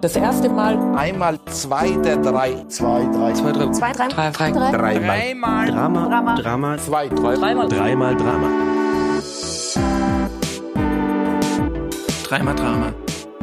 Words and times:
Das 0.00 0.14
erste 0.14 0.48
Mal. 0.48 0.78
Einmal 0.96 1.40
zwei 1.46 1.90
der 1.90 2.18
drei. 2.18 2.64
Zwei, 2.68 3.04
drei. 3.12 3.32
Zwei, 3.32 3.50
drei. 3.50 3.70
Zwei, 3.72 3.92
drei. 3.92 4.08
Drei, 4.08 4.30
drei. 4.30 4.50
drei. 4.52 4.70
Dreimal. 4.70 5.18
Dreimal. 5.18 5.70
Drama. 5.72 6.08
Drama. 6.08 6.34
Drama. 6.36 6.78
Zwei, 6.78 7.08
drei. 7.08 7.34
Dreimal. 7.34 7.68
Dreimal 7.68 8.16
Drama. 8.16 8.48
Dreimal 12.22 12.54
Drama. 12.54 12.92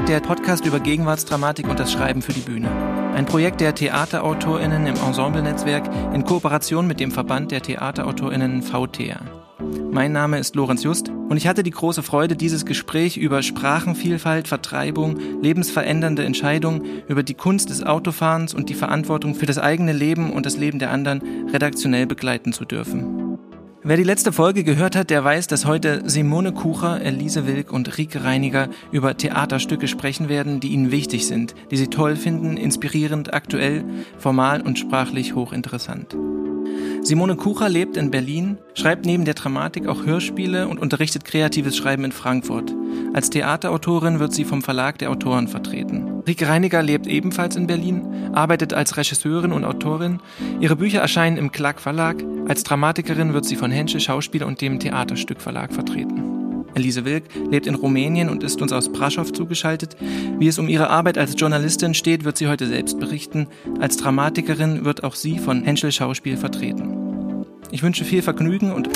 Der 0.08 0.22
Podcast 0.22 0.66
über 0.66 0.80
Gegenwartsdramatik 0.80 1.68
und 1.68 1.78
das 1.78 1.92
Schreiben 1.92 2.22
für 2.22 2.32
die 2.32 2.40
Bühne. 2.40 2.70
Ein 3.16 3.26
Projekt 3.26 3.60
der 3.60 3.76
TheaterautorInnen 3.76 4.88
im 4.88 4.96
Ensemble-Netzwerk 4.96 5.90
in 6.14 6.24
Kooperation 6.24 6.88
mit 6.88 7.02
dem 7.02 7.12
Verband 7.12 7.52
der 7.52 7.64
TheaterautorInnen 7.64 8.62
VTA. 8.62 9.20
Mein 9.92 10.14
Name 10.14 10.40
ist 10.40 10.56
Lorenz 10.56 10.84
Just 10.84 11.12
und 11.28 11.38
ich 11.38 11.48
hatte 11.48 11.64
die 11.64 11.72
große 11.72 12.04
Freude, 12.04 12.36
dieses 12.36 12.66
Gespräch 12.66 13.18
über 13.18 13.42
Sprachenvielfalt, 13.42 14.48
Vertreibung, 14.48 15.18
lebensverändernde 15.42 16.24
Entscheidungen, 16.24 16.84
über 17.08 17.24
die 17.24 17.34
Kunst 17.34 17.70
des 17.70 17.84
Autofahrens 17.84 18.54
und 18.54 18.70
die 18.70 18.76
Verantwortung 18.76 19.36
für 19.36 19.46
das 19.46 19.58
eigene 19.58 19.94
Leben 19.94 20.32
und 20.32 20.46
das 20.46 20.58
Leben 20.58 20.80
der 20.80 20.92
anderen 20.92 21.50
redaktionell 21.52 22.06
begleiten 22.06 22.54
zu 22.54 22.66
dürfen. 22.66 23.40
Wer 23.88 23.98
die 23.98 24.04
letzte 24.04 24.32
Folge 24.32 24.64
gehört 24.64 24.96
hat, 24.96 25.12
der 25.12 25.24
weiß, 25.24 25.46
dass 25.46 25.66
heute 25.66 26.02
Simone 26.10 26.54
Kucher, 26.54 27.02
Elise 27.02 27.46
Wilk 27.46 27.72
und 27.72 28.00
Rike 28.00 28.24
Reiniger 28.24 28.68
über 28.92 29.16
Theaterstücke 29.16 29.88
sprechen 29.88 30.28
werden, 30.28 30.60
die 30.60 30.70
ihnen 30.70 30.90
wichtig 30.90 31.28
sind, 31.28 31.54
die 31.70 31.78
sie 31.78 31.88
toll 31.88 32.16
finden, 32.16 32.58
inspirierend, 32.58 33.36
aktuell, 33.36 33.84
formal 34.18 34.62
und 34.62 34.80
sprachlich 34.80 35.36
hochinteressant. 35.36 36.16
Simone 37.02 37.36
Kucher 37.36 37.70
lebt 37.70 37.98
in 37.98 38.10
Berlin, 38.12 38.58
schreibt 38.74 39.06
neben 39.06 39.26
der 39.26 39.36
Dramatik 39.36 39.88
auch 39.88 40.06
Hörspiele 40.06 40.68
und 40.68 40.80
unterrichtet 40.80 41.24
kreatives 41.24 41.78
Schreiben 41.78 42.04
in 42.04 42.12
Frankfurt. 42.12 42.74
Als 43.14 43.30
Theaterautorin 43.30 44.20
wird 44.20 44.34
sie 44.34 44.44
vom 44.46 44.62
Verlag 44.62 44.98
der 44.98 45.12
Autoren 45.12 45.48
vertreten. 45.48 46.24
Rike 46.28 46.48
Reiniger 46.48 46.82
lebt 46.82 47.08
ebenfalls 47.08 47.56
in 47.56 47.68
Berlin, 47.68 48.32
arbeitet 48.34 48.74
als 48.74 48.98
Regisseurin 48.98 49.52
und 49.52 49.66
Autorin. 49.66 50.20
Ihre 50.60 50.76
Bücher 50.76 51.00
erscheinen 51.00 51.38
im 51.38 51.52
Klack 51.52 51.80
Verlag. 51.80 52.24
Als 52.48 52.64
Dramatikerin 52.64 53.34
wird 53.34 53.46
sie 53.46 53.56
von 53.56 53.72
Henschel 53.72 54.00
Schauspiel 54.00 54.44
und 54.44 54.62
dem 54.62 54.80
Theaterstück 54.80 55.42
Verlag 55.42 55.74
vertreten. 55.74 56.45
Elise 56.76 57.06
Wilk 57.06 57.24
lebt 57.50 57.68
in 57.68 57.76
Rumänien 57.76 58.30
und 58.30 58.44
ist 58.44 58.62
uns 58.62 58.72
aus 58.72 58.92
Braschow 58.92 59.32
zugeschaltet. 59.32 59.96
Wie 60.38 60.48
es 60.48 60.60
um 60.60 60.68
ihre 60.68 60.90
Arbeit 60.90 61.18
als 61.18 61.34
Journalistin 61.38 61.94
steht, 61.94 62.24
wird 62.24 62.38
sie 62.38 62.48
heute 62.48 62.68
selbst 62.68 63.00
berichten. 63.00 63.48
Als 63.80 63.98
Dramatikerin 63.98 64.86
wird 64.86 65.04
auch 65.04 65.16
sie 65.16 65.40
von 65.40 65.64
Henschel 65.64 65.92
Schauspiel 65.92 66.38
vertreten. 66.38 67.46
Ich 67.72 67.82
wünsche 67.82 68.06
viel 68.06 68.22
Vergnügen 68.22 68.72
und 68.72 68.90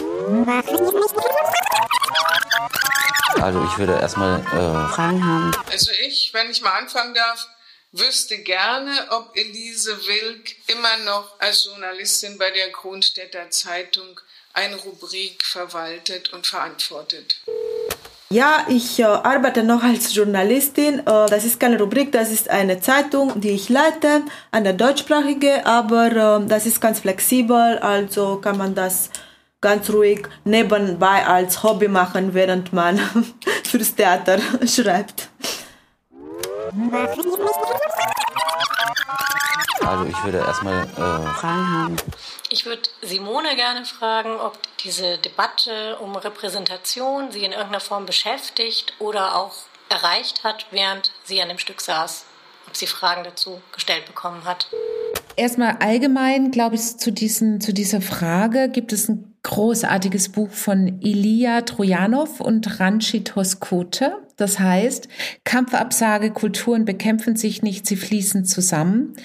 Also 3.41 3.63
ich 3.63 3.77
würde 3.77 3.94
erstmal 4.00 4.39
äh, 4.39 4.94
Fragen 4.94 5.25
haben. 5.25 5.52
Also 5.72 5.91
ich, 6.05 6.33
wenn 6.33 6.50
ich 6.50 6.61
mal 6.61 6.77
anfangen 6.77 7.13
darf, 7.13 7.47
wüsste 7.91 8.38
gerne, 8.39 9.07
ob 9.11 9.35
Elise 9.35 9.97
Wilk 10.05 10.55
immer 10.67 10.97
noch 11.05 11.39
als 11.39 11.66
Journalistin 11.66 12.38
bei 12.38 12.52
der 12.52 12.72
Kronstädter 12.72 13.50
Zeitung 13.50 14.19
eine 14.53 14.75
Rubrik 14.75 15.44
verwaltet 15.44 16.33
und 16.33 16.45
verantwortet. 16.45 17.41
Ja, 18.31 18.66
ich 18.67 18.99
äh, 18.99 19.05
arbeite 19.05 19.63
noch 19.63 19.81
als 19.81 20.13
Journalistin. 20.13 20.99
Äh, 20.99 21.03
das 21.03 21.45
ist 21.45 21.59
keine 21.59 21.80
Rubrik, 21.80 22.11
das 22.11 22.31
ist 22.31 22.47
eine 22.47 22.80
Zeitung, 22.80 23.41
die 23.41 23.49
ich 23.49 23.69
leite, 23.69 24.22
eine 24.52 24.75
deutschsprachige, 24.75 25.66
aber 25.66 26.39
äh, 26.41 26.45
das 26.45 26.67
ist 26.67 26.80
ganz 26.80 27.00
flexibel, 27.00 27.80
also 27.80 28.35
kann 28.35 28.55
man 28.55 28.75
das 28.75 29.09
ganz 29.61 29.89
ruhig 29.89 30.27
nebenbei 30.45 31.25
als 31.25 31.63
Hobby 31.63 31.88
machen, 31.88 32.35
während 32.35 32.72
man 32.72 33.00
fürs 33.63 33.95
Theater 33.95 34.38
schreibt. 34.67 35.30
also 39.90 40.06
ich 40.06 40.23
würde 40.23 40.38
erstmal 40.38 40.84
äh, 40.84 41.34
Fragen 41.34 41.68
haben. 41.68 41.98
Ich 42.52 42.66
würde 42.66 42.84
Simone 43.02 43.56
gerne 43.56 43.86
fragen, 43.86 44.36
ob 44.40 44.58
diese 44.84 45.18
Debatte 45.18 45.97
um 45.97 46.16
Repräsentation 46.16 47.31
sie 47.31 47.44
in 47.44 47.52
irgendeiner 47.52 47.80
Form 47.80 48.06
beschäftigt 48.06 48.94
oder 49.00 49.36
auch 49.36 49.53
erreicht 49.90 50.44
hat, 50.44 50.68
während 50.69 51.12
sie 51.24 51.41
an 51.41 51.50
dem 51.50 51.58
Stück 51.58 51.81
saß. 51.81 52.25
Ob 52.68 52.75
sie 52.75 52.86
Fragen 52.86 53.24
dazu 53.24 53.62
gestellt 53.74 54.06
bekommen 54.06 54.44
hat. 54.46 54.68
Erstmal 55.36 55.78
allgemein, 55.80 56.52
glaube 56.52 56.75
ich, 56.75 56.97
zu, 56.97 57.12
diesen, 57.12 57.59
zu 57.62 57.74
dieser 57.74 58.02
Frage 58.02 58.69
gibt 58.69 58.94
es 58.94 59.09
ein 59.09 59.34
großartiges 59.42 60.30
Buch 60.30 60.52
von 60.52 61.02
Ilya 61.02 61.62
Trojanow 61.62 62.42
und 62.42 62.80
Ranchi 62.80 63.24
Toskote. 63.24 64.18
Das 64.38 64.59
heißt, 64.59 65.08
Kampfabsage, 65.46 66.31
Kulturen 66.31 66.86
bekämpfen 66.86 67.36
sich 67.36 67.63
nicht, 67.63 67.88
sie 67.88 67.96
fließen 67.96 68.46
zusammen. 68.46 69.16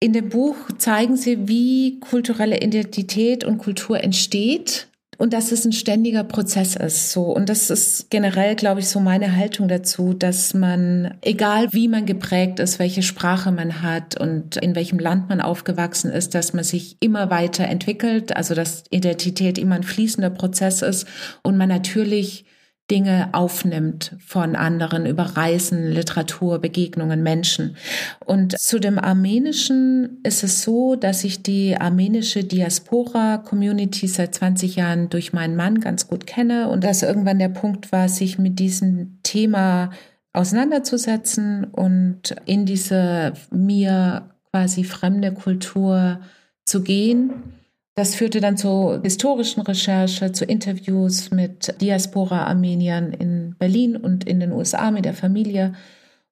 In 0.00 0.12
dem 0.12 0.28
Buch 0.28 0.56
zeigen 0.78 1.16
sie, 1.16 1.48
wie 1.48 1.98
kulturelle 1.98 2.60
Identität 2.60 3.42
und 3.42 3.58
Kultur 3.58 4.02
entsteht 4.02 4.88
und 5.18 5.32
dass 5.32 5.50
es 5.50 5.64
ein 5.64 5.72
ständiger 5.72 6.22
Prozess 6.22 6.76
ist. 6.76 7.10
So 7.10 7.24
und 7.24 7.48
das 7.48 7.68
ist 7.68 8.08
generell, 8.08 8.54
glaube 8.54 8.78
ich, 8.78 8.88
so 8.88 9.00
meine 9.00 9.34
Haltung 9.34 9.66
dazu, 9.66 10.14
dass 10.14 10.54
man, 10.54 11.14
egal 11.22 11.72
wie 11.72 11.88
man 11.88 12.06
geprägt 12.06 12.60
ist, 12.60 12.78
welche 12.78 13.02
Sprache 13.02 13.50
man 13.50 13.82
hat 13.82 14.20
und 14.20 14.56
in 14.58 14.76
welchem 14.76 15.00
Land 15.00 15.28
man 15.28 15.40
aufgewachsen 15.40 16.12
ist, 16.12 16.36
dass 16.36 16.52
man 16.52 16.62
sich 16.62 16.96
immer 17.00 17.28
weiter 17.30 17.64
entwickelt. 17.64 18.36
Also 18.36 18.54
dass 18.54 18.84
Identität 18.90 19.58
immer 19.58 19.74
ein 19.74 19.82
fließender 19.82 20.30
Prozess 20.30 20.82
ist 20.82 21.08
und 21.42 21.56
man 21.56 21.68
natürlich 21.68 22.44
Dinge 22.90 23.28
aufnimmt 23.32 24.16
von 24.24 24.56
anderen 24.56 25.04
über 25.04 25.22
Reisen, 25.22 25.88
Literatur, 25.88 26.58
Begegnungen, 26.58 27.22
Menschen. 27.22 27.76
Und 28.24 28.58
zu 28.58 28.78
dem 28.78 28.98
Armenischen 28.98 30.20
ist 30.22 30.42
es 30.42 30.62
so, 30.62 30.96
dass 30.96 31.24
ich 31.24 31.42
die 31.42 31.76
armenische 31.76 32.44
Diaspora-Community 32.44 34.08
seit 34.08 34.34
20 34.34 34.76
Jahren 34.76 35.10
durch 35.10 35.32
meinen 35.32 35.56
Mann 35.56 35.80
ganz 35.80 36.08
gut 36.08 36.26
kenne 36.26 36.68
und 36.68 36.82
dass 36.82 37.02
irgendwann 37.02 37.38
der 37.38 37.50
Punkt 37.50 37.92
war, 37.92 38.08
sich 38.08 38.38
mit 38.38 38.58
diesem 38.58 39.18
Thema 39.22 39.90
auseinanderzusetzen 40.32 41.64
und 41.64 42.36
in 42.46 42.64
diese 42.64 43.34
mir 43.50 44.30
quasi 44.50 44.84
fremde 44.84 45.32
Kultur 45.32 46.20
zu 46.64 46.82
gehen 46.82 47.57
das 47.98 48.14
führte 48.14 48.40
dann 48.40 48.56
zu 48.56 49.00
historischen 49.02 49.60
Recherche, 49.62 50.30
zu 50.30 50.44
Interviews 50.44 51.32
mit 51.32 51.74
Diaspora-Armeniern 51.80 53.12
in 53.12 53.56
Berlin 53.58 53.96
und 53.96 54.22
in 54.22 54.38
den 54.38 54.52
USA 54.52 54.92
mit 54.92 55.04
der 55.04 55.14
Familie. 55.14 55.72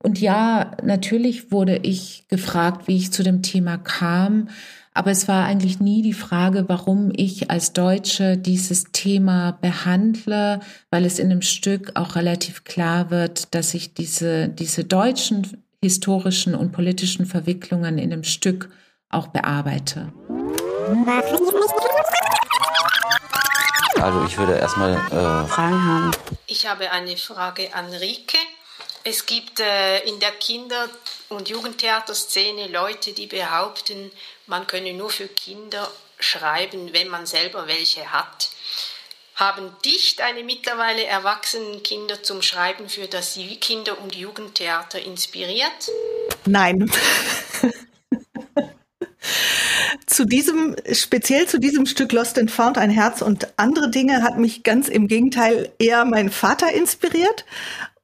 Und 0.00 0.21
ja, 0.21 0.76
natürlich 0.84 1.50
wurde 1.50 1.81
ich 1.82 2.28
gefragt, 2.28 2.87
wie 2.87 2.97
ich 2.97 3.10
zu 3.10 3.25
dem 3.25 3.43
Thema 3.43 3.78
kam. 3.78 4.49
Aber 4.94 5.10
es 5.10 5.26
war 5.26 5.44
eigentlich 5.44 5.81
nie 5.81 6.03
die 6.03 6.12
Frage, 6.12 6.69
warum 6.69 7.10
ich 7.12 7.50
als 7.50 7.72
Deutsche 7.72 8.37
dieses 8.38 8.84
Thema 8.93 9.59
behandle, 9.60 10.60
weil 10.91 11.05
es 11.05 11.19
in 11.19 11.31
dem 11.31 11.43
Stück 11.43 11.91
auch 11.97 12.15
relativ 12.15 12.62
klar 12.62 13.10
wird, 13.10 13.53
dass 13.56 13.75
ich 13.75 13.93
diese, 13.93 14.49
diese 14.49 14.84
deutschen 14.84 15.65
historischen 15.82 16.55
und 16.55 16.71
politischen 16.71 17.26
Verwicklungen 17.26 17.99
in 17.99 18.10
dem 18.10 18.22
Stück 18.22 18.71
auch 19.10 19.26
bearbeite. 19.26 20.12
Also 24.00 24.24
ich 24.24 24.36
würde 24.38 24.58
erstmal 24.58 24.94
äh, 24.94 25.48
Fragen 25.48 25.84
haben. 25.84 26.10
Ich 26.47 26.66
habe 26.66 26.91
eine 26.91 27.16
Frage 27.16 27.74
an 27.74 27.92
Rike. 27.92 28.38
Es 29.02 29.26
gibt 29.26 29.60
äh, 29.60 30.00
in 30.04 30.20
der 30.20 30.32
Kinder- 30.32 30.88
und 31.28 31.48
Jugendtheaterszene 31.48 32.69
Leute, 32.69 33.12
die 33.12 33.26
behaupten, 33.26 34.10
man 34.46 34.66
könne 34.66 34.92
nur 34.94 35.10
für 35.10 35.28
Kinder 35.28 35.91
schreiben, 36.19 36.92
wenn 36.92 37.08
man 37.08 37.26
selber 37.26 37.66
welche 37.66 38.12
hat. 38.12 38.50
Haben 39.34 39.70
dich 39.84 40.16
deine 40.16 40.42
mittlerweile 40.44 41.04
erwachsenen 41.04 41.82
Kinder 41.82 42.22
zum 42.22 42.41
Schreiben 42.42 42.88
für 42.88 43.06
das 43.06 43.38
Kinder- 43.60 44.00
und 44.00 44.14
Jugendtheater 44.14 45.00
inspiriert? 45.00 45.90
Nein. 46.46 46.90
Zu 50.06 50.25
diesem, 50.25 50.76
speziell 50.93 51.46
zu 51.46 51.58
diesem 51.58 51.87
Stück 51.87 52.12
Lost 52.12 52.38
and 52.38 52.50
Found, 52.50 52.78
ein 52.78 52.90
Herz 52.90 53.23
und 53.23 53.49
andere 53.56 53.90
Dinge 53.90 54.23
hat 54.23 54.38
mich 54.38 54.62
ganz 54.62 54.88
im 54.88 55.08
Gegenteil 55.08 55.70
eher 55.78 56.05
mein 56.05 56.31
Vater 56.31 56.73
inspiriert. 56.73 57.44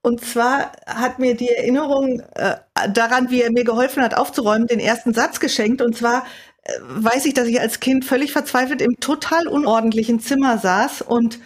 Und 0.03 0.25
zwar 0.25 0.73
hat 0.87 1.21
mir 1.21 1.37
die 1.37 1.49
Erinnerung 1.49 2.21
äh, 2.35 2.57
daran, 2.93 3.31
wie 3.31 3.43
er 3.43 3.53
mir 3.53 3.63
geholfen 3.63 4.03
hat, 4.03 4.15
aufzuräumen, 4.15 4.67
den 4.67 4.81
ersten 4.81 5.15
Satz 5.15 5.39
geschenkt. 5.39 5.81
Und 5.81 5.97
zwar 5.97 6.27
äh, 6.65 6.73
weiß 6.81 7.27
ich, 7.27 7.35
dass 7.35 7.47
ich 7.47 7.61
als 7.61 7.79
Kind 7.79 8.05
völlig 8.05 8.33
verzweifelt 8.33 8.83
im 8.83 8.99
total 8.99 9.47
unordentlichen 9.47 10.19
Zimmer 10.19 10.59
saß 10.59 11.03
und 11.03 11.39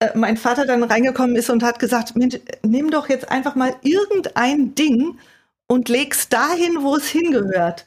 äh, 0.00 0.10
mein 0.14 0.36
Vater 0.36 0.66
dann 0.66 0.82
reingekommen 0.82 1.36
ist 1.36 1.48
und 1.48 1.62
hat 1.62 1.78
gesagt, 1.78 2.14
Mensch, 2.16 2.38
nimm 2.62 2.90
doch 2.90 3.08
jetzt 3.08 3.30
einfach 3.30 3.54
mal 3.54 3.74
irgendein 3.82 4.74
Ding 4.74 5.18
und 5.66 5.88
leg's 5.88 6.28
dahin, 6.28 6.82
wo 6.82 6.96
es 6.96 7.08
hingehört. 7.08 7.86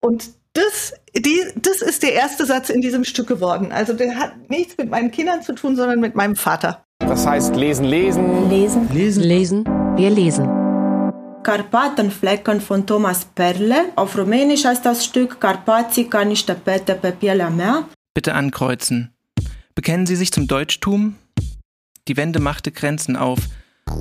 Und 0.00 0.30
das, 0.52 0.92
die, 1.16 1.40
das 1.56 1.82
ist 1.82 2.02
der 2.02 2.12
erste 2.12 2.46
Satz 2.46 2.68
in 2.68 2.80
diesem 2.80 3.04
Stück 3.04 3.26
geworden. 3.26 3.72
Also 3.72 3.92
der 3.92 4.16
hat 4.16 4.50
nichts 4.50 4.76
mit 4.76 4.90
meinen 4.90 5.10
Kindern 5.10 5.42
zu 5.42 5.54
tun, 5.54 5.76
sondern 5.76 6.00
mit 6.00 6.14
meinem 6.14 6.36
Vater. 6.36 6.84
Das 6.98 7.26
heißt 7.26 7.56
lesen, 7.56 7.84
lesen. 7.84 8.48
Lesen. 8.48 8.88
Lesen. 8.92 9.22
Lesen. 9.22 9.64
Wir 9.96 10.10
lesen. 10.10 10.48
Karpatenflecken 11.42 12.60
von 12.60 12.86
Thomas 12.86 13.24
Perle. 13.24 13.86
Auf 13.96 14.16
Rumänisch 14.16 14.64
heißt 14.64 14.84
das 14.84 15.04
Stück 15.04 15.40
Carpații 15.40 16.04
ca 16.04 16.24
niște 16.24 16.54
pete 16.54 16.94
pe 16.94 17.12
pielea 17.12 17.50
mea. 17.50 17.88
Bitte 18.14 18.34
ankreuzen. 18.34 19.10
Bekennen 19.74 20.06
Sie 20.06 20.16
sich 20.16 20.32
zum 20.32 20.46
Deutschtum? 20.46 21.16
Die 22.08 22.16
Wende 22.16 22.40
machte 22.40 22.70
Grenzen 22.70 23.16
auf. 23.16 23.38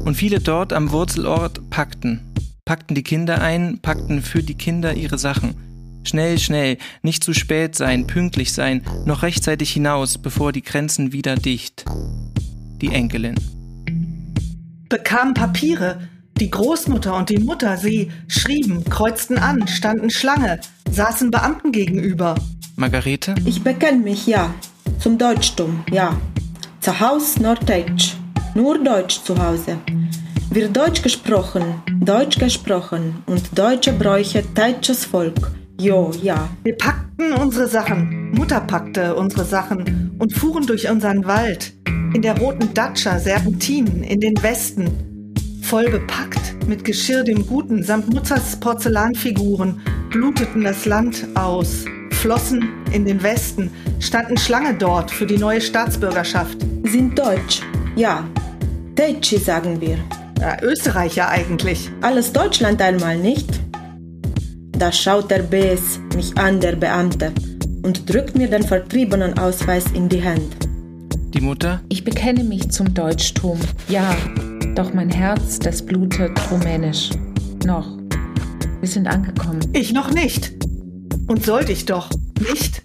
Und 0.05 0.15
viele 0.15 0.39
dort 0.39 0.73
am 0.73 0.91
Wurzelort 0.91 1.69
packten. 1.69 2.33
Packten 2.65 2.93
die 2.93 3.03
Kinder 3.03 3.41
ein, 3.41 3.79
packten 3.81 4.21
für 4.21 4.43
die 4.43 4.55
Kinder 4.55 4.93
ihre 4.93 5.17
Sachen. 5.17 5.70
Schnell, 6.03 6.39
schnell, 6.39 6.77
nicht 7.03 7.23
zu 7.23 7.33
spät 7.33 7.75
sein, 7.75 8.07
pünktlich 8.07 8.53
sein, 8.53 8.83
noch 9.05 9.23
rechtzeitig 9.23 9.71
hinaus, 9.71 10.17
bevor 10.17 10.51
die 10.51 10.63
Grenzen 10.63 11.13
wieder 11.13 11.35
dicht. 11.35 11.85
Die 12.81 12.89
Enkelin. 12.89 13.35
Bekamen 14.89 15.33
Papiere. 15.33 16.01
Die 16.39 16.49
Großmutter 16.49 17.15
und 17.15 17.29
die 17.29 17.37
Mutter, 17.37 17.77
sie 17.77 18.09
schrieben, 18.27 18.83
kreuzten 18.85 19.37
an, 19.37 19.67
standen 19.67 20.09
Schlange, 20.09 20.59
saßen 20.89 21.29
Beamten 21.29 21.71
gegenüber. 21.71 22.33
Margarete? 22.75 23.35
Ich 23.45 23.61
bekenne 23.61 23.99
mich, 23.99 24.25
ja. 24.25 24.53
Zum 24.97 25.19
Deutschtum, 25.19 25.83
ja. 25.91 26.19
Zu 26.79 26.99
Hause 26.99 27.43
nur 27.43 27.55
Deutsch. 27.55 28.15
Nur 28.55 28.83
Deutsch 28.83 29.21
zu 29.23 29.37
Hause. 29.37 29.77
Wird 30.49 30.75
Deutsch 30.75 31.03
gesprochen, 31.03 31.83
Deutsch 31.99 32.39
gesprochen 32.39 33.23
und 33.27 33.57
deutsche 33.57 33.93
Bräuche, 33.93 34.43
deutsches 34.55 35.05
Volk. 35.05 35.51
Jo, 35.81 36.11
ja. 36.21 36.47
Wir 36.61 36.77
packten 36.77 37.33
unsere 37.33 37.67
Sachen, 37.67 38.29
Mutter 38.33 38.59
packte 38.59 39.15
unsere 39.15 39.43
Sachen 39.43 40.15
und 40.19 40.31
fuhren 40.31 40.67
durch 40.67 40.87
unseren 40.87 41.25
Wald. 41.25 41.73
In 42.13 42.21
der 42.21 42.37
roten 42.37 42.71
Datscha, 42.75 43.17
Serpentinen, 43.17 44.03
in 44.03 44.19
den 44.19 44.35
Westen. 44.43 45.33
Voll 45.63 45.89
bepackt 45.89 46.67
mit 46.67 46.85
Geschirr 46.85 47.23
dem 47.23 47.47
Guten 47.47 47.81
samt 47.81 48.13
Mutters 48.13 48.57
Porzellanfiguren, 48.57 49.81
bluteten 50.11 50.63
das 50.63 50.85
Land 50.85 51.25
aus, 51.33 51.85
flossen 52.11 52.69
in 52.91 53.03
den 53.05 53.23
Westen, 53.23 53.71
standen 53.99 54.37
Schlange 54.37 54.75
dort 54.75 55.09
für 55.09 55.25
die 55.25 55.39
neue 55.39 55.61
Staatsbürgerschaft. 55.61 56.59
Sind 56.83 57.17
Deutsch, 57.17 57.63
ja. 57.95 58.23
Deutsche 58.93 59.39
sagen 59.39 59.81
wir. 59.81 59.97
Ja, 60.39 60.61
Österreicher 60.61 61.27
eigentlich. 61.27 61.89
Alles 62.01 62.31
Deutschland 62.31 62.79
einmal, 62.83 63.17
nicht? 63.17 63.61
Da 64.81 64.91
schaut 64.91 65.29
der 65.29 65.43
BS 65.43 65.99
mich 66.15 66.35
an, 66.39 66.59
der 66.59 66.75
Beamte, 66.75 67.31
und 67.83 68.11
drückt 68.11 68.35
mir 68.35 68.49
den 68.49 68.63
vertriebenen 68.63 69.37
Ausweis 69.37 69.85
in 69.93 70.09
die 70.09 70.23
Hand. 70.23 70.57
Die 71.35 71.39
Mutter? 71.39 71.81
Ich 71.89 72.03
bekenne 72.03 72.43
mich 72.43 72.71
zum 72.71 72.91
Deutschtum, 72.91 73.59
ja, 73.89 74.17
doch 74.73 74.91
mein 74.91 75.11
Herz, 75.11 75.59
das 75.59 75.85
blutet 75.85 76.31
rumänisch. 76.49 77.11
Noch. 77.63 77.95
Wir 78.79 78.89
sind 78.89 79.05
angekommen. 79.05 79.59
Ich 79.73 79.93
noch 79.93 80.09
nicht. 80.09 80.51
Und 81.27 81.45
sollte 81.45 81.73
ich 81.73 81.85
doch, 81.85 82.09
nicht? 82.39 82.81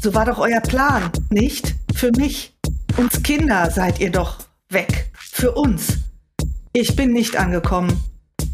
So 0.00 0.14
war 0.14 0.26
doch 0.26 0.38
euer 0.38 0.60
Plan, 0.60 1.10
nicht? 1.30 1.74
Für 1.96 2.12
mich. 2.16 2.56
Uns 2.96 3.24
Kinder 3.24 3.72
seid 3.72 3.98
ihr 3.98 4.12
doch 4.12 4.38
weg. 4.68 5.10
Für 5.18 5.50
uns. 5.50 5.98
Ich 6.72 6.94
bin 6.94 7.12
nicht 7.12 7.36
angekommen. 7.36 7.92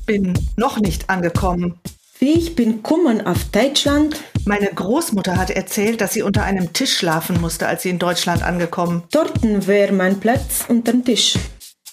Bin 0.06 0.32
noch 0.56 0.80
nicht 0.80 1.10
angekommen. 1.10 1.78
Wie 2.20 2.32
ich 2.32 2.54
bin 2.54 2.82
kommen 2.82 3.26
auf 3.26 3.44
Deutschland? 3.44 4.20
Meine 4.44 4.66
Großmutter 4.66 5.38
hat 5.38 5.48
erzählt, 5.48 6.02
dass 6.02 6.12
sie 6.12 6.20
unter 6.20 6.44
einem 6.44 6.74
Tisch 6.74 6.98
schlafen 6.98 7.40
musste, 7.40 7.66
als 7.66 7.82
sie 7.82 7.88
in 7.88 7.98
Deutschland 7.98 8.42
angekommen. 8.42 9.04
Dorten 9.10 9.66
wäre 9.66 9.94
mein 9.94 10.20
Platz 10.20 10.66
unter 10.68 10.92
dem 10.92 11.02
Tisch. 11.02 11.38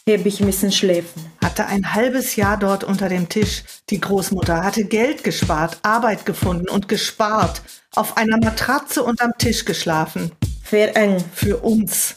Heb 0.05 0.25
ich 0.25 0.41
müssen 0.41 0.73
schläfen. 0.73 1.31
Hatte 1.41 1.67
ein 1.67 1.93
halbes 1.93 2.35
Jahr 2.35 2.57
dort 2.57 2.83
unter 2.83 3.07
dem 3.07 3.29
Tisch. 3.29 3.63
Die 3.89 4.01
Großmutter 4.01 4.65
hatte 4.65 4.83
Geld 4.83 5.23
gespart, 5.23 5.79
Arbeit 5.83 6.25
gefunden 6.25 6.67
und 6.67 6.89
gespart. 6.89 7.61
Auf 7.95 8.17
einer 8.17 8.37
Matratze 8.37 9.03
unterm 9.03 9.31
Tisch 9.37 9.63
geschlafen. 9.63 10.33
Fair 10.61 10.97
eng. 10.97 11.23
Für 11.33 11.59
uns, 11.59 12.15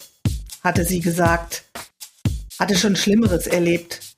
hatte 0.65 0.85
sie 0.85 0.99
gesagt. 0.99 1.63
Hatte 2.59 2.77
schon 2.77 2.97
Schlimmeres 2.97 3.47
erlebt. 3.47 4.10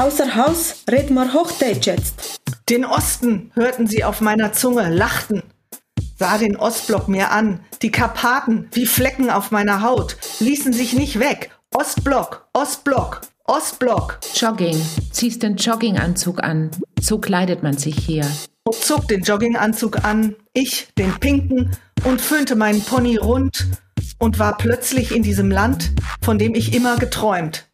Außer 0.00 0.36
Haus 0.36 0.84
red 0.90 1.10
mal 1.10 1.32
Hochdeutsch 1.32 1.86
jetzt. 1.86 2.40
Den 2.68 2.84
Osten 2.84 3.50
hörten 3.54 3.86
sie 3.86 4.04
auf 4.04 4.20
meiner 4.20 4.52
Zunge, 4.52 4.88
lachten. 4.88 5.42
Sah 6.18 6.38
den 6.38 6.56
Ostblock 6.56 7.08
mir 7.08 7.30
an, 7.30 7.60
die 7.82 7.90
Karpaten 7.90 8.68
wie 8.72 8.86
Flecken 8.86 9.28
auf 9.28 9.50
meiner 9.50 9.82
Haut, 9.82 10.16
ließen 10.40 10.72
sich 10.72 10.92
nicht 10.92 11.18
weg. 11.18 11.50
Ostblock, 11.74 12.48
Ostblock, 12.52 13.22
Ostblock. 13.44 14.18
Jogging. 14.34 14.80
Ziehst 15.10 15.42
den 15.42 15.56
Jogginganzug 15.56 16.42
an. 16.42 16.70
So 17.00 17.18
kleidet 17.18 17.62
man 17.62 17.76
sich 17.76 17.96
hier. 17.96 18.26
Und 18.64 18.76
zog 18.76 19.08
den 19.08 19.22
Jogginganzug 19.22 20.04
an, 20.04 20.36
ich 20.52 20.88
den 20.96 21.12
pinken, 21.18 21.76
und 22.04 22.20
föhnte 22.20 22.56
meinen 22.56 22.82
Pony 22.82 23.16
rund 23.16 23.66
und 24.18 24.38
war 24.38 24.56
plötzlich 24.56 25.14
in 25.14 25.22
diesem 25.22 25.50
Land, 25.50 25.90
von 26.22 26.38
dem 26.38 26.54
ich 26.54 26.74
immer 26.74 26.96
geträumt. 26.96 27.66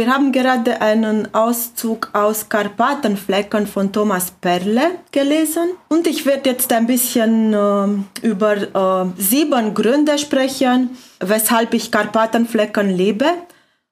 Wir 0.00 0.08
haben 0.08 0.32
gerade 0.32 0.80
einen 0.80 1.34
Auszug 1.34 2.08
aus 2.14 2.48
Karpatenflecken 2.48 3.66
von 3.66 3.92
Thomas 3.92 4.30
Perle 4.30 4.92
gelesen 5.12 5.72
und 5.90 6.06
ich 6.06 6.24
werde 6.24 6.48
jetzt 6.48 6.72
ein 6.72 6.86
bisschen 6.86 7.52
äh, 7.52 8.26
über 8.26 8.56
äh, 8.56 9.20
sieben 9.20 9.74
Gründe 9.74 10.16
sprechen, 10.16 10.96
weshalb 11.22 11.74
ich 11.74 11.90
Karpatenflecken 11.90 12.88
liebe. 12.88 13.26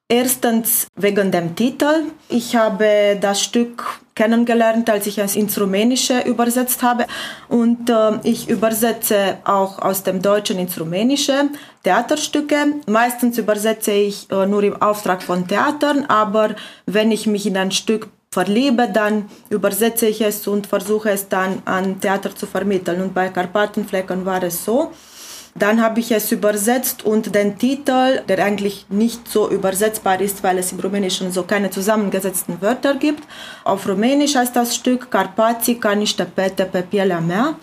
Erstens 0.07 0.87
wegen 0.95 1.29
dem 1.31 1.55
Titel. 1.55 2.05
Ich 2.27 2.55
habe 2.55 3.15
das 3.21 3.43
Stück 3.43 3.99
kennengelernt, 4.19 4.89
als 4.89 5.07
ich 5.07 5.17
es 5.17 5.37
ins 5.37 5.57
Rumänische 5.57 6.19
übersetzt 6.25 6.83
habe. 6.83 7.05
Und 7.47 7.89
äh, 7.89 8.19
ich 8.23 8.49
übersetze 8.49 9.37
auch 9.45 9.79
aus 9.79 10.03
dem 10.03 10.21
Deutschen 10.21 10.59
ins 10.59 10.77
Rumänische 10.77 11.47
Theaterstücke. 11.83 12.57
Meistens 12.85 13.37
übersetze 13.37 13.93
ich 13.93 14.29
äh, 14.29 14.45
nur 14.45 14.63
im 14.63 14.81
Auftrag 14.81 15.23
von 15.23 15.47
Theatern, 15.47 16.03
aber 16.09 16.55
wenn 16.85 17.13
ich 17.13 17.27
mich 17.27 17.45
in 17.45 17.55
ein 17.55 17.71
Stück 17.71 18.09
verliebe, 18.29 18.89
dann 18.89 19.29
übersetze 19.49 20.07
ich 20.07 20.19
es 20.19 20.45
und 20.47 20.67
versuche 20.67 21.11
es 21.11 21.29
dann 21.29 21.61
an 21.63 22.01
Theater 22.01 22.35
zu 22.35 22.45
vermitteln. 22.45 23.01
Und 23.01 23.13
bei 23.13 23.29
Karpatenflecken 23.29 24.25
war 24.25 24.43
es 24.43 24.65
so. 24.65 24.91
Dann 25.59 25.81
habe 25.81 25.99
ich 25.99 26.11
es 26.11 26.31
übersetzt 26.31 27.05
und 27.05 27.35
den 27.35 27.57
Titel, 27.57 28.21
der 28.27 28.43
eigentlich 28.43 28.85
nicht 28.89 29.27
so 29.27 29.49
übersetzbar 29.49 30.21
ist, 30.21 30.41
weil 30.41 30.57
es 30.57 30.71
im 30.71 30.79
Rumänischen 30.79 31.31
so 31.33 31.43
keine 31.43 31.69
zusammengesetzten 31.69 32.61
Wörter 32.61 32.95
gibt. 32.95 33.23
Auf 33.65 33.87
Rumänisch 33.87 34.35
heißt 34.35 34.55
das 34.55 34.73
Stück 34.73 35.11
Carpații 35.11 35.75
ca 35.75 35.95
pete 36.35 36.65
pe 36.65 36.83
mea. 37.21 37.55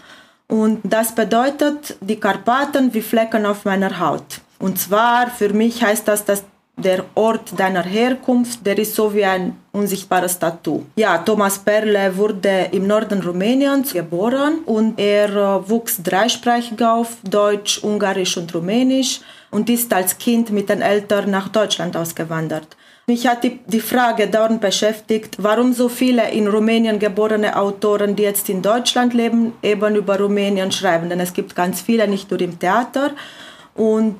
Und 0.49 0.81
das 0.85 1.15
bedeutet 1.15 1.97
die 2.01 2.21
Karpaten 2.21 2.93
wie 2.93 3.01
Flecken 3.01 3.47
auf 3.47 3.65
meiner 3.65 3.99
Haut. 3.99 4.41
Und 4.59 4.79
zwar 4.79 5.29
für 5.31 5.53
mich 5.53 5.83
heißt 5.83 6.07
das, 6.07 6.25
dass 6.25 6.45
der 6.77 7.05
Ort 7.15 7.59
deiner 7.59 7.83
Herkunft, 7.83 8.65
der 8.67 8.79
ist 8.79 8.95
so 8.95 9.15
wie 9.15 9.25
ein 9.25 9.57
unsichtbares 9.73 10.39
Tattoo. 10.39 10.85
Ja, 10.97 11.19
Thomas 11.19 11.59
Perle 11.59 12.15
wurde 12.17 12.69
im 12.73 12.87
Norden 12.87 13.23
Rumäniens 13.23 13.93
geboren 13.95 14.59
und 14.67 14.99
er 14.99 15.31
äh, 15.31 15.71
wuchs 15.71 16.03
dreisprachig 16.03 16.83
auf, 16.85 17.17
Deutsch, 17.23 17.79
Ungarisch 17.79 18.37
und 18.37 18.55
Rumänisch 18.55 19.21
und 19.51 19.71
ist 19.71 19.93
als 19.95 20.19
Kind 20.19 20.51
mit 20.51 20.69
den 20.69 20.83
Eltern 20.83 21.31
nach 21.31 21.49
Deutschland 21.49 21.97
ausgewandert. 21.97 22.77
Mich 23.09 23.27
hat 23.27 23.45
die, 23.45 23.61
die 23.67 23.81
Frage 23.81 24.27
dauernd 24.27 24.61
beschäftigt, 24.61 25.37
warum 25.39 25.73
so 25.73 25.89
viele 25.89 26.29
in 26.31 26.49
Rumänien 26.49 26.99
geborene 26.99 27.57
Autoren, 27.57 28.17
die 28.17 28.25
jetzt 28.25 28.49
in 28.49 28.63
Deutschland 28.63 29.15
leben, 29.15 29.53
eben 29.63 29.95
über 29.95 30.19
Rumänien 30.19 30.73
schreiben. 30.73 31.09
Denn 31.09 31.21
es 31.21 31.33
gibt 31.33 31.55
ganz 31.55 31.81
viele, 31.81 32.09
nicht 32.09 32.29
nur 32.31 32.41
im 32.41 32.59
Theater. 32.59 33.13
Und 33.75 34.17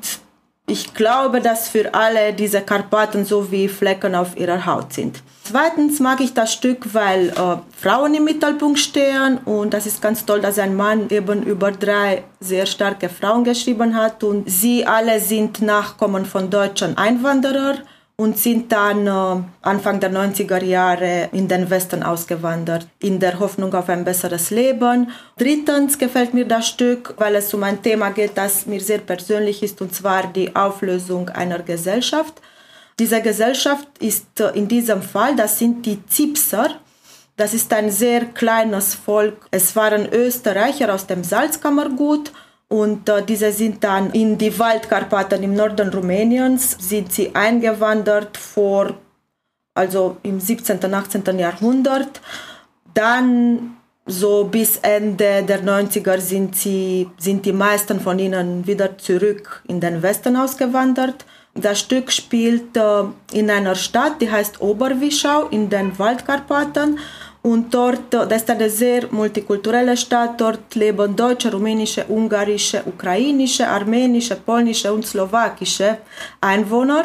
ich 0.69 0.95
glaube, 0.95 1.41
dass 1.41 1.69
für 1.69 1.95
alle 1.95 2.33
diese 2.33 2.61
Karpaten 2.61 3.25
so 3.25 3.51
wie 3.53 3.69
Flecken 3.69 4.15
auf 4.15 4.37
ihrer 4.37 4.67
Haut 4.67 4.93
sind. 4.93 5.23
Zweitens 5.45 6.01
mag 6.01 6.21
ich 6.21 6.35
das 6.35 6.53
Stück, 6.53 6.93
weil 6.93 7.29
äh, 7.29 7.57
Frauen 7.81 8.15
im 8.15 8.25
Mittelpunkt 8.25 8.81
stehen 8.81 9.39
und 9.45 9.73
das 9.73 9.87
ist 9.87 10.03
ganz 10.03 10.27
toll, 10.27 10.41
dass 10.41 10.59
ein 10.59 10.75
Mann 10.75 11.09
eben 11.11 11.45
über 11.45 11.71
drei 11.71 12.25
sehr 12.41 12.67
starke 12.67 13.09
Frauen 13.09 13.45
geschrieben 13.45 13.95
hat 13.95 14.25
und 14.25 14.51
sie 14.51 14.85
alle 14.85 15.21
sind 15.21 15.63
Nachkommen 15.63 16.27
von 16.27 16.51
deutschen 16.51 16.99
Einwanderern 16.99 17.79
und 18.19 18.39
sind 18.39 18.73
dann 18.73 19.07
äh, 19.07 19.45
Anfang 19.61 20.01
der 20.01 20.11
90er 20.11 20.63
Jahre 20.65 21.29
in 21.33 21.49
den 21.49 21.69
Westen 21.69 22.03
ausgewandert, 22.03 22.89
in 22.99 23.21
der 23.21 23.39
Hoffnung 23.39 23.75
auf 23.75 23.91
ein 23.91 24.05
besseres 24.05 24.51
Leben. 24.51 25.11
Drittens 25.37 25.99
gefällt 25.99 26.33
mir 26.33 26.47
das 26.47 26.67
Stück, 26.67 27.15
weil 27.19 27.35
es 27.35 27.53
um 27.53 27.63
ein 27.63 27.83
Thema 27.83 28.11
geht, 28.11 28.33
das 28.39 28.65
mir 28.65 28.81
sehr 28.81 28.99
persönlich 28.99 29.63
ist, 29.63 29.83
und 29.83 29.95
zwar 29.95 30.29
die 30.29 30.57
Auflösung 30.57 31.29
einer 31.29 31.59
Gesellschaft. 31.59 32.41
Diese 32.99 33.21
Gesellschaft 33.21 33.87
ist 33.99 34.41
äh, 34.41 34.51
in 34.55 34.67
diesem 34.67 35.03
Fall, 35.03 35.37
das 35.37 35.59
sind 35.59 35.85
die 35.85 36.05
Zipser. 36.07 36.71
Das 37.37 37.53
ist 37.53 37.71
ein 37.75 37.91
sehr 37.91 38.25
kleines 38.25 38.95
Volk. 38.95 39.47
Es 39.51 39.77
waren 39.77 40.11
Österreicher 40.11 40.95
aus 40.95 41.07
dem 41.07 41.23
Salzkammergut 41.23 42.33
und 42.69 43.09
äh, 43.09 43.23
diese 43.25 43.53
sind 43.53 43.83
dann 43.85 44.11
in 44.13 44.39
die 44.39 44.59
Waldkarpaten 44.59 45.43
im 45.43 45.55
Norden 45.55 45.89
Rumäniens, 45.91 46.77
sind 46.81 47.13
sie 47.13 47.35
eingewandert 47.35 48.37
vor 48.37 48.95
also 49.77 50.17
im 50.23 50.41
17. 50.41 50.79
und 50.79 50.95
18. 50.95 51.39
Jahrhundert. 51.39 52.21
Dann 52.95 53.77
so 54.07 54.45
bis 54.45 54.79
Ende 54.79 55.43
der 55.43 55.63
90er 55.63 56.19
sind, 56.19 56.57
sie, 56.57 57.09
sind 57.19 57.45
die 57.45 57.53
meisten 57.53 58.01
von 58.01 58.19
ihnen 58.19 58.67
wieder 58.67 58.97
zurück 58.99 59.63
in 59.69 59.81
den 59.81 60.03
Westen 60.03 60.37
ausgewandert. 60.37 61.27
Das 61.55 61.81
Stück 61.81 62.13
spielt 62.13 62.77
äh, 62.77 63.05
in 63.33 63.51
einer 63.51 63.75
Stadt, 63.75 64.21
die 64.21 64.31
heißt 64.31 64.61
Oberwischau 64.61 65.49
in 65.49 65.69
den 65.71 65.99
Waldkarpaten. 65.99 66.99
Und 67.47 67.73
dort, 67.73 68.13
das 68.13 68.43
ist 68.43 68.51
eine 68.51 68.69
sehr 68.69 69.07
multikulturelle 69.13 69.97
Stadt. 69.97 70.41
Dort 70.41 70.75
leben 70.75 71.15
deutsche, 71.15 71.53
rumänische, 71.53 72.05
ungarische, 72.09 72.83
ukrainische, 72.85 73.69
armenische, 73.69 74.35
polnische 74.35 74.93
und 74.93 75.07
slowakische 75.07 75.99
Einwohner. 76.41 77.05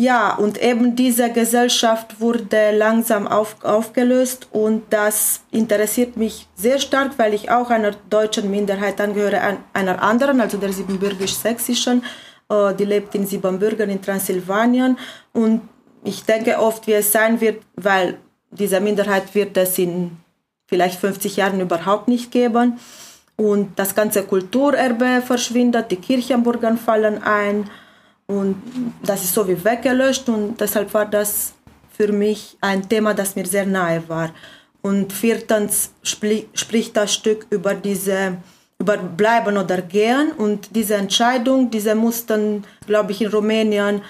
Ja, 0.00 0.34
und 0.36 0.56
eben 0.62 0.96
diese 0.96 1.30
Gesellschaft 1.30 2.22
wurde 2.22 2.70
langsam 2.70 3.28
auf, 3.28 3.62
aufgelöst 3.62 4.48
und 4.50 4.84
das 4.88 5.42
interessiert 5.50 6.16
mich 6.16 6.48
sehr 6.56 6.78
stark, 6.78 7.12
weil 7.18 7.34
ich 7.34 7.50
auch 7.50 7.68
einer 7.68 7.90
deutschen 8.08 8.50
Minderheit 8.50 8.98
angehöre, 8.98 9.58
einer 9.74 10.02
anderen, 10.02 10.40
also 10.40 10.56
der 10.56 10.72
siebenbürgisch-sächsischen. 10.72 12.02
Äh, 12.48 12.74
die 12.74 12.86
lebt 12.86 13.14
in 13.14 13.26
Siebenbürgen 13.26 13.90
in 13.90 14.00
Transsilvanien 14.00 14.96
und 15.34 15.60
ich 16.02 16.24
denke 16.24 16.58
oft, 16.58 16.86
wie 16.86 16.94
es 16.94 17.12
sein 17.12 17.40
wird, 17.42 17.62
weil 17.76 18.18
diese 18.58 18.80
Minderheit 18.80 19.34
wird 19.34 19.56
es 19.56 19.78
in 19.78 20.16
vielleicht 20.66 20.98
50 20.98 21.36
Jahren 21.36 21.60
überhaupt 21.60 22.08
nicht 22.08 22.30
geben 22.30 22.78
und 23.36 23.78
das 23.78 23.94
ganze 23.94 24.22
Kulturerbe 24.22 25.22
verschwindet, 25.24 25.90
die 25.90 25.96
Kirchenburgen 25.96 26.78
fallen 26.78 27.22
ein 27.22 27.68
und 28.26 28.56
das 29.02 29.24
ist 29.24 29.34
so 29.34 29.46
wie 29.46 29.62
weggelöscht 29.64 30.28
und 30.28 30.60
deshalb 30.60 30.92
war 30.94 31.06
das 31.06 31.52
für 31.90 32.10
mich 32.12 32.56
ein 32.60 32.88
Thema, 32.88 33.14
das 33.14 33.36
mir 33.36 33.46
sehr 33.46 33.66
nahe 33.66 34.02
war. 34.08 34.30
Und 34.82 35.12
viertens 35.12 35.92
spricht 36.02 36.96
das 36.96 37.14
Stück 37.14 37.46
über 37.50 37.74
diese 37.74 38.36
über 38.78 38.96
bleiben 38.96 39.56
oder 39.56 39.80
gehen 39.80 40.32
und 40.32 40.74
diese 40.74 40.94
Entscheidung, 40.94 41.70
diese 41.70 41.94
mussten, 41.94 42.64
glaube 42.86 43.12
ich, 43.12 43.22
in 43.22 43.28
Rumänien 43.28 44.02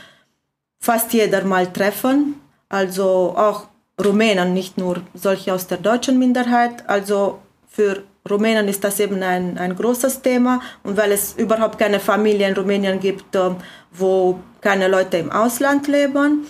fast 0.80 1.12
jeder 1.12 1.44
mal 1.44 1.72
treffen. 1.72 2.40
Also 2.68 3.34
auch 3.36 3.68
Rumänen, 4.02 4.54
nicht 4.54 4.78
nur 4.78 5.02
solche 5.14 5.54
aus 5.54 5.66
der 5.66 5.78
deutschen 5.78 6.18
Minderheit. 6.18 6.88
Also 6.88 7.38
für 7.68 8.02
Rumänen 8.28 8.68
ist 8.68 8.82
das 8.82 9.00
eben 9.00 9.22
ein, 9.22 9.58
ein 9.58 9.76
großes 9.76 10.22
Thema 10.22 10.60
und 10.82 10.96
weil 10.96 11.12
es 11.12 11.34
überhaupt 11.36 11.78
keine 11.78 12.00
Familie 12.00 12.48
in 12.48 12.54
Rumänien 12.54 12.98
gibt, 12.98 13.36
ähm, 13.36 13.56
wo 13.92 14.38
keine 14.60 14.88
Leute 14.88 15.18
im 15.18 15.30
Ausland 15.30 15.86
leben. 15.88 16.46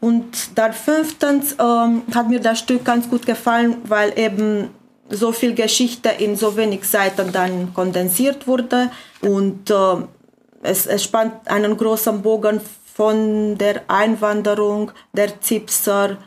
Und 0.00 0.58
dann 0.58 0.72
fünftens 0.72 1.56
ähm, 1.58 2.02
hat 2.14 2.28
mir 2.28 2.40
das 2.40 2.58
Stück 2.58 2.84
ganz 2.84 3.08
gut 3.08 3.24
gefallen, 3.24 3.78
weil 3.84 4.16
eben 4.18 4.68
so 5.08 5.32
viel 5.32 5.54
Geschichte 5.54 6.10
in 6.18 6.36
so 6.36 6.56
wenig 6.56 6.84
Seiten 6.84 7.32
dann 7.32 7.72
kondensiert 7.72 8.46
wurde 8.46 8.90
und 9.22 9.70
äh, 9.70 9.74
es, 10.62 10.86
es 10.86 11.04
spannt 11.04 11.48
einen 11.48 11.76
großen 11.76 12.22
Bogen 12.22 12.60
von 12.94 13.56
der 13.56 13.82
Einwanderung 13.88 14.90
der 15.12 15.40
Zipser 15.40 16.18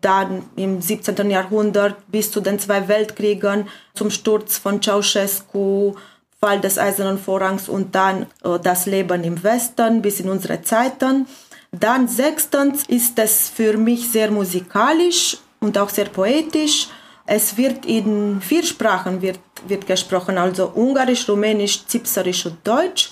dann 0.00 0.44
im 0.56 0.80
17. 0.80 1.30
Jahrhundert 1.30 1.96
bis 2.10 2.30
zu 2.30 2.40
den 2.40 2.58
zwei 2.58 2.88
Weltkriegen, 2.88 3.68
zum 3.94 4.10
Sturz 4.10 4.58
von 4.58 4.82
Ceausescu, 4.82 5.94
Fall 6.40 6.60
des 6.60 6.78
Eisernen 6.78 7.18
Vorrangs 7.18 7.68
und 7.68 7.94
dann 7.94 8.22
äh, 8.42 8.58
das 8.62 8.86
Leben 8.86 9.22
im 9.24 9.42
Westen 9.42 10.00
bis 10.00 10.20
in 10.20 10.30
unsere 10.30 10.62
Zeiten. 10.62 11.26
Dann 11.70 12.08
sechstens 12.08 12.84
ist 12.88 13.18
es 13.18 13.48
für 13.48 13.76
mich 13.76 14.10
sehr 14.10 14.30
musikalisch 14.30 15.36
und 15.60 15.76
auch 15.76 15.90
sehr 15.90 16.06
poetisch. 16.06 16.88
Es 17.26 17.56
wird 17.56 17.86
in 17.86 18.40
vier 18.40 18.64
Sprachen 18.64 19.22
wird, 19.22 19.38
wird 19.68 19.86
gesprochen, 19.86 20.38
also 20.38 20.72
Ungarisch, 20.74 21.28
Rumänisch, 21.28 21.86
Zipserisch 21.86 22.46
und 22.46 22.66
Deutsch. 22.66 23.10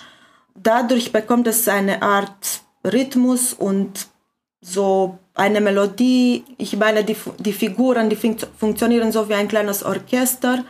Dadurch 0.55 1.13
bekommt 1.13 1.47
es 1.47 1.69
eine 1.69 2.03
Art 2.03 2.63
Rhythmus 2.85 3.53
und 3.53 4.09
so 4.61 5.19
eine 5.39 5.61
Melodie. 5.61 6.45
Ich 6.59 6.77
meine, 6.77 7.05
die, 7.05 7.17
die 7.39 7.53
Figuren, 7.53 8.11
die 8.11 8.17
fun 8.17 8.37
funktionieren 8.59 9.13
so 9.13 9.29
wie 9.29 9.35
ein 9.35 9.49
kleines 9.49 9.83
Orchester. 9.85 10.65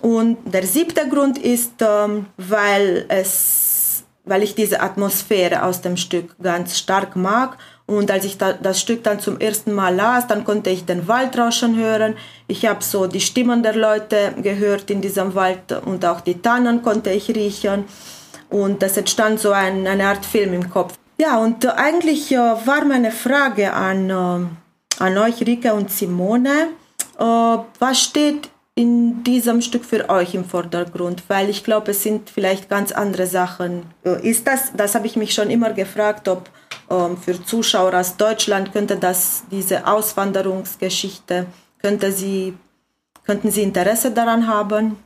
Und 0.00 0.38
der 0.52 0.64
siebte 0.64 1.08
Grund 1.08 1.38
ist, 1.38 1.74
ähm, 1.80 2.26
weil, 2.36 3.04
es, 3.08 4.04
weil 4.24 4.42
ich 4.42 4.54
diese 4.54 4.80
Atmosphäre 4.80 5.64
aus 5.64 5.80
dem 5.80 5.96
Stück 5.96 6.34
ganz 6.42 6.78
stark 6.78 7.16
mag. 7.16 7.58
Und 7.86 8.10
als 8.10 8.24
ich 8.24 8.38
da, 8.38 8.52
das 8.52 8.80
Stück 8.80 9.02
dann 9.02 9.20
zum 9.20 9.38
ersten 9.38 9.72
Mal 9.72 9.94
las, 9.94 10.26
dann 10.28 10.44
konnte 10.44 10.70
ich 10.70 10.84
den 10.84 11.08
Waldrauschen 11.08 11.76
hören. 11.76 12.14
Ich 12.46 12.64
habe 12.64 12.82
so 12.82 13.06
die 13.06 13.20
Stimmen 13.20 13.62
der 13.62 13.74
Leute 13.74 14.34
gehört 14.40 14.90
in 14.90 15.02
diesem 15.02 15.34
Wald 15.34 15.72
und 15.84 16.04
auch 16.06 16.20
die 16.20 16.40
Tannen 16.40 16.82
konnte 16.82 17.10
ich 17.10 17.28
riechen. 17.28 17.84
Und 18.48 18.82
es 18.82 18.96
entstand 18.96 19.40
so 19.40 19.50
ein, 19.50 19.86
eine 19.86 20.06
Art 20.06 20.24
Film 20.24 20.52
im 20.54 20.70
Kopf. 20.70 20.94
Ja, 21.18 21.38
und 21.38 21.64
äh, 21.64 21.68
eigentlich 21.68 22.32
äh, 22.32 22.36
war 22.36 22.84
meine 22.84 23.10
Frage 23.12 23.72
an, 23.72 24.10
äh, 24.10 25.02
an 25.02 25.18
euch, 25.18 25.46
Rike 25.46 25.74
und 25.74 25.90
Simone, 25.90 26.68
äh, 27.18 27.22
was 27.22 28.02
steht 28.02 28.48
in 28.74 29.22
diesem 29.22 29.60
Stück 29.60 29.84
für 29.84 30.08
euch 30.08 30.34
im 30.34 30.44
Vordergrund? 30.44 31.22
Weil 31.28 31.50
ich 31.50 31.62
glaube, 31.64 31.90
es 31.90 32.02
sind 32.02 32.30
vielleicht 32.30 32.68
ganz 32.68 32.90
andere 32.92 33.26
Sachen. 33.26 33.84
Ist 34.22 34.46
das, 34.46 34.72
das 34.74 34.94
habe 34.94 35.06
ich 35.06 35.16
mich 35.16 35.34
schon 35.34 35.50
immer 35.50 35.72
gefragt, 35.72 36.26
ob 36.28 36.48
ähm, 36.90 37.16
für 37.16 37.42
Zuschauer 37.44 37.94
aus 37.94 38.16
Deutschland 38.16 38.72
könnte 38.72 38.96
das, 38.96 39.44
diese 39.50 39.86
Auswanderungsgeschichte, 39.86 41.46
könnte 41.80 42.12
sie, 42.12 42.54
könnten 43.24 43.50
sie 43.50 43.62
Interesse 43.62 44.10
daran 44.10 44.46
haben? 44.46 44.96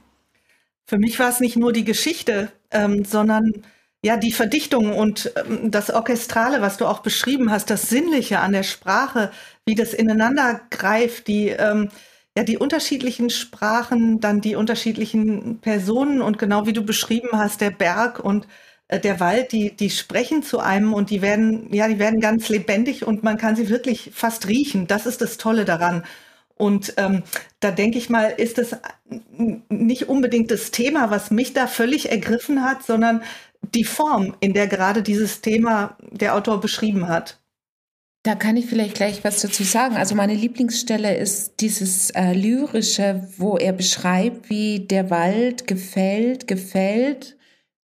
Für 0.87 0.99
mich 0.99 1.19
war 1.19 1.31
es 1.31 1.41
nicht 1.41 1.57
nur 1.57 1.73
die 1.73 1.85
Geschichte, 1.85 2.53
ähm, 2.71 3.05
sondern 3.05 3.65
ja, 4.07 4.17
die 4.17 4.31
Verdichtung 4.31 4.93
und 4.95 5.33
ähm, 5.35 5.73
das 5.73 5.91
Orchestrale, 5.91 6.61
was 6.61 6.77
du 6.77 6.87
auch 6.87 7.01
beschrieben 7.01 7.51
hast, 7.51 7.71
das 7.71 7.89
Sinnliche 7.89 8.39
an 8.39 8.53
der 8.53 8.63
Sprache, 8.63 9.33
wie 9.65 9.75
das 9.75 9.95
ineinander 9.95 10.61
greift, 10.71 11.27
die, 11.27 11.49
ähm, 11.49 11.89
ja, 12.37 12.45
die 12.45 12.57
unterschiedlichen 12.57 13.31
Sprachen, 13.31 14.21
dann 14.21 14.41
die 14.41 14.55
unterschiedlichen 14.55 15.59
Personen 15.61 16.23
und 16.23 16.39
genau 16.39 16.67
wie 16.67 16.73
du 16.73 16.85
beschrieben 16.85 17.31
hast, 17.33 17.61
der 17.61 17.71
Berg 17.73 18.21
und 18.21 18.47
äh, 18.87 19.01
der 19.01 19.19
Wald, 19.19 19.51
die, 19.51 19.75
die 19.75 19.91
sprechen 19.91 20.45
zu 20.45 20.61
einem 20.61 20.95
und 20.95 21.11
die 21.11 21.21
werden, 21.21 21.75
ja, 21.75 21.89
die 21.89 21.99
werden 21.99 22.21
ganz 22.21 22.49
lebendig 22.49 23.05
und 23.05 23.25
man 23.25 23.39
kann 23.39 23.57
sie 23.57 23.69
wirklich 23.69 24.13
fast 24.15 24.47
riechen. 24.47 24.87
Das 24.87 25.07
ist 25.07 25.21
das 25.21 25.37
Tolle 25.37 25.65
daran. 25.65 26.05
Und 26.59 26.95
ähm, 26.97 27.23
da 27.61 27.71
denke 27.71 27.99
ich 27.99 28.09
mal, 28.09 28.29
ist 28.29 28.59
es 28.59 28.77
nicht 29.69 30.09
unbedingt 30.09 30.51
das 30.51 30.71
Thema, 30.71 31.11
was 31.11 31.31
mich 31.31 31.53
da 31.53 31.67
völlig 31.67 32.11
ergriffen 32.11 32.65
hat, 32.65 32.83
sondern 32.83 33.23
die 33.75 33.85
Form, 33.85 34.37
in 34.41 34.53
der 34.53 34.67
gerade 34.67 35.03
dieses 35.03 35.41
Thema 35.41 35.97
der 36.11 36.35
Autor 36.35 36.61
beschrieben 36.61 37.09
hat. 37.09 37.41
Da 38.23 38.35
kann 38.35 38.57
ich 38.57 38.67
vielleicht 38.67 38.97
gleich 38.97 39.23
was 39.23 39.41
dazu 39.41 39.63
sagen. 39.63 39.97
Also 39.97 40.17
meine 40.17 40.35
Lieblingsstelle 40.35 41.17
ist 41.17 41.61
dieses 41.61 42.11
äh, 42.11 42.33
lyrische, 42.33 43.29
wo 43.37 43.57
er 43.57 43.73
beschreibt, 43.73 44.51
wie 44.51 44.81
der 44.81 45.11
Wald 45.11 45.67
gefällt, 45.69 46.49
gefällt. 46.49 47.37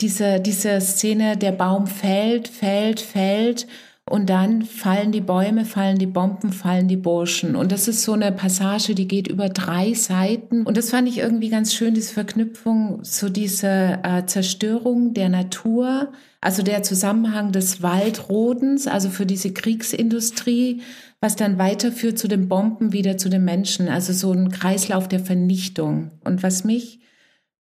Diese, 0.02 0.40
diese 0.40 0.82
Szene, 0.82 1.38
der 1.38 1.52
Baum 1.52 1.86
fällt, 1.86 2.48
fällt, 2.48 3.00
fällt 3.00 3.68
und 4.12 4.30
dann 4.30 4.64
fallen 4.64 5.12
die 5.12 5.22
Bäume, 5.22 5.64
fallen 5.64 5.98
die 5.98 6.06
Bomben, 6.06 6.52
fallen 6.52 6.90
die 6.90 6.98
Burschen. 6.98 7.56
Und 7.56 7.72
das 7.72 7.88
ist 7.88 8.04
so 8.04 8.12
eine 8.12 8.32
Passage, 8.32 8.94
die 8.94 9.08
geht 9.08 9.30
über 9.30 9.48
drei 9.48 9.94
Seiten. 9.94 10.64
Und 10.64 10.76
das 10.76 10.90
fand 10.90 11.08
ich 11.08 11.20
irgendwie 11.20 11.50
ganz 11.50 11.74
schön, 11.74 11.94
diese 11.94 12.14
Verknüpfung 12.14 13.04
zu 13.04 13.30
dieser 13.30 14.04
äh, 14.04 14.26
Zerstörung 14.26 15.14
der 15.14 15.30
Natur, 15.30 16.12
also 16.42 16.62
der 16.62 16.84
Zusammenhang 16.84 17.54
des 17.54 17.82
Waldrodens, 17.82 18.86
also 18.86 19.10
für 19.10 19.26
diese 19.26 19.54
Kriegsindustrie, 19.54 20.82
was 21.22 21.38
dann 21.38 21.58
weiterführt 21.58 22.20
zu 22.20 22.28
den 22.28 22.50
Bomben 22.50 22.92
wieder 22.92 23.18
zu 23.18 23.30
den 23.30 23.46
Menschen. 23.46 23.88
Also 23.88 24.12
so 24.12 24.34
ein 24.34 24.52
Kreislauf 24.52 25.08
der 25.08 25.22
Vernichtung. 25.22 26.12
Und 26.26 26.44
was 26.44 26.66
mich 26.66 27.00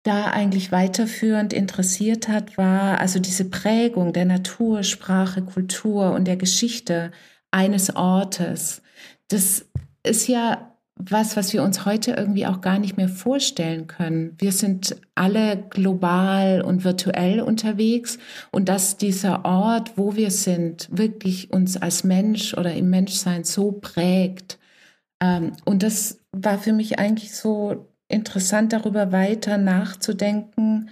da 0.05 0.25
eigentlich 0.25 0.71
weiterführend 0.71 1.51
interessiert 1.51 2.27
hat, 2.27 2.57
war 2.57 2.99
also 2.99 3.19
diese 3.19 3.45
Prägung 3.45 4.13
der 4.13 4.25
Natur, 4.25 4.83
Sprache, 4.83 5.41
Kultur 5.41 6.11
und 6.11 6.25
der 6.25 6.37
Geschichte 6.37 7.11
eines 7.51 7.95
Ortes. 7.95 8.83
Das 9.29 9.65
ist 10.03 10.27
ja 10.27 10.75
was, 10.97 11.35
was 11.35 11.51
wir 11.53 11.63
uns 11.63 11.85
heute 11.85 12.11
irgendwie 12.11 12.45
auch 12.45 12.61
gar 12.61 12.79
nicht 12.79 12.97
mehr 12.97 13.09
vorstellen 13.09 13.87
können. 13.87 14.35
Wir 14.37 14.51
sind 14.51 14.95
alle 15.15 15.57
global 15.69 16.61
und 16.61 16.83
virtuell 16.83 17.41
unterwegs 17.41 18.17
und 18.51 18.69
dass 18.69 18.97
dieser 18.97 19.43
Ort, 19.43 19.97
wo 19.97 20.15
wir 20.15 20.31
sind, 20.31 20.87
wirklich 20.91 21.51
uns 21.51 21.77
als 21.77 22.03
Mensch 22.03 22.53
oder 22.53 22.73
im 22.73 22.89
Menschsein 22.91 23.43
so 23.43 23.73
prägt. 23.73 24.57
Ähm, 25.19 25.53
und 25.65 25.83
das 25.83 26.19
war 26.31 26.59
für 26.59 26.73
mich 26.73 26.99
eigentlich 26.99 27.35
so 27.35 27.87
interessant, 28.07 28.73
darüber 28.73 29.11
weiter 29.11 29.57
nachzudenken, 29.57 30.89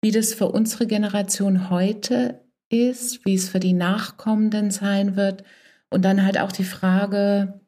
wie 0.00 0.10
das 0.10 0.34
für 0.34 0.48
unsere 0.48 0.86
Generation 0.86 1.70
heute 1.70 2.40
ist, 2.68 3.24
wie 3.24 3.34
es 3.34 3.48
für 3.48 3.60
die 3.60 3.72
Nachkommenden 3.72 4.70
sein 4.70 5.16
wird 5.16 5.44
Und 5.88 6.04
dann 6.04 6.24
halt 6.24 6.38
auch 6.38 6.52
die 6.52 6.64
Frage, 6.64 7.60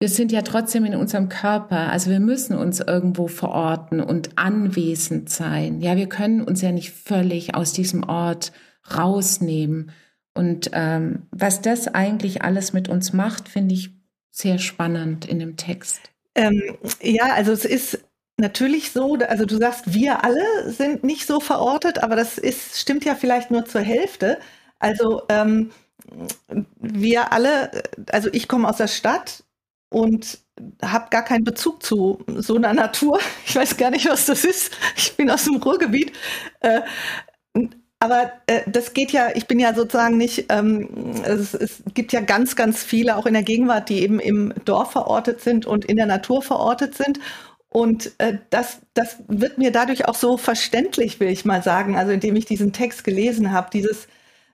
wir 0.00 0.08
sind 0.08 0.32
ja 0.32 0.42
trotzdem 0.42 0.84
in 0.84 0.94
unserem 0.94 1.30
Körper, 1.30 1.90
also 1.90 2.10
wir 2.10 2.20
müssen 2.20 2.56
uns 2.56 2.80
irgendwo 2.80 3.26
verorten 3.26 4.00
und 4.00 4.36
anwesend 4.36 5.30
sein. 5.30 5.80
Ja, 5.80 5.96
wir 5.96 6.08
können 6.08 6.42
uns 6.42 6.60
ja 6.60 6.72
nicht 6.72 6.90
völlig 6.90 7.54
aus 7.54 7.72
diesem 7.72 8.04
Ort 8.04 8.52
rausnehmen. 8.94 9.92
Und 10.34 10.70
ähm, 10.74 11.22
was 11.30 11.62
das 11.62 11.88
eigentlich 11.88 12.42
alles 12.42 12.72
mit 12.72 12.88
uns 12.88 13.12
macht, 13.12 13.48
finde 13.48 13.74
ich 13.74 13.92
sehr 14.30 14.58
spannend 14.58 15.24
in 15.24 15.38
dem 15.38 15.56
Text. 15.56 16.00
Ähm, 16.34 16.60
ja, 17.00 17.32
also 17.34 17.52
es 17.52 17.64
ist 17.64 18.04
natürlich 18.36 18.90
so, 18.92 19.14
also 19.14 19.44
du 19.44 19.56
sagst, 19.56 19.94
wir 19.94 20.24
alle 20.24 20.70
sind 20.70 21.04
nicht 21.04 21.26
so 21.26 21.40
verortet, 21.40 22.02
aber 22.02 22.16
das 22.16 22.38
ist, 22.38 22.78
stimmt 22.78 23.04
ja 23.04 23.14
vielleicht 23.14 23.50
nur 23.50 23.64
zur 23.64 23.80
Hälfte. 23.80 24.38
Also 24.78 25.22
ähm, 25.28 25.70
wir 26.78 27.32
alle, 27.32 27.70
also 28.10 28.28
ich 28.32 28.48
komme 28.48 28.68
aus 28.68 28.78
der 28.78 28.88
Stadt 28.88 29.44
und 29.90 30.38
habe 30.82 31.10
gar 31.10 31.22
keinen 31.24 31.44
Bezug 31.44 31.82
zu 31.82 32.24
so 32.26 32.56
einer 32.56 32.74
Natur. 32.74 33.18
Ich 33.46 33.56
weiß 33.56 33.76
gar 33.76 33.90
nicht, 33.90 34.08
was 34.08 34.26
das 34.26 34.44
ist. 34.44 34.72
Ich 34.96 35.16
bin 35.16 35.30
aus 35.30 35.44
dem 35.44 35.56
Ruhrgebiet. 35.56 36.12
Äh, 36.60 36.82
aber 38.00 38.32
äh, 38.46 38.62
das 38.66 38.92
geht 38.92 39.12
ja, 39.12 39.28
ich 39.34 39.46
bin 39.46 39.58
ja 39.58 39.74
sozusagen 39.74 40.18
nicht, 40.18 40.46
ähm, 40.50 41.14
es, 41.24 41.54
es, 41.54 41.82
gibt 41.94 42.12
ja 42.12 42.20
ganz, 42.20 42.56
ganz 42.56 42.82
viele, 42.82 43.16
auch 43.16 43.26
in 43.26 43.32
der 43.32 43.42
Gegenwart, 43.42 43.88
die 43.88 44.02
eben 44.02 44.20
im 44.20 44.52
Dorf 44.64 44.92
verortet 44.92 45.40
sind 45.40 45.64
und 45.64 45.86
in 45.86 45.96
der 45.96 46.06
Natur 46.06 46.42
verortet 46.42 46.94
sind. 46.96 47.18
Und 47.76 48.12
äh, 48.18 48.38
das, 48.50 48.78
das 48.94 49.16
wird 49.26 49.58
mir 49.58 49.72
dadurch 49.72 50.06
auch 50.06 50.14
so 50.14 50.36
verständlich, 50.36 51.18
will 51.18 51.26
ich 51.28 51.44
mal 51.44 51.60
sagen, 51.60 51.96
also 51.96 52.12
indem 52.12 52.36
ich 52.36 52.44
diesen 52.44 52.72
Text 52.72 53.02
gelesen 53.02 53.50
habe, 53.50 53.68
dieses 53.72 54.06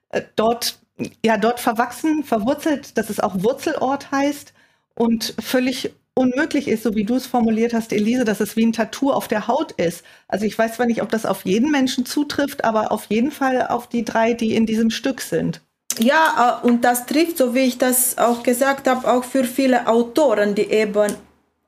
äh, 0.08 0.22
dort, 0.36 0.78
ja, 1.22 1.36
dort 1.36 1.60
verwachsen, 1.60 2.24
verwurzelt, 2.24 2.96
dass 2.96 3.10
es 3.10 3.20
auch 3.20 3.42
Wurzelort 3.42 4.10
heißt 4.10 4.54
und 4.94 5.34
völlig 5.38 5.92
unmöglich 6.14 6.66
ist, 6.66 6.82
so 6.82 6.94
wie 6.94 7.04
du 7.04 7.16
es 7.16 7.26
formuliert 7.26 7.74
hast, 7.74 7.92
Elise, 7.92 8.24
dass 8.24 8.40
es 8.40 8.56
wie 8.56 8.64
ein 8.64 8.72
Tattoo 8.72 9.12
auf 9.12 9.28
der 9.28 9.48
Haut 9.48 9.72
ist. 9.72 10.02
Also 10.26 10.46
ich 10.46 10.58
weiß 10.58 10.76
zwar 10.76 10.86
nicht, 10.86 11.02
ob 11.02 11.10
das 11.10 11.26
auf 11.26 11.44
jeden 11.44 11.70
Menschen 11.70 12.06
zutrifft, 12.06 12.64
aber 12.64 12.90
auf 12.90 13.04
jeden 13.10 13.32
Fall 13.32 13.66
auf 13.66 13.86
die 13.86 14.02
drei, 14.02 14.32
die 14.32 14.54
in 14.54 14.64
diesem 14.64 14.88
Stück 14.88 15.20
sind. 15.20 15.60
Ja, 15.98 16.62
äh, 16.64 16.66
und 16.66 16.84
das 16.86 17.04
trifft, 17.04 17.36
so 17.36 17.54
wie 17.54 17.60
ich 17.60 17.76
das 17.76 18.16
auch 18.16 18.42
gesagt 18.42 18.88
habe, 18.88 19.06
auch 19.12 19.24
für 19.24 19.44
viele 19.44 19.88
Autoren, 19.88 20.54
die 20.54 20.70
eben 20.70 21.12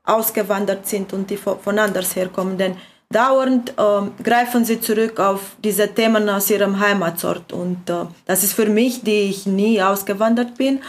ausgewandert 0.05 0.87
sind 0.87 1.13
und 1.13 1.31
die 1.31 1.37
von 1.37 1.79
anders 1.79 2.17
herkommen. 2.17 2.59
Denn 2.59 2.77
dauernd 3.11 3.71
äh, 3.79 4.23
greifen 4.23 4.65
sie 4.65 4.81
zurück 4.81 5.21
auf 5.21 5.57
diese 5.63 5.89
Themen 5.89 6.29
aus 6.29 6.51
ihrem 6.51 6.81
Heimatort. 6.81 7.53
Und 7.53 7.89
äh, 7.89 8.07
das 8.27 8.43
ist 8.43 8.55
für 8.55 8.67
mich, 8.67 9.03
die 9.03 9.31
ich 9.31 9.47
nie 9.47 9.81
ausgewandert 9.83 10.57
bin, 10.57 10.81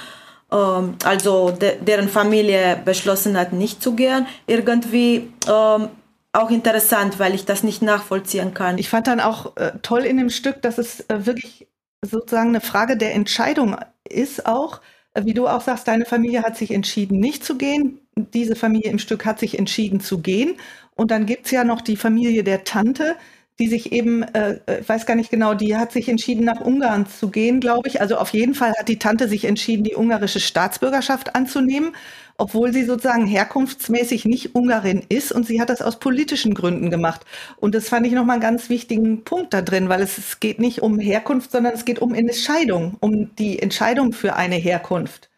ähm, 0.52 0.96
also 1.04 1.52
de 1.52 1.78
deren 1.82 2.10
Familie 2.10 2.82
beschlossen 2.84 3.38
hat, 3.38 3.54
nicht 3.54 3.84
zu 3.84 3.94
gehen, 3.94 4.26
irgendwie 4.48 5.32
ähm, 5.48 5.90
auch 6.34 6.50
interessant, 6.50 7.20
weil 7.20 7.36
ich 7.36 7.46
das 7.46 7.64
nicht 7.64 7.82
nachvollziehen 7.82 8.54
kann. 8.54 8.80
Ich 8.80 8.90
fand 8.90 9.08
dann 9.08 9.20
auch 9.20 9.56
äh, 9.58 9.74
toll 9.84 10.02
in 10.06 10.18
dem 10.18 10.32
Stück, 10.32 10.62
dass 10.64 10.80
es 10.80 11.02
äh, 11.02 11.26
wirklich 11.26 11.68
sozusagen 12.02 12.50
eine 12.50 12.62
Frage 12.62 12.98
der 12.98 13.14
Entscheidung 13.14 13.78
ist 14.10 14.46
auch. 14.48 14.82
Äh, 15.14 15.26
wie 15.26 15.34
du 15.34 15.48
auch 15.48 15.62
sagst, 15.62 15.88
deine 15.88 16.06
Familie 16.06 16.42
hat 16.44 16.58
sich 16.58 16.72
entschieden, 16.72 17.20
nicht 17.20 17.46
zu 17.46 17.58
gehen. 17.58 18.00
Diese 18.16 18.56
Familie 18.56 18.92
im 18.92 19.00
Stück 19.00 19.26
hat 19.26 19.40
sich 19.40 19.58
entschieden 19.58 20.00
zu 20.00 20.20
gehen. 20.20 20.56
Und 20.96 21.12
dann 21.12 21.26
gibt 21.26 21.46
es 21.46 21.52
ja 21.52 21.64
noch 21.64 21.82
die 21.82 21.98
Familie 21.98 22.44
der 22.44 22.64
Tante, 22.64 23.16
die 23.60 23.68
sich 23.68 23.92
eben, 23.92 24.24
äh, 24.24 24.60
äh, 24.66 24.82
ich 24.82 24.90
weiß 24.90 25.06
gar 25.06 25.16
nicht 25.16 25.30
genau, 25.30 25.54
die 25.54 25.78
hat 25.78 25.92
sich 25.92 26.10
entschieden, 26.10 26.44
nach 26.44 26.62
Ungarn 26.62 27.06
zu 27.06 27.30
gehen, 27.30 27.60
glaube 27.60 27.88
ich. 27.88 28.02
Also 28.02 28.18
auf 28.18 28.30
jeden 28.32 28.56
Fall 28.56 28.74
hat 28.78 28.88
die 28.90 28.98
Tante 28.98 29.28
sich 29.28 29.46
entschieden, 29.46 29.84
die 29.84 29.96
ungarische 29.96 30.40
Staatsbürgerschaft 30.40 31.36
anzunehmen, 31.36 31.96
obwohl 32.38 32.74
sie 32.74 32.84
sozusagen 32.84 33.28
herkunftsmäßig 33.28 34.26
nicht 34.26 34.56
Ungarin 34.56 35.04
ist 35.08 35.32
und 35.32 35.46
sie 35.46 35.62
hat 35.62 35.70
das 35.70 35.84
aus 35.84 36.00
politischen 36.00 36.56
Gründen 36.56 36.90
gemacht. 36.90 37.26
Und 37.58 37.76
das 37.76 37.90
fand 37.90 38.08
ich 38.08 38.14
nochmal 38.14 38.36
einen 38.36 38.42
ganz 38.42 38.70
wichtigen 38.70 39.24
Punkt 39.24 39.54
da 39.54 39.62
drin, 39.62 39.88
weil 39.88 40.02
es, 40.02 40.18
es 40.18 40.40
geht 40.40 40.60
nicht 40.60 40.82
um 40.82 41.00
Herkunft, 41.00 41.52
sondern 41.52 41.74
es 41.74 41.86
geht 41.86 42.00
um 42.00 42.16
Entscheidung, 42.16 42.98
um 43.02 43.36
die 43.36 43.60
Entscheidung 43.60 44.14
für 44.14 44.36
eine 44.36 44.56
Herkunft 44.56 45.30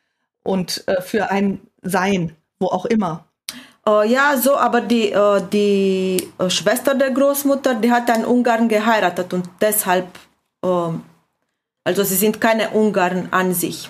und 0.44 0.88
äh, 0.88 1.02
für 1.02 1.32
ein 1.32 1.60
Sein, 1.82 2.32
wo 2.60 2.68
auch 2.68 2.86
immer. 2.86 3.26
Äh, 3.88 4.12
ja, 4.12 4.36
so, 4.38 4.58
aber 4.58 4.82
die, 4.82 5.12
äh, 5.12 5.42
die 5.52 6.28
äh, 6.40 6.50
Schwester 6.50 6.96
der 6.96 7.12
Großmutter, 7.12 7.76
die 7.76 7.92
hat 7.92 8.10
einen 8.10 8.26
Ungarn 8.26 8.68
geheiratet 8.68 9.34
und 9.34 9.48
deshalb, 9.62 10.08
ähm, 10.64 11.04
also 11.84 12.04
sie 12.04 12.16
sind 12.16 12.42
keine 12.42 12.72
Ungarn 12.72 13.28
an 13.32 13.54
sich. 13.54 13.90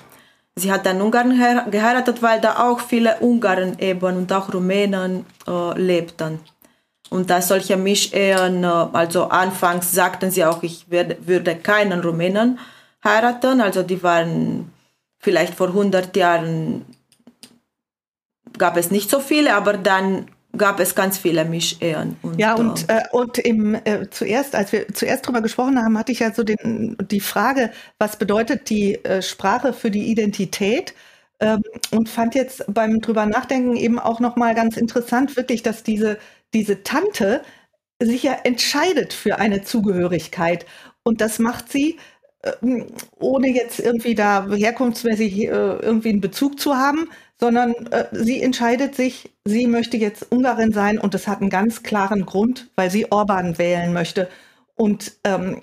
Sie 0.58 0.72
hat 0.72 0.88
einen 0.88 1.02
Ungarn 1.02 1.32
geheiratet, 1.70 2.22
weil 2.22 2.40
da 2.40 2.60
auch 2.70 2.80
viele 2.80 3.18
Ungarn 3.20 3.78
eben 3.80 4.18
und 4.18 4.32
auch 4.32 4.54
Rumänen 4.54 5.26
äh, 5.48 5.80
lebten. 5.80 6.40
Und 7.10 7.30
da 7.30 7.42
solche 7.42 7.78
Mischehen, 7.78 8.64
äh, 8.64 8.68
also 8.68 9.26
anfangs 9.26 9.92
sagten 9.92 10.32
sie 10.32 10.46
auch, 10.46 10.64
ich 10.64 10.90
werde, 10.90 11.18
würde 11.26 11.56
keinen 11.56 12.02
Rumänen 12.02 12.60
heiraten, 13.04 13.62
also 13.62 13.84
die 13.84 14.02
waren 14.02 14.72
vielleicht 15.20 15.56
vor 15.56 15.68
100 15.68 16.16
Jahren 16.16 16.86
gab 18.58 18.78
es 18.78 18.92
nicht 18.92 19.10
so 19.10 19.20
viele, 19.20 19.56
aber 19.56 19.74
dann 19.74 20.28
gab 20.58 20.80
es 20.80 20.96
ganz 20.96 21.18
viele 21.18 21.46
Mischehen. 21.46 22.18
Und, 22.22 22.40
ja, 22.40 22.54
und, 22.56 22.90
äh, 22.90 23.04
und 23.12 23.38
im, 23.38 23.76
äh, 23.76 24.10
zuerst, 24.10 24.56
als 24.56 24.72
wir 24.72 24.88
zuerst 24.94 25.26
darüber 25.26 25.42
gesprochen 25.42 25.82
haben, 25.82 25.98
hatte 25.98 26.12
ich 26.12 26.20
ja 26.20 26.34
so 26.34 26.44
den, 26.44 26.98
die 27.12 27.20
Frage, 27.20 27.72
was 28.00 28.18
bedeutet 28.18 28.70
die 28.70 29.04
äh, 29.04 29.22
Sprache 29.22 29.74
für 29.74 29.92
die 29.92 30.08
Identität? 30.08 30.94
Ähm, 31.40 31.62
und 31.92 32.08
fand 32.08 32.34
jetzt 32.36 32.64
beim 32.74 33.02
drüber 33.02 33.26
nachdenken 33.26 33.76
eben 33.76 34.00
auch 34.00 34.20
nochmal 34.22 34.56
ganz 34.56 34.78
interessant, 34.78 35.36
wirklich, 35.36 35.64
dass 35.64 35.84
diese, 35.84 36.18
diese 36.54 36.84
Tante 36.84 37.42
sich 38.02 38.24
ja 38.24 38.34
entscheidet 38.44 39.14
für 39.14 39.38
eine 39.38 39.62
Zugehörigkeit. 39.62 40.66
Und 41.04 41.22
das 41.22 41.40
macht 41.40 41.72
sie, 41.72 41.98
ähm, 42.62 42.88
ohne 43.20 43.50
jetzt 43.50 43.80
irgendwie 43.80 44.16
da 44.16 44.48
herkunftsmäßig 44.50 45.40
äh, 45.40 45.48
irgendwie 45.50 46.10
einen 46.10 46.22
Bezug 46.22 46.60
zu 46.60 46.76
haben, 46.76 47.10
sondern 47.40 47.74
äh, 47.92 48.06
sie 48.12 48.42
entscheidet 48.42 48.96
sich, 48.96 49.32
sie 49.44 49.68
möchte 49.68 49.98
jetzt 49.98 50.32
Ungarin 50.32 50.72
sein 50.72 51.00
und 51.00 51.14
das 51.14 51.28
hat 51.28 51.42
einen 51.42 51.50
ganz 51.50 51.84
klaren 51.84 52.26
Grund, 52.26 52.70
weil 52.76 52.90
sie 52.90 53.12
Orban 53.12 53.58
wählen 53.58 53.94
möchte. 53.94 54.30
Und 54.76 55.14
ähm, 55.24 55.62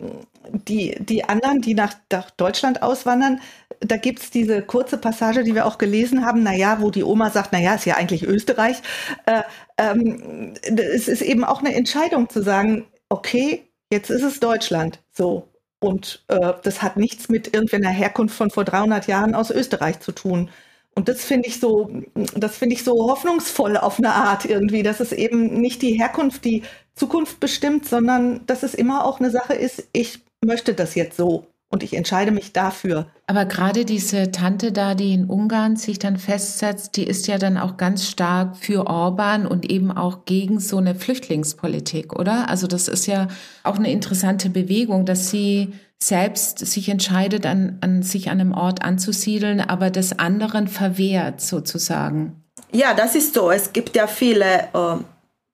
die, 0.69 0.97
die 0.99 1.25
anderen, 1.25 1.61
die 1.61 1.75
nach, 1.75 1.95
nach 2.11 2.31
Deutschland 2.31 2.83
auswandern, 2.83 3.41
da 3.81 3.97
gibt's 3.97 4.31
diese 4.31 4.63
kurze 4.63 4.97
Passage, 4.97 5.45
die 5.45 5.55
wir 5.55 5.67
auch 5.67 5.79
gelesen 5.79 6.25
haben, 6.25 6.43
naja, 6.43 6.79
wo 6.81 6.91
die 6.91 7.05
Oma 7.05 7.31
sagt, 7.31 7.53
naja, 7.53 7.75
ist 7.75 7.85
ja 7.85 7.97
eigentlich 7.97 8.23
Österreich. 8.25 8.81
Äh, 9.27 9.43
ähm, 9.79 10.55
es 10.63 11.09
ist 11.09 11.23
eben 11.23 11.45
auch 11.45 11.61
eine 11.61 11.75
Entscheidung 11.75 12.29
zu 12.29 12.43
sagen, 12.43 12.87
okay, 13.09 13.69
jetzt 13.91 14.11
ist 14.11 14.23
es 14.23 14.41
Deutschland. 14.41 15.01
So. 15.13 15.49
Und 15.81 16.25
äh, 16.29 16.53
das 16.63 16.83
hat 16.83 16.97
nichts 16.97 17.29
mit 17.29 17.55
irgendeiner 17.55 17.91
Herkunft 17.91 18.37
von 18.37 18.51
vor 18.51 18.65
300 18.65 19.09
Jahren 19.09 19.35
aus 19.35 19.51
Österreich 19.51 20.01
zu 20.01 20.13
tun. 20.13 20.49
Und 20.95 21.09
das 21.09 21.25
finde 21.25 21.49
ich 21.49 21.59
so, 21.59 21.91
das 22.37 22.57
finde 22.57 22.75
ich 22.75 22.85
so 22.85 23.11
hoffnungsvoll 23.11 23.77
auf 23.77 23.99
eine 23.99 24.13
Art 24.13 24.45
irgendwie, 24.45 24.83
dass 24.83 25.01
es 25.01 25.13
eben 25.13 25.61
nicht 25.61 25.81
die 25.83 25.99
Herkunft, 25.99 26.45
die 26.45 26.63
Zukunft 26.95 27.41
bestimmt, 27.41 27.87
sondern 27.87 28.45
dass 28.47 28.63
es 28.63 28.75
immer 28.75 29.07
auch 29.07 29.19
eine 29.19 29.31
Sache 29.31 29.55
ist, 29.55 29.89
ich 29.93 30.21
möchte 30.45 30.75
das 30.75 30.95
jetzt 30.95 31.17
so 31.17 31.47
und 31.71 31.83
ich 31.83 31.95
entscheide 31.95 32.31
mich 32.31 32.53
dafür. 32.53 33.07
Aber 33.27 33.47
gerade 33.47 33.87
diese 33.87 34.31
Tante 34.31 34.73
da, 34.73 34.95
die 34.95 35.15
in 35.15 35.25
Ungarn 35.25 35.77
sich 35.77 35.99
dann 35.99 36.19
festsetzt, 36.19 36.97
die 36.97 37.05
ist 37.05 37.27
ja 37.27 37.39
dann 37.39 37.57
auch 37.57 37.79
ganz 37.79 38.07
stark 38.07 38.59
für 38.59 38.87
Orban 38.87 39.47
und 39.47 39.71
eben 39.71 39.91
auch 39.91 40.27
gegen 40.27 40.61
so 40.61 40.77
eine 40.77 40.95
Flüchtlingspolitik, 40.95 42.13
oder? 42.13 42.51
Also 42.51 42.67
das 42.67 42.89
ist 42.89 43.07
ja 43.07 43.29
auch 43.63 43.77
eine 43.79 43.91
interessante 43.91 44.51
Bewegung, 44.51 45.07
dass 45.07 45.31
sie 45.31 45.73
selbst 46.07 46.59
sich 46.59 46.89
entscheidet, 46.89 47.47
an, 47.47 47.79
an 47.81 48.03
sich 48.03 48.31
an 48.31 48.41
einem 48.41 48.53
Ort 48.53 48.83
anzusiedeln, 48.83 49.61
aber 49.61 49.91
des 49.91 50.19
anderen 50.19 50.69
verwehrt 50.69 51.41
sozusagen. 51.41 52.43
Ja, 52.73 52.95
das 52.95 53.15
ist 53.15 53.35
so. 53.35 53.51
Es 53.51 53.73
gibt 53.73 53.95
ja 53.97 54.07
viele, 54.07 54.69
äh, 54.73 54.97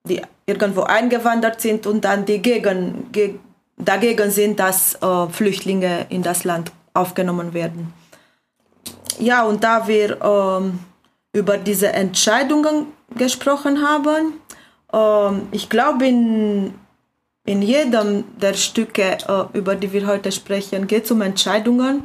die 0.09 0.23
irgendwo 0.47 0.83
eingewandert 0.83 1.61
sind 1.61 1.87
und 1.87 2.05
dann 2.05 2.25
die 2.25 2.41
gegen, 2.41 3.11
ge, 3.13 3.35
dagegen 3.77 4.31
sind, 4.31 4.59
dass 4.59 4.95
äh, 5.03 5.29
Flüchtlinge 5.29 6.07
in 6.09 6.23
das 6.23 6.45
Land 6.45 6.73
aufgenommen 6.95 7.55
werden. 7.55 7.93
Ja, 9.19 9.45
und 9.45 9.65
da 9.65 9.87
wir 9.89 10.11
äh, 10.23 11.39
über 11.39 11.59
diese 11.59 11.93
Entscheidungen 11.93 12.87
gesprochen 13.17 13.83
haben, 13.83 14.35
ähm, 14.93 15.49
ich 15.51 15.69
glaube, 15.69 16.07
in 16.07 16.75
in 17.49 17.63
jedem 17.63 18.25
der 18.39 18.53
Stücke, 18.53 19.17
äh, 19.27 19.59
über 19.59 19.75
die 19.75 19.91
wir 19.91 20.07
heute 20.07 20.31
sprechen, 20.31 20.87
geht 20.87 21.07
es 21.07 21.11
um 21.11 21.23
Entscheidungen. 21.23 22.05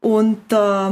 Und 0.00 0.52
äh, 0.52 0.90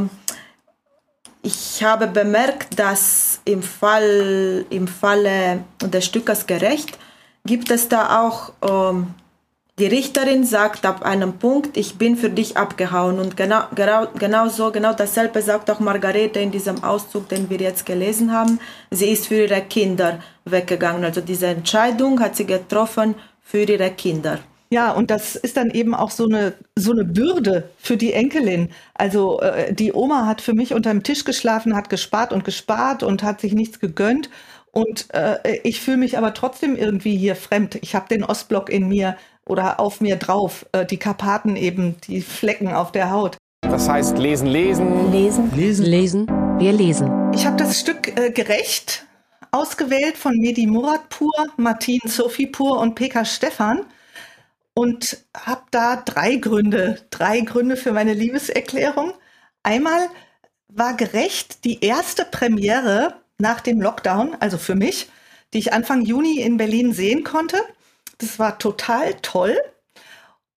ich 1.43 1.85
habe 1.85 2.09
bemerkt, 2.09 2.77
dass 2.81 3.41
im, 3.45 3.63
Fall, 3.63 4.65
im 4.71 4.89
Falle 4.89 5.63
des 5.81 6.05
Stückes 6.05 6.47
gerecht 6.47 6.99
gibt 7.45 7.71
es 7.71 7.89
da 7.89 8.23
auch 8.23 8.53
ähm, 8.61 9.15
die 9.79 9.87
Richterin 9.87 10.45
sagt 10.45 10.85
ab 10.85 11.03
einem 11.03 11.35
Punkt, 11.35 11.77
ich 11.77 11.97
bin 11.97 12.17
für 12.17 12.31
dich 12.31 12.57
abgehauen. 12.57 13.21
Und 13.21 13.37
genau, 13.37 13.65
genau, 13.77 14.09
genau 14.19 14.49
so, 14.49 14.73
genau 14.73 14.95
dasselbe 14.95 15.43
sagt 15.43 15.71
auch 15.71 15.79
Margarete 15.79 16.41
in 16.41 16.51
diesem 16.51 16.83
Auszug, 16.83 17.29
den 17.29 17.49
wir 17.51 17.59
jetzt 17.59 17.87
gelesen 17.87 18.33
haben. 18.33 18.59
Sie 18.91 19.11
ist 19.11 19.29
für 19.29 19.45
ihre 19.45 19.61
Kinder 19.61 20.19
weggegangen. 20.45 21.05
Also 21.05 21.21
diese 21.21 21.47
Entscheidung 21.47 22.19
hat 22.19 22.35
sie 22.35 22.47
getroffen 22.47 23.15
für 23.47 23.63
ihre 23.63 23.91
Kinder. 23.91 24.41
Ja, 24.69 24.91
und 24.91 25.13
das 25.13 25.37
ist 25.37 25.57
dann 25.57 25.71
eben 25.71 25.95
auch 25.95 26.11
so 26.11 26.25
eine, 26.27 26.55
so 26.77 26.91
eine 26.91 27.05
Bürde 27.05 27.71
für 27.79 27.97
die 27.97 28.13
Enkelin. 28.13 28.71
Also 28.95 29.41
äh, 29.41 29.73
die 29.73 29.93
Oma 29.93 30.27
hat 30.27 30.41
für 30.41 30.55
mich 30.55 30.75
unter 30.75 30.91
dem 30.91 31.05
Tisch 31.05 31.25
geschlafen, 31.25 31.77
hat 31.77 31.89
gespart 31.89 32.33
und 32.33 32.45
gespart 32.45 33.05
und 33.05 33.23
hat 33.23 33.41
sich 33.41 33.55
nichts 33.55 33.79
gegönnt. 33.79 34.29
Und 34.73 35.07
äh, 35.15 35.39
ich 35.63 35.81
fühle 35.81 35.99
mich 35.99 36.19
aber 36.19 36.35
trotzdem 36.35 36.75
irgendwie 36.75 37.17
hier 37.17 37.37
fremd. 37.37 37.77
Ich 37.81 37.95
habe 37.95 38.09
den 38.09 38.25
Ostblock 38.25 38.69
in 38.69 38.89
mir 38.89 39.17
oder 39.47 39.79
auf 39.79 40.01
mir 40.01 40.17
drauf, 40.17 40.67
äh, 40.73 40.85
die 40.85 40.99
Karpaten 40.99 41.55
eben, 41.55 41.97
die 42.09 42.21
Flecken 42.21 42.69
auf 42.69 42.91
der 42.91 43.11
Haut. 43.13 43.37
Das 43.63 43.89
heißt 43.89 44.19
lesen, 44.19 44.49
lesen. 44.49 45.13
Lesen, 45.13 45.53
lesen, 45.55 45.87
lesen. 45.87 46.27
Wir 46.59 46.73
lesen. 46.73 47.33
Ich 47.33 47.47
habe 47.47 47.57
das 47.57 47.79
Stück 47.79 48.19
äh, 48.19 48.31
Gerecht 48.31 49.07
ausgewählt 49.51 50.17
von 50.17 50.37
Medi 50.37 50.67
Muratpur, 50.67 51.33
Martin 51.57 52.01
Sophipur 52.05 52.79
und 52.81 52.95
Pekka 52.95 53.25
Stefan 53.25 53.87
und 54.75 55.25
habe 55.35 55.63
da 55.71 55.97
drei 55.97 56.37
Gründe, 56.37 57.01
drei 57.11 57.41
Gründe 57.41 57.77
für 57.77 57.93
meine 57.93 58.15
Liebeserklärung. 58.15 59.15
Einmal 59.63 60.11
war 60.69 60.95
gerecht 60.95 61.65
die 61.65 61.85
erste 61.85 62.25
Premiere 62.25 63.15
nach 63.39 63.61
dem 63.61 63.81
Lockdown, 63.81 64.37
also 64.41 64.59
für 64.59 64.75
mich, 64.75 65.09
die 65.55 65.59
ich 65.59 65.73
Anfang 65.73 66.03
Juni 66.03 66.41
in 66.41 66.57
Berlin 66.57 66.93
sehen 66.93 67.25
konnte. 67.25 67.59
Das 68.19 68.39
war 68.39 68.59
total 68.59 69.15
toll. 69.23 69.57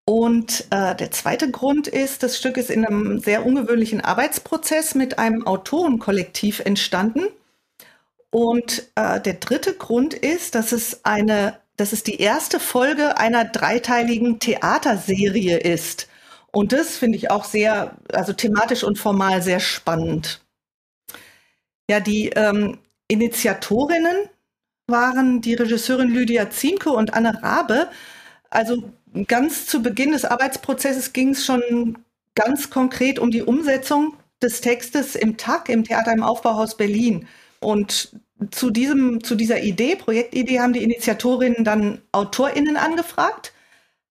Und 0.06 0.66
äh, 0.72 0.96
der 0.96 1.12
zweite 1.12 1.52
Grund 1.52 1.88
ist, 1.88 2.24
das 2.24 2.38
Stück 2.38 2.58
ist 2.58 2.72
in 2.72 2.84
einem 2.84 3.20
sehr 3.20 3.46
ungewöhnlichen 3.46 4.02
Arbeitsprozess 4.02 4.96
mit 4.96 5.20
einem 5.20 5.46
Autorenkollektiv 5.46 6.62
entstanden. 6.62 7.28
Und 8.32 8.92
äh, 8.96 9.20
der 9.20 9.36
dritte 9.36 9.74
Grund 9.74 10.14
ist, 10.14 10.56
dass 10.56 10.72
es 10.72 11.04
eine 11.04 11.60
dass 11.80 11.94
es 11.94 12.04
die 12.04 12.20
erste 12.20 12.60
Folge 12.60 13.18
einer 13.18 13.46
dreiteiligen 13.46 14.40
Theaterserie 14.40 15.58
ist. 15.58 16.10
Und 16.52 16.74
das 16.74 16.98
finde 16.98 17.18
ich 17.18 17.32
auch 17.32 17.46
sehr, 17.46 17.96
also 18.12 18.34
thematisch 18.34 18.84
und 18.84 19.00
formal 19.00 19.42
sehr 19.42 19.62
spannend. 19.62 20.42
Ja, 21.90 22.00
die 22.00 22.30
ähm, 22.36 22.80
Initiatorinnen 23.08 24.30
waren 24.88 25.42
die 25.42 25.54
Regisseurin 25.54 26.10
Lydia 26.10 26.50
Ziemke 26.50 26.90
und 26.90 27.14
Anne 27.14 27.42
Rabe. 27.42 27.88
Also 28.50 28.92
ganz 29.28 29.66
zu 29.66 29.82
Beginn 29.82 30.12
des 30.12 30.26
Arbeitsprozesses 30.26 31.14
ging 31.14 31.30
es 31.30 31.46
schon 31.46 32.00
ganz 32.36 32.70
konkret 32.70 33.20
um 33.20 33.32
die 33.32 33.44
Umsetzung 33.44 34.16
des 34.42 34.60
Textes 34.62 35.16
im 35.16 35.38
TAG, 35.38 35.70
im 35.70 35.84
Theater 35.86 36.12
im 36.12 36.24
Aufbauhaus 36.24 36.76
Berlin. 36.76 37.28
Und 37.60 38.12
zu, 38.52 38.72
diesem, 38.72 39.24
zu 39.24 39.36
dieser 39.36 39.62
Idee, 39.62 39.96
Projektidee, 39.96 40.60
haben 40.60 40.74
die 40.74 40.84
Initiatorinnen 40.84 41.64
dann 41.64 42.02
AutorInnen 42.12 42.78
angefragt. 42.78 43.54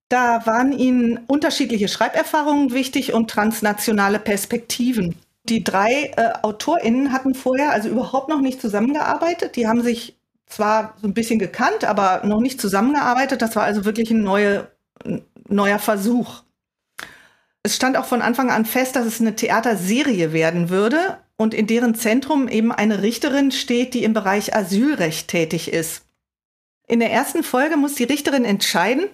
Da 0.09 0.47
waren 0.47 0.73
ihnen 0.73 1.19
unterschiedliche 1.27 1.89
Schreiberfahrungen 1.89 2.73
wichtig 2.73 3.13
und 3.13 3.31
transnationale 3.31 4.19
Perspektiven. 4.19 5.15
Die 5.45 5.65
drei 5.65 6.13
äh, 6.17 6.33
AutorInnen 6.43 7.13
hatten 7.13 7.35
vorher 7.35 7.73
also 7.73 7.89
überhaupt 7.89 8.29
noch 8.29 8.41
nicht 8.41 8.61
zusammengearbeitet. 8.61 9.57
Die 9.57 9.67
haben 9.67 9.83
sich 9.83 10.17
zwar 10.47 10.95
so 11.01 11.07
ein 11.07 11.15
bisschen 11.15 11.39
gekannt, 11.39 11.85
aber 11.85 12.23
noch 12.25 12.41
nicht 12.41 12.61
zusammengearbeitet. 12.61 13.43
Das 13.43 13.57
war 13.57 13.65
also 13.65 13.85
wirklich 13.85 14.11
ein, 14.11 14.23
neue, 14.23 14.71
ein 15.05 15.23
neuer 15.49 15.79
Versuch. 15.79 16.43
Es 17.63 17.77
stand 17.77 17.97
auch 17.97 18.07
von 18.07 18.23
Anfang 18.23 18.51
an 18.51 18.65
fest, 18.65 18.97
dass 18.97 19.07
es 19.07 19.21
eine 19.21 19.37
Theaterserie 19.37 20.33
werden 20.33 20.71
würde 20.71 21.19
und 21.39 21.55
in 21.55 21.67
deren 21.67 21.95
Zentrum 21.95 22.49
eben 22.49 22.73
eine 22.73 23.03
Richterin 23.03 23.53
steht, 23.53 23.95
die 23.95 24.05
im 24.05 24.13
Bereich 24.13 24.55
Asylrecht 24.55 25.29
tätig 25.29 25.73
ist. 25.73 26.03
In 26.87 27.01
der 27.01 27.11
ersten 27.11 27.43
Folge 27.43 27.77
muss 27.77 27.95
die 27.95 28.05
Richterin 28.05 28.45
entscheiden, 28.45 29.09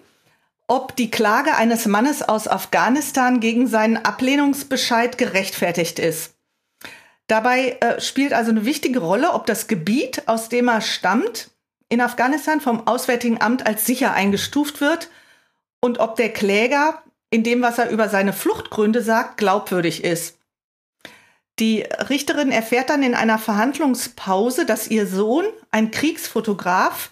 ob 0.67 0.97
die 0.97 1.11
Klage 1.11 1.55
eines 1.55 1.87
Mannes 1.87 2.23
aus 2.23 2.49
Afghanistan 2.49 3.41
gegen 3.41 3.67
seinen 3.67 3.99
Ablehnungsbescheid 3.99 5.19
gerechtfertigt 5.19 5.99
ist. 5.99 6.35
Dabei 7.27 7.77
äh, 7.81 8.01
spielt 8.01 8.33
also 8.33 8.51
eine 8.51 8.65
wichtige 8.65 9.01
Rolle, 9.01 9.33
ob 9.33 9.47
das 9.47 9.67
Gebiet, 9.67 10.23
aus 10.27 10.49
dem 10.49 10.69
er 10.69 10.81
stammt, 10.81 11.51
in 11.91 12.01
Afghanistan 12.01 12.61
vom 12.61 12.87
Auswärtigen 12.87 13.41
Amt 13.41 13.67
als 13.67 13.85
sicher 13.85 14.15
eingestuft 14.15 14.81
wird 14.81 15.11
und 15.81 15.99
ob 15.99 16.17
der 16.17 16.33
Kläger 16.33 17.03
in 17.31 17.43
dem, 17.43 17.61
was 17.61 17.79
er 17.79 17.91
über 17.91 18.09
seine 18.09 18.33
Fluchtgründe 18.33 19.03
sagt, 19.03 19.37
glaubwürdig 19.37 20.05
ist. 20.05 20.39
Die 21.61 21.85
Richterin 22.09 22.51
erfährt 22.51 22.91
dann 22.91 23.03
in 23.03 23.15
einer 23.15 23.39
Verhandlungspause, 23.39 24.67
dass 24.67 24.89
ihr 24.89 25.07
Sohn, 25.07 25.45
ein 25.71 25.91
Kriegsfotograf, 25.91 27.11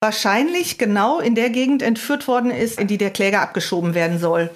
wahrscheinlich 0.00 0.78
genau 0.78 1.20
in 1.20 1.34
der 1.34 1.50
Gegend 1.50 1.82
entführt 1.82 2.28
worden 2.28 2.50
ist, 2.50 2.80
in 2.80 2.88
die 2.88 2.98
der 2.98 3.10
Kläger 3.10 3.40
abgeschoben 3.40 3.94
werden 3.94 4.18
soll. 4.18 4.50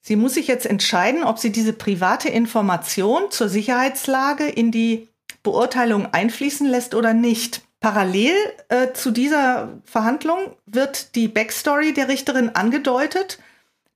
Sie 0.00 0.16
muss 0.16 0.34
sich 0.34 0.46
jetzt 0.46 0.66
entscheiden, 0.66 1.24
ob 1.24 1.38
sie 1.38 1.50
diese 1.50 1.72
private 1.72 2.28
Information 2.28 3.30
zur 3.30 3.48
Sicherheitslage 3.48 4.46
in 4.46 4.70
die 4.70 5.08
Beurteilung 5.42 6.06
einfließen 6.12 6.66
lässt 6.66 6.94
oder 6.94 7.14
nicht. 7.14 7.62
Parallel 7.80 8.34
äh, 8.68 8.92
zu 8.92 9.10
dieser 9.10 9.80
Verhandlung 9.84 10.38
wird 10.66 11.14
die 11.14 11.28
Backstory 11.28 11.92
der 11.92 12.08
Richterin 12.08 12.50
angedeutet 12.50 13.38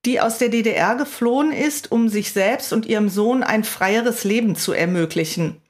die 0.07 0.21
aus 0.21 0.39
der 0.39 0.49
DDR 0.49 0.95
geflohen 0.95 1.53
ist, 1.53 1.93
um 1.93 2.09
sich 2.09 2.33
selbst 2.33 2.73
und 2.73 2.87
ihrem 2.87 3.09
Sohn 3.09 3.43
ein 3.43 3.65
freieres 3.65 4.25
Leben 4.25 4.57
zu 4.57 4.73
ermöglichen. 4.73 5.61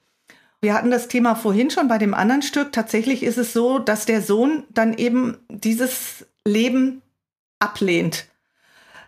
Wir 0.60 0.74
hatten 0.74 0.90
das 0.90 1.08
Thema 1.08 1.34
vorhin 1.34 1.70
schon 1.70 1.88
bei 1.88 1.98
dem 1.98 2.14
anderen 2.14 2.42
Stück. 2.42 2.72
Tatsächlich 2.72 3.22
ist 3.22 3.38
es 3.38 3.52
so, 3.52 3.78
dass 3.78 4.04
der 4.04 4.20
Sohn 4.20 4.64
dann 4.68 4.94
eben 4.94 5.38
dieses 5.48 6.26
Leben 6.44 7.02
ablehnt. 7.58 8.26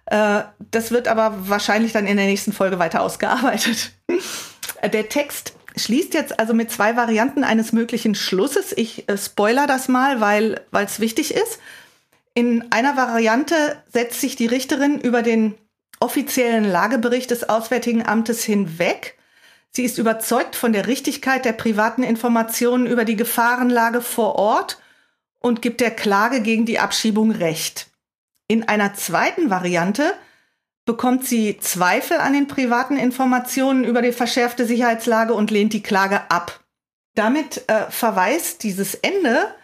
Äh, 0.06 0.42
das 0.70 0.90
wird 0.90 1.08
aber 1.08 1.48
wahrscheinlich 1.48 1.92
dann 1.92 2.06
in 2.06 2.16
der 2.16 2.26
nächsten 2.26 2.52
Folge 2.52 2.78
weiter 2.78 3.02
ausgearbeitet. 3.02 3.92
Der 4.82 5.08
Text 5.08 5.54
schließt 5.76 6.12
jetzt 6.12 6.40
also 6.40 6.54
mit 6.54 6.72
zwei 6.72 6.96
Varianten 6.96 7.44
eines 7.44 7.72
möglichen 7.72 8.16
Schlusses. 8.16 8.72
Ich 8.76 9.08
äh, 9.08 9.16
spoiler 9.16 9.68
das 9.68 9.86
mal, 9.86 10.20
weil 10.20 10.60
es 10.72 10.98
wichtig 10.98 11.32
ist. 11.32 11.60
In 12.34 12.72
einer 12.72 12.96
Variante 12.96 13.82
setzt 13.92 14.20
sich 14.20 14.36
die 14.36 14.46
Richterin 14.46 15.00
über 15.00 15.22
den 15.22 15.54
offiziellen 16.00 16.64
Lagebericht 16.64 17.30
des 17.30 17.48
Auswärtigen 17.48 18.06
Amtes 18.06 18.42
hinweg. 18.42 19.18
Sie 19.70 19.84
ist 19.84 19.98
überzeugt 19.98 20.56
von 20.56 20.72
der 20.72 20.86
Richtigkeit 20.86 21.44
der 21.44 21.52
privaten 21.52 22.02
Informationen 22.02 22.86
über 22.86 23.04
die 23.04 23.16
Gefahrenlage 23.16 24.00
vor 24.00 24.36
Ort 24.36 24.80
und 25.40 25.62
gibt 25.62 25.80
der 25.80 25.90
Klage 25.90 26.40
gegen 26.40 26.66
die 26.66 26.78
Abschiebung 26.78 27.30
Recht. 27.30 27.88
In 28.48 28.68
einer 28.68 28.94
zweiten 28.94 29.50
Variante 29.50 30.14
bekommt 30.84 31.24
sie 31.24 31.58
Zweifel 31.58 32.18
an 32.18 32.32
den 32.32 32.48
privaten 32.48 32.96
Informationen 32.96 33.84
über 33.84 34.02
die 34.02 34.12
verschärfte 34.12 34.66
Sicherheitslage 34.66 35.34
und 35.34 35.50
lehnt 35.50 35.72
die 35.72 35.82
Klage 35.82 36.30
ab. 36.30 36.60
Damit 37.14 37.68
äh, 37.68 37.90
verweist 37.90 38.62
dieses 38.62 38.94
Ende 38.94 39.54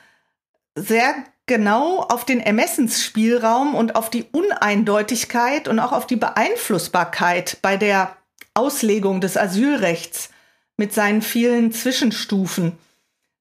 sehr 0.74 1.14
genau 1.48 2.02
auf 2.02 2.24
den 2.24 2.40
Ermessensspielraum 2.40 3.74
und 3.74 3.96
auf 3.96 4.10
die 4.10 4.26
Uneindeutigkeit 4.30 5.66
und 5.66 5.80
auch 5.80 5.92
auf 5.92 6.06
die 6.06 6.16
Beeinflussbarkeit 6.16 7.58
bei 7.62 7.76
der 7.76 8.16
Auslegung 8.54 9.20
des 9.20 9.36
Asylrechts 9.36 10.30
mit 10.76 10.94
seinen 10.94 11.22
vielen 11.22 11.72
Zwischenstufen. 11.72 12.78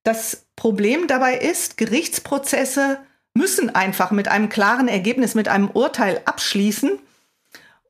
Das 0.03 0.45
Problem 0.55 1.07
dabei 1.07 1.37
ist, 1.37 1.77
Gerichtsprozesse 1.77 2.97
müssen 3.33 3.73
einfach 3.73 4.11
mit 4.11 4.27
einem 4.27 4.49
klaren 4.49 4.87
Ergebnis, 4.87 5.35
mit 5.35 5.47
einem 5.47 5.69
Urteil 5.69 6.21
abschließen. 6.25 6.97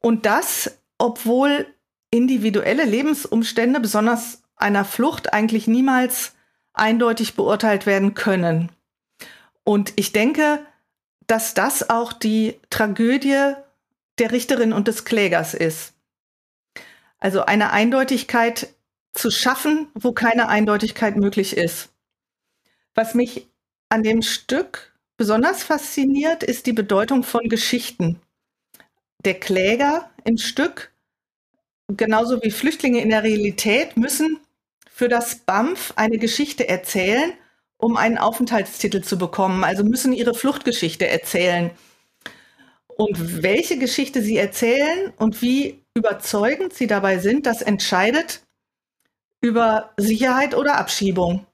Und 0.02 0.26
das, 0.26 0.78
obwohl 0.98 1.68
individuelle 2.12 2.84
Lebensumstände, 2.84 3.80
besonders 3.80 4.42
einer 4.56 4.84
Flucht, 4.84 5.34
eigentlich 5.34 5.68
niemals 5.68 6.34
eindeutig 6.74 7.36
beurteilt 7.36 7.86
werden 7.86 8.14
können. 8.14 8.70
Und 9.68 9.92
ich 9.98 10.14
denke, 10.14 10.66
dass 11.28 11.54
das 11.54 11.90
auch 11.90 12.14
die 12.14 12.58
Tragödie 12.70 13.52
der 14.18 14.32
Richterin 14.32 14.72
und 14.72 14.88
des 14.88 15.04
Klägers 15.04 15.54
ist. 15.54 15.92
Also 17.20 17.42
eine 17.44 17.72
Eindeutigkeit 17.72 18.70
zu 19.14 19.30
schaffen, 19.30 19.90
wo 19.94 20.14
keine 20.14 20.48
Eindeutigkeit 20.48 21.18
möglich 21.18 21.58
ist. 21.58 21.90
Was 22.96 23.14
mich 23.14 23.50
an 23.90 24.04
dem 24.04 24.22
Stück 24.22 24.96
besonders 25.18 25.64
fasziniert, 25.64 26.44
ist 26.44 26.66
die 26.66 26.72
Bedeutung 26.72 27.24
von 27.24 27.50
Geschichten. 27.50 28.22
Der 29.26 29.38
Kläger 29.38 30.10
im 30.24 30.38
Stück, 30.38 30.94
genauso 31.90 32.42
wie 32.42 32.52
Flüchtlinge 32.52 33.02
in 33.02 33.10
der 33.10 33.24
Realität, 33.24 33.98
müssen 33.98 34.40
für 34.90 35.10
das 35.10 35.36
BAMF 35.36 35.92
eine 35.98 36.20
Geschichte 36.20 36.70
erzählen 36.70 37.34
um 37.78 37.98
einen 37.98 38.18
Aufenthaltstitel 38.18 39.02
zu 39.02 39.18
bekommen. 39.18 39.64
Also 39.64 39.84
müssen 39.84 40.14
ihre 40.14 40.34
Fluchtgeschichte 40.34 41.08
erzählen. 41.08 41.72
Und 42.88 43.44
welche 43.44 43.78
Geschichte 43.78 44.22
sie 44.22 44.38
erzählen 44.38 45.14
und 45.18 45.42
wie 45.42 45.84
überzeugend 45.94 46.74
sie 46.74 46.88
dabei 46.88 47.20
sind, 47.20 47.46
das 47.46 47.62
entscheidet 47.62 48.42
über 49.42 49.94
Sicherheit 49.98 50.56
oder 50.56 50.78
Abschiebung. 50.78 51.46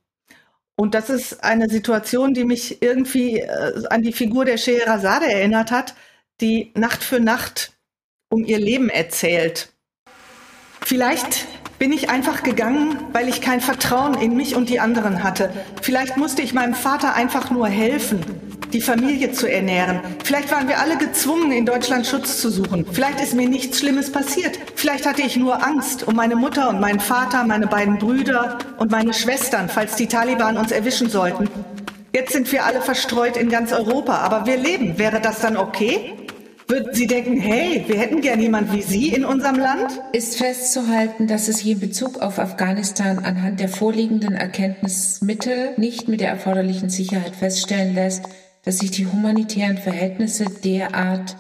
Und 0.75 0.95
das 0.95 1.09
ist 1.09 1.43
eine 1.43 1.69
Situation, 1.69 2.33
die 2.33 2.45
mich 2.45 2.81
irgendwie 2.81 3.39
äh, 3.39 3.83
an 3.89 4.01
die 4.01 4.13
Figur 4.13 4.45
der 4.45 4.57
Scheherazade 4.57 5.31
erinnert 5.31 5.71
hat, 5.71 5.93
die 6.41 6.71
Nacht 6.75 7.03
für 7.03 7.19
Nacht 7.19 7.73
um 8.29 8.43
ihr 8.43 8.57
Leben 8.57 8.89
erzählt. 8.89 9.71
Vielleicht 10.81 11.47
bin 11.83 11.91
ich 11.91 12.09
einfach 12.09 12.43
gegangen, 12.43 12.97
weil 13.11 13.27
ich 13.27 13.41
kein 13.41 13.59
Vertrauen 13.59 14.13
in 14.13 14.37
mich 14.37 14.55
und 14.55 14.69
die 14.69 14.79
anderen 14.79 15.21
hatte. 15.21 15.49
Vielleicht 15.81 16.15
musste 16.15 16.41
ich 16.41 16.53
meinem 16.53 16.75
Vater 16.75 17.13
einfach 17.13 17.51
nur 17.51 17.67
helfen, 17.67 18.21
die 18.71 18.79
Familie 18.79 19.33
zu 19.33 19.51
ernähren. 19.51 19.99
Vielleicht 20.23 20.49
waren 20.49 20.69
wir 20.69 20.79
alle 20.79 20.95
gezwungen, 20.95 21.51
in 21.51 21.65
Deutschland 21.65 22.07
Schutz 22.07 22.39
zu 22.39 22.49
suchen. 22.49 22.85
Vielleicht 22.89 23.19
ist 23.19 23.33
mir 23.33 23.49
nichts 23.49 23.79
Schlimmes 23.79 24.13
passiert. 24.13 24.57
Vielleicht 24.75 25.05
hatte 25.05 25.23
ich 25.23 25.35
nur 25.35 25.61
Angst 25.61 26.07
um 26.07 26.15
meine 26.15 26.37
Mutter 26.37 26.69
und 26.69 26.79
meinen 26.79 27.01
Vater, 27.01 27.43
meine 27.43 27.67
beiden 27.67 27.97
Brüder 27.97 28.59
und 28.77 28.89
meine 28.89 29.13
Schwestern, 29.13 29.67
falls 29.67 29.97
die 29.97 30.07
Taliban 30.07 30.55
uns 30.55 30.71
erwischen 30.71 31.09
sollten. 31.09 31.49
Jetzt 32.13 32.31
sind 32.31 32.49
wir 32.53 32.63
alle 32.63 32.79
verstreut 32.79 33.35
in 33.35 33.49
ganz 33.49 33.73
Europa, 33.73 34.19
aber 34.19 34.45
wir 34.45 34.55
leben. 34.55 34.97
Wäre 34.97 35.19
das 35.19 35.41
dann 35.41 35.57
okay? 35.57 36.13
Würden 36.73 36.95
Sie 36.95 37.05
denken, 37.05 37.37
hey, 37.37 37.83
wir 37.85 37.99
hätten 37.99 38.21
gern 38.21 38.41
jemand 38.41 38.73
wie 38.73 38.81
Sie 38.81 39.09
in 39.09 39.25
unserem 39.25 39.57
Land? 39.57 40.01
Ist 40.11 40.39
festzuhalten, 40.39 41.27
dass 41.27 41.47
es 41.47 41.59
hier 41.59 41.73
in 41.73 41.79
Bezug 41.79 42.19
auf 42.19 42.39
Afghanistan 42.39 43.19
anhand 43.19 43.59
der 43.59 43.69
vorliegenden 43.69 44.33
Erkenntnismittel 44.33 45.73
nicht 45.77 46.07
mit 46.07 46.19
der 46.19 46.29
erforderlichen 46.29 46.89
Sicherheit 46.89 47.35
feststellen 47.35 47.93
lässt, 47.93 48.23
dass 48.65 48.79
sich 48.79 48.89
die 48.89 49.05
humanitären 49.05 49.77
Verhältnisse 49.77 50.45
derart 50.45 51.35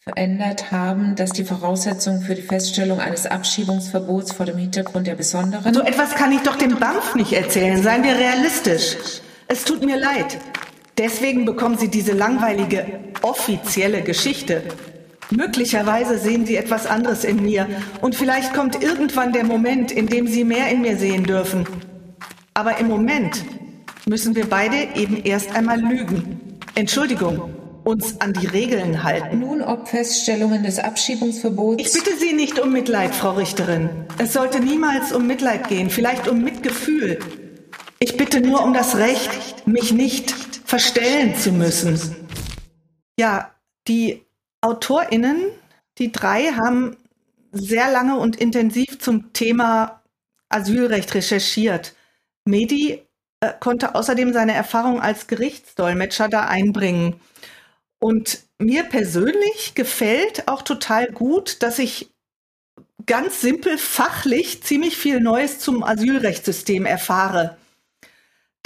verändert 0.00 0.72
haben, 0.72 1.14
dass 1.14 1.30
die 1.30 1.44
Voraussetzungen 1.44 2.22
für 2.22 2.34
die 2.34 2.42
Feststellung 2.42 2.98
eines 2.98 3.24
Abschiebungsverbots 3.24 4.32
vor 4.32 4.46
dem 4.46 4.58
Hintergrund 4.58 5.06
der 5.06 5.14
besonderen. 5.14 5.74
So 5.74 5.82
etwas 5.82 6.16
kann 6.16 6.32
ich 6.32 6.40
doch 6.40 6.56
dem 6.56 6.74
BAMF 6.74 7.14
nicht 7.14 7.34
erzählen. 7.34 7.80
Seien 7.80 8.02
wir 8.02 8.18
realistisch. 8.18 8.96
Es 9.46 9.62
tut 9.62 9.84
mir 9.84 9.96
leid. 9.96 10.38
Deswegen 10.98 11.44
bekommen 11.44 11.76
Sie 11.76 11.88
diese 11.88 12.12
langweilige 12.12 12.86
offizielle 13.22 14.02
Geschichte. 14.02 14.62
Möglicherweise 15.30 16.18
sehen 16.18 16.46
Sie 16.46 16.56
etwas 16.56 16.86
anderes 16.86 17.24
in 17.24 17.42
mir 17.42 17.66
und 18.00 18.14
vielleicht 18.14 18.54
kommt 18.54 18.82
irgendwann 18.82 19.32
der 19.32 19.44
Moment, 19.44 19.92
in 19.92 20.06
dem 20.06 20.26
Sie 20.26 20.44
mehr 20.44 20.68
in 20.70 20.80
mir 20.80 20.96
sehen 20.96 21.24
dürfen. 21.24 21.66
Aber 22.54 22.78
im 22.78 22.88
Moment 22.88 23.44
müssen 24.06 24.34
wir 24.34 24.46
beide 24.46 24.76
eben 24.94 25.22
erst 25.22 25.54
einmal 25.54 25.80
lügen. 25.80 26.58
Entschuldigung, 26.74 27.54
uns 27.84 28.20
an 28.20 28.32
die 28.32 28.46
Regeln 28.46 29.02
halten. 29.02 29.40
Nun 29.40 29.62
ob 29.62 29.88
Feststellungen 29.88 30.62
des 30.62 30.78
Abschiebungsverbots. 30.78 31.82
Ich 31.84 31.92
bitte 31.92 32.16
Sie 32.18 32.32
nicht 32.32 32.58
um 32.58 32.72
Mitleid, 32.72 33.14
Frau 33.14 33.32
Richterin. 33.32 33.90
Es 34.18 34.32
sollte 34.32 34.60
niemals 34.60 35.12
um 35.12 35.26
Mitleid 35.26 35.68
gehen, 35.68 35.90
vielleicht 35.90 36.26
um 36.26 36.42
Mitgefühl. 36.42 37.18
Ich 37.98 38.16
bitte 38.16 38.40
nur 38.40 38.62
um 38.62 38.72
das 38.72 38.96
Recht, 38.96 39.66
mich 39.66 39.92
nicht 39.92 40.55
verstellen 40.66 41.34
zu 41.36 41.52
müssen. 41.52 42.28
Ja, 43.18 43.54
die 43.88 44.22
AutorInnen, 44.60 45.46
die 45.98 46.12
drei, 46.12 46.52
haben 46.52 46.96
sehr 47.52 47.90
lange 47.90 48.18
und 48.18 48.36
intensiv 48.36 48.98
zum 48.98 49.32
Thema 49.32 50.02
Asylrecht 50.48 51.14
recherchiert. 51.14 51.94
Medi 52.44 53.02
äh, 53.40 53.52
konnte 53.60 53.94
außerdem 53.94 54.32
seine 54.32 54.52
Erfahrung 54.52 55.00
als 55.00 55.28
Gerichtsdolmetscher 55.28 56.28
da 56.28 56.46
einbringen. 56.46 57.20
Und 57.98 58.40
mir 58.58 58.84
persönlich 58.84 59.74
gefällt 59.74 60.48
auch 60.48 60.62
total 60.62 61.10
gut, 61.12 61.62
dass 61.62 61.78
ich 61.78 62.10
ganz 63.06 63.40
simpel 63.40 63.78
fachlich 63.78 64.62
ziemlich 64.62 64.96
viel 64.96 65.20
Neues 65.20 65.60
zum 65.60 65.84
Asylrechtssystem 65.84 66.84
erfahre 66.86 67.56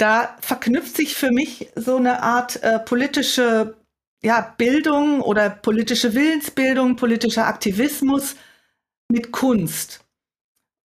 da 0.01 0.35
verknüpft 0.41 0.97
sich 0.97 1.13
für 1.15 1.31
mich 1.31 1.69
so 1.75 1.97
eine 1.97 2.23
Art 2.23 2.61
äh, 2.63 2.79
politische 2.79 3.75
ja, 4.23 4.53
Bildung 4.57 5.21
oder 5.21 5.49
politische 5.49 6.13
Willensbildung, 6.15 6.95
politischer 6.95 7.45
Aktivismus 7.45 8.35
mit 9.09 9.31
Kunst. 9.31 10.01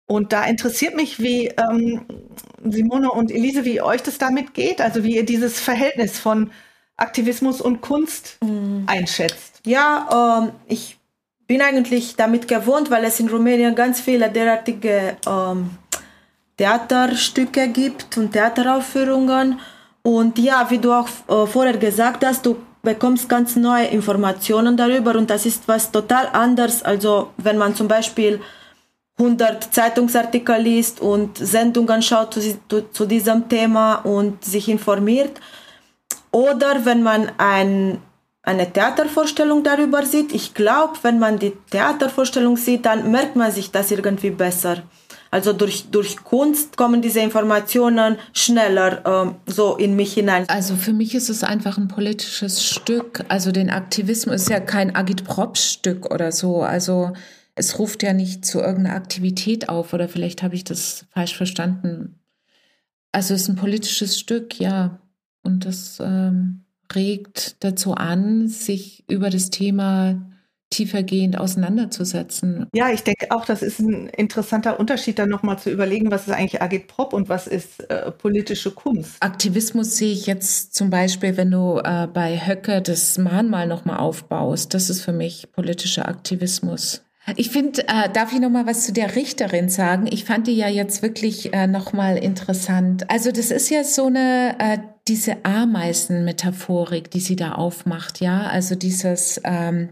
Und 0.07 0.33
da 0.33 0.45
interessiert 0.45 0.95
mich, 0.95 1.19
wie 1.19 1.47
ähm, 1.47 2.05
Simone 2.63 3.11
und 3.11 3.31
Elise, 3.31 3.65
wie 3.65 3.81
euch 3.81 4.01
das 4.03 4.17
damit 4.17 4.53
geht, 4.53 4.81
also 4.81 5.03
wie 5.03 5.15
ihr 5.15 5.25
dieses 5.25 5.59
Verhältnis 5.59 6.19
von 6.19 6.51
Aktivismus 6.97 7.61
und 7.61 7.81
Kunst 7.81 8.37
mhm. 8.43 8.83
einschätzt. 8.87 9.61
Ja, 9.65 10.41
ähm, 10.43 10.51
ich 10.67 10.97
bin 11.47 11.61
eigentlich 11.61 12.15
damit 12.15 12.47
gewohnt, 12.47 12.91
weil 12.91 13.03
es 13.05 13.19
in 13.19 13.29
Rumänien 13.29 13.75
ganz 13.75 13.99
viele 13.99 14.29
derartige 14.29 15.17
ähm, 15.27 15.71
Theaterstücke 16.61 17.69
gibt 17.69 18.17
und 18.17 18.33
Theateraufführungen. 18.33 19.59
Und 20.03 20.37
ja, 20.37 20.69
wie 20.69 20.77
du 20.77 20.93
auch 20.93 21.09
äh, 21.27 21.47
vorher 21.47 21.77
gesagt 21.77 22.23
hast, 22.23 22.45
du 22.45 22.57
bekommst 22.83 23.27
ganz 23.27 23.55
neue 23.55 23.87
Informationen 23.87 24.77
darüber 24.77 25.15
und 25.15 25.29
das 25.31 25.47
ist 25.47 25.67
was 25.67 25.91
total 25.91 26.27
anderes. 26.33 26.83
Also 26.83 27.31
wenn 27.37 27.57
man 27.57 27.73
zum 27.73 27.87
Beispiel 27.87 28.39
100 29.17 29.73
Zeitungsartikel 29.73 30.61
liest 30.61 30.99
und 30.99 31.35
Sendungen 31.37 32.03
schaut 32.03 32.35
zu, 32.35 32.41
zu, 32.69 32.91
zu 32.91 33.05
diesem 33.07 33.49
Thema 33.49 33.95
und 33.95 34.45
sich 34.45 34.69
informiert. 34.69 35.39
Oder 36.31 36.85
wenn 36.85 37.01
man 37.01 37.31
ein, 37.39 37.99
eine 38.43 38.71
Theatervorstellung 38.71 39.63
darüber 39.63 40.05
sieht. 40.05 40.31
Ich 40.31 40.53
glaube, 40.53 40.93
wenn 41.01 41.17
man 41.17 41.39
die 41.39 41.53
Theatervorstellung 41.71 42.55
sieht, 42.55 42.85
dann 42.85 43.11
merkt 43.11 43.35
man 43.35 43.51
sich 43.51 43.71
das 43.71 43.89
irgendwie 43.89 44.31
besser. 44.31 44.83
Also 45.33 45.53
durch, 45.53 45.85
durch 45.91 46.17
Kunst 46.17 46.75
kommen 46.75 47.01
diese 47.01 47.21
Informationen 47.21 48.17
schneller 48.33 49.01
ähm, 49.05 49.35
so 49.45 49.77
in 49.77 49.95
mich 49.95 50.13
hinein. 50.13 50.43
Also 50.49 50.75
für 50.75 50.91
mich 50.91 51.15
ist 51.15 51.29
es 51.29 51.43
einfach 51.43 51.77
ein 51.77 51.87
politisches 51.87 52.65
Stück. 52.65 53.23
Also 53.29 53.53
den 53.53 53.69
Aktivismus 53.69 54.41
ist 54.41 54.49
ja 54.49 54.59
kein 54.59 54.93
Agitprop-Stück 54.93 56.13
oder 56.13 56.33
so. 56.33 56.61
Also 56.63 57.13
es 57.55 57.79
ruft 57.79 58.03
ja 58.03 58.11
nicht 58.11 58.45
zu 58.45 58.59
irgendeiner 58.59 58.97
Aktivität 58.97 59.69
auf 59.69 59.93
oder 59.93 60.09
vielleicht 60.09 60.43
habe 60.43 60.55
ich 60.55 60.65
das 60.65 61.05
falsch 61.11 61.37
verstanden. 61.37 62.19
Also 63.13 63.33
es 63.33 63.43
ist 63.43 63.49
ein 63.49 63.55
politisches 63.55 64.19
Stück, 64.19 64.59
ja. 64.59 64.99
Und 65.43 65.65
das 65.65 65.99
ähm, 66.01 66.65
regt 66.93 67.55
dazu 67.63 67.93
an, 67.93 68.49
sich 68.49 69.05
über 69.09 69.29
das 69.29 69.49
Thema 69.49 70.30
tiefergehend 70.71 71.37
auseinanderzusetzen. 71.37 72.65
Ja, 72.73 72.89
ich 72.89 73.03
denke 73.03 73.27
auch, 73.29 73.45
das 73.45 73.61
ist 73.61 73.79
ein 73.79 74.07
interessanter 74.07 74.79
Unterschied, 74.79 75.19
dann 75.19 75.29
nochmal 75.29 75.59
zu 75.59 75.69
überlegen, 75.69 76.09
was 76.09 76.27
ist 76.27 76.33
eigentlich 76.33 76.61
Agitprop 76.61 77.13
und 77.13 77.29
was 77.29 77.45
ist 77.45 77.87
äh, 77.91 78.09
politische 78.11 78.71
Kunst. 78.71 79.17
Aktivismus 79.19 79.97
sehe 79.97 80.13
ich 80.13 80.25
jetzt 80.25 80.73
zum 80.73 80.89
Beispiel, 80.89 81.37
wenn 81.37 81.51
du 81.51 81.79
äh, 81.83 82.07
bei 82.07 82.41
Höcke 82.47 82.81
das 82.81 83.17
Mahnmal 83.17 83.67
nochmal 83.67 83.97
aufbaust. 83.97 84.73
Das 84.73 84.89
ist 84.89 85.01
für 85.01 85.13
mich 85.13 85.51
politischer 85.51 86.07
Aktivismus. 86.07 87.03
Ich 87.35 87.51
finde, 87.51 87.83
äh, 87.87 88.09
darf 88.11 88.33
ich 88.33 88.39
noch 88.39 88.49
mal 88.49 88.65
was 88.65 88.85
zu 88.85 88.93
der 88.93 89.15
Richterin 89.15 89.69
sagen? 89.69 90.07
Ich 90.09 90.25
fand 90.25 90.47
die 90.47 90.55
ja 90.55 90.67
jetzt 90.67 91.03
wirklich 91.03 91.53
äh, 91.53 91.67
noch 91.67 91.93
mal 91.93 92.17
interessant. 92.17 93.09
Also 93.11 93.31
das 93.31 93.51
ist 93.51 93.69
ja 93.69 93.83
so 93.83 94.07
eine 94.07 94.55
äh, 94.57 94.77
diese 95.07 95.45
Ameisen-Metaphorik, 95.45 97.11
die 97.11 97.19
sie 97.19 97.35
da 97.35 97.53
aufmacht, 97.53 98.21
ja. 98.21 98.47
Also 98.47 98.75
dieses 98.75 99.39
ähm, 99.43 99.89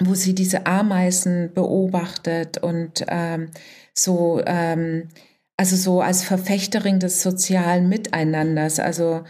wo 0.00 0.14
sie 0.14 0.34
diese 0.34 0.66
Ameisen 0.66 1.52
beobachtet 1.54 2.58
und 2.58 3.04
ähm, 3.08 3.50
so, 3.92 4.42
ähm, 4.44 5.08
also 5.56 5.76
so 5.76 6.00
als 6.00 6.24
Verfechterin 6.24 6.98
des 6.98 7.22
sozialen 7.22 7.88
Miteinanders, 7.88 8.80
also 8.80 9.22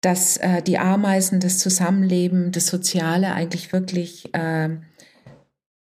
dass 0.00 0.36
äh, 0.38 0.62
die 0.62 0.78
Ameisen 0.78 1.40
das 1.40 1.58
Zusammenleben, 1.58 2.52
das 2.52 2.66
Soziale 2.66 3.34
eigentlich 3.34 3.72
wirklich 3.72 4.34
äh, 4.34 4.70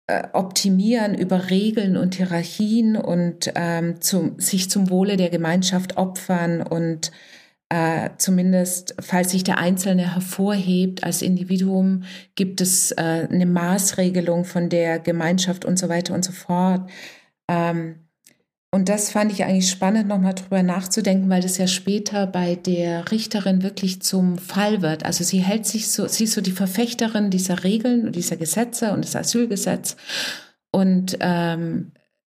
äh, 0.07 0.25
optimieren 0.33 1.15
über 1.15 1.51
Regeln 1.51 1.97
und 1.97 2.17
Hierarchien 2.17 2.97
und 2.97 3.53
ähm, 3.55 4.01
zum, 4.01 4.39
sich 4.39 4.69
zum 4.69 4.91
Wohle 4.91 5.17
der 5.17 5.31
Gemeinschaft 5.31 5.97
opfern 5.97 6.61
und 6.61 7.11
äh, 7.69 8.11
zumindest 8.19 8.95
falls 9.01 9.31
sich 9.31 9.45
der 9.45 9.59
Einzelne 9.59 10.15
hervorhebt 10.15 11.03
als 11.03 11.23
Individuum, 11.23 12.05
gibt 12.35 12.61
es 12.61 12.93
äh, 12.93 13.29
eine 13.31 13.47
Maßregelung 13.47 14.45
von 14.45 14.69
der 14.69 14.99
Gemeinschaft 14.99 15.65
und 15.65 15.79
so 15.79 15.89
weiter 15.89 16.15
und 16.15 16.25
so 16.25 16.33
fort. 16.33 16.89
Ähm, 17.49 18.05
und 18.75 18.89
das 18.89 19.13
fand 19.13 19.31
ich 19.31 19.45
eigentlich 19.45 19.71
spannend, 19.71 20.09
nochmal 20.09 20.35
drüber 20.35 20.65
nachzudenken, 20.65 21.31
weil 21.31 21.43
das 21.43 21.59
ja 21.59 21.69
später 21.69 22.27
bei 22.27 22.57
der 22.57 23.13
Richterin 23.13 23.63
wirklich 23.63 24.03
zum 24.03 24.37
Fall 24.37 24.83
wird. 24.83 25.05
Also 25.05 25.23
sie 25.23 25.39
hält 25.39 25.65
sich 25.65 25.93
so, 25.93 26.09
sie 26.09 26.25
ist 26.25 26.33
so 26.33 26.41
die 26.41 26.51
Verfechterin 26.51 27.31
dieser 27.31 27.63
Regeln 27.63 28.05
und 28.05 28.17
dieser 28.17 28.37
Gesetze 28.37 28.93
und 28.93 29.05
des 29.05 29.15
Asylgesetz 29.15 29.97
und 30.73 31.17
ähm, 31.21 31.93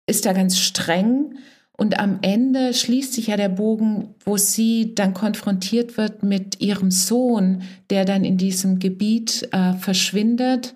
ist 0.07 0.25
da 0.25 0.33
ganz 0.33 0.59
streng 0.59 1.38
und 1.77 1.99
am 1.99 2.19
Ende 2.21 2.73
schließt 2.73 3.13
sich 3.13 3.27
ja 3.27 3.38
der 3.38 3.49
Bogen, 3.49 4.15
wo 4.23 4.38
sie 4.38 4.95
dann 4.95 5.13
konfrontiert 5.13 5.97
wird 5.97 6.23
mit 6.23 6.61
ihrem 6.61 6.91
Sohn, 6.91 7.63
der 7.89 8.05
dann 8.05 8.23
in 8.23 8.38
diesem 8.38 8.79
Gebiet 8.79 9.47
äh, 9.51 9.73
verschwindet 9.73 10.73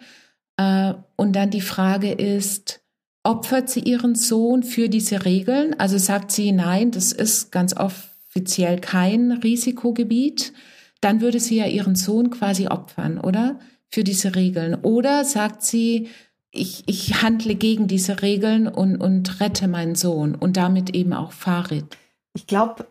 Äh, 0.59 0.93
und 1.15 1.35
dann 1.38 1.51
die 1.51 1.62
Frage 1.62 2.12
ist, 2.12 2.81
opfert 3.23 3.69
sie 3.69 3.79
ihren 3.79 4.15
Sohn 4.15 4.62
für 4.63 4.89
diese 4.89 5.23
Regeln? 5.23 5.73
Also 5.79 5.97
sagt 5.97 6.31
sie, 6.31 6.51
nein, 6.51 6.91
das 6.91 7.13
ist 7.13 7.51
ganz 7.51 7.75
offiziell 7.77 8.79
kein 8.81 9.31
Risikogebiet. 9.31 10.51
Dann 11.01 11.21
würde 11.21 11.39
sie 11.39 11.55
ja 11.55 11.65
ihren 11.65 11.95
Sohn 11.95 12.29
quasi 12.29 12.67
opfern, 12.67 13.19
oder? 13.19 13.59
Für 13.89 14.03
diese 14.03 14.35
Regeln. 14.35 14.75
Oder 14.75 15.23
sagt 15.23 15.63
sie, 15.63 16.09
ich, 16.51 16.83
ich 16.88 17.21
handle 17.21 17.55
gegen 17.55 17.88
diese 17.88 18.21
Regeln 18.21 18.67
und, 18.67 18.97
und 18.97 19.39
rette 19.39 19.67
meinen 19.67 19.95
Sohn 19.95 20.35
und 20.35 20.57
damit 20.57 20.95
eben 20.95 21.13
auch 21.13 21.31
Farid. 21.31 21.97
Ich 22.33 22.47
glaube 22.47 22.88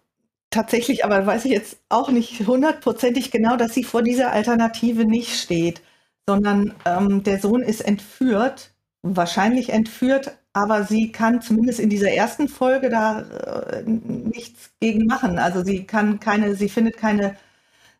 tatsächlich, 0.50 1.04
aber 1.04 1.26
weiß 1.26 1.44
ich 1.44 1.52
jetzt 1.52 1.78
auch 1.88 2.10
nicht 2.10 2.46
hundertprozentig 2.46 3.30
genau, 3.30 3.56
dass 3.56 3.74
sie 3.74 3.84
vor 3.84 4.02
dieser 4.02 4.32
Alternative 4.32 5.04
nicht 5.04 5.38
steht, 5.40 5.82
sondern 6.26 6.74
ähm, 6.84 7.22
der 7.22 7.40
Sohn 7.40 7.62
ist 7.62 7.80
entführt, 7.80 8.72
wahrscheinlich 9.02 9.70
entführt, 9.70 10.36
aber 10.52 10.84
sie 10.84 11.12
kann 11.12 11.40
zumindest 11.40 11.80
in 11.80 11.90
dieser 11.90 12.10
ersten 12.10 12.48
Folge 12.48 12.90
da 12.90 13.20
äh, 13.20 13.82
nichts 13.84 14.70
gegen 14.80 15.06
machen. 15.06 15.38
Also 15.38 15.64
sie 15.64 15.84
kann 15.84 16.20
keine, 16.20 16.54
sie 16.54 16.68
findet 16.68 16.96
keine 16.96 17.36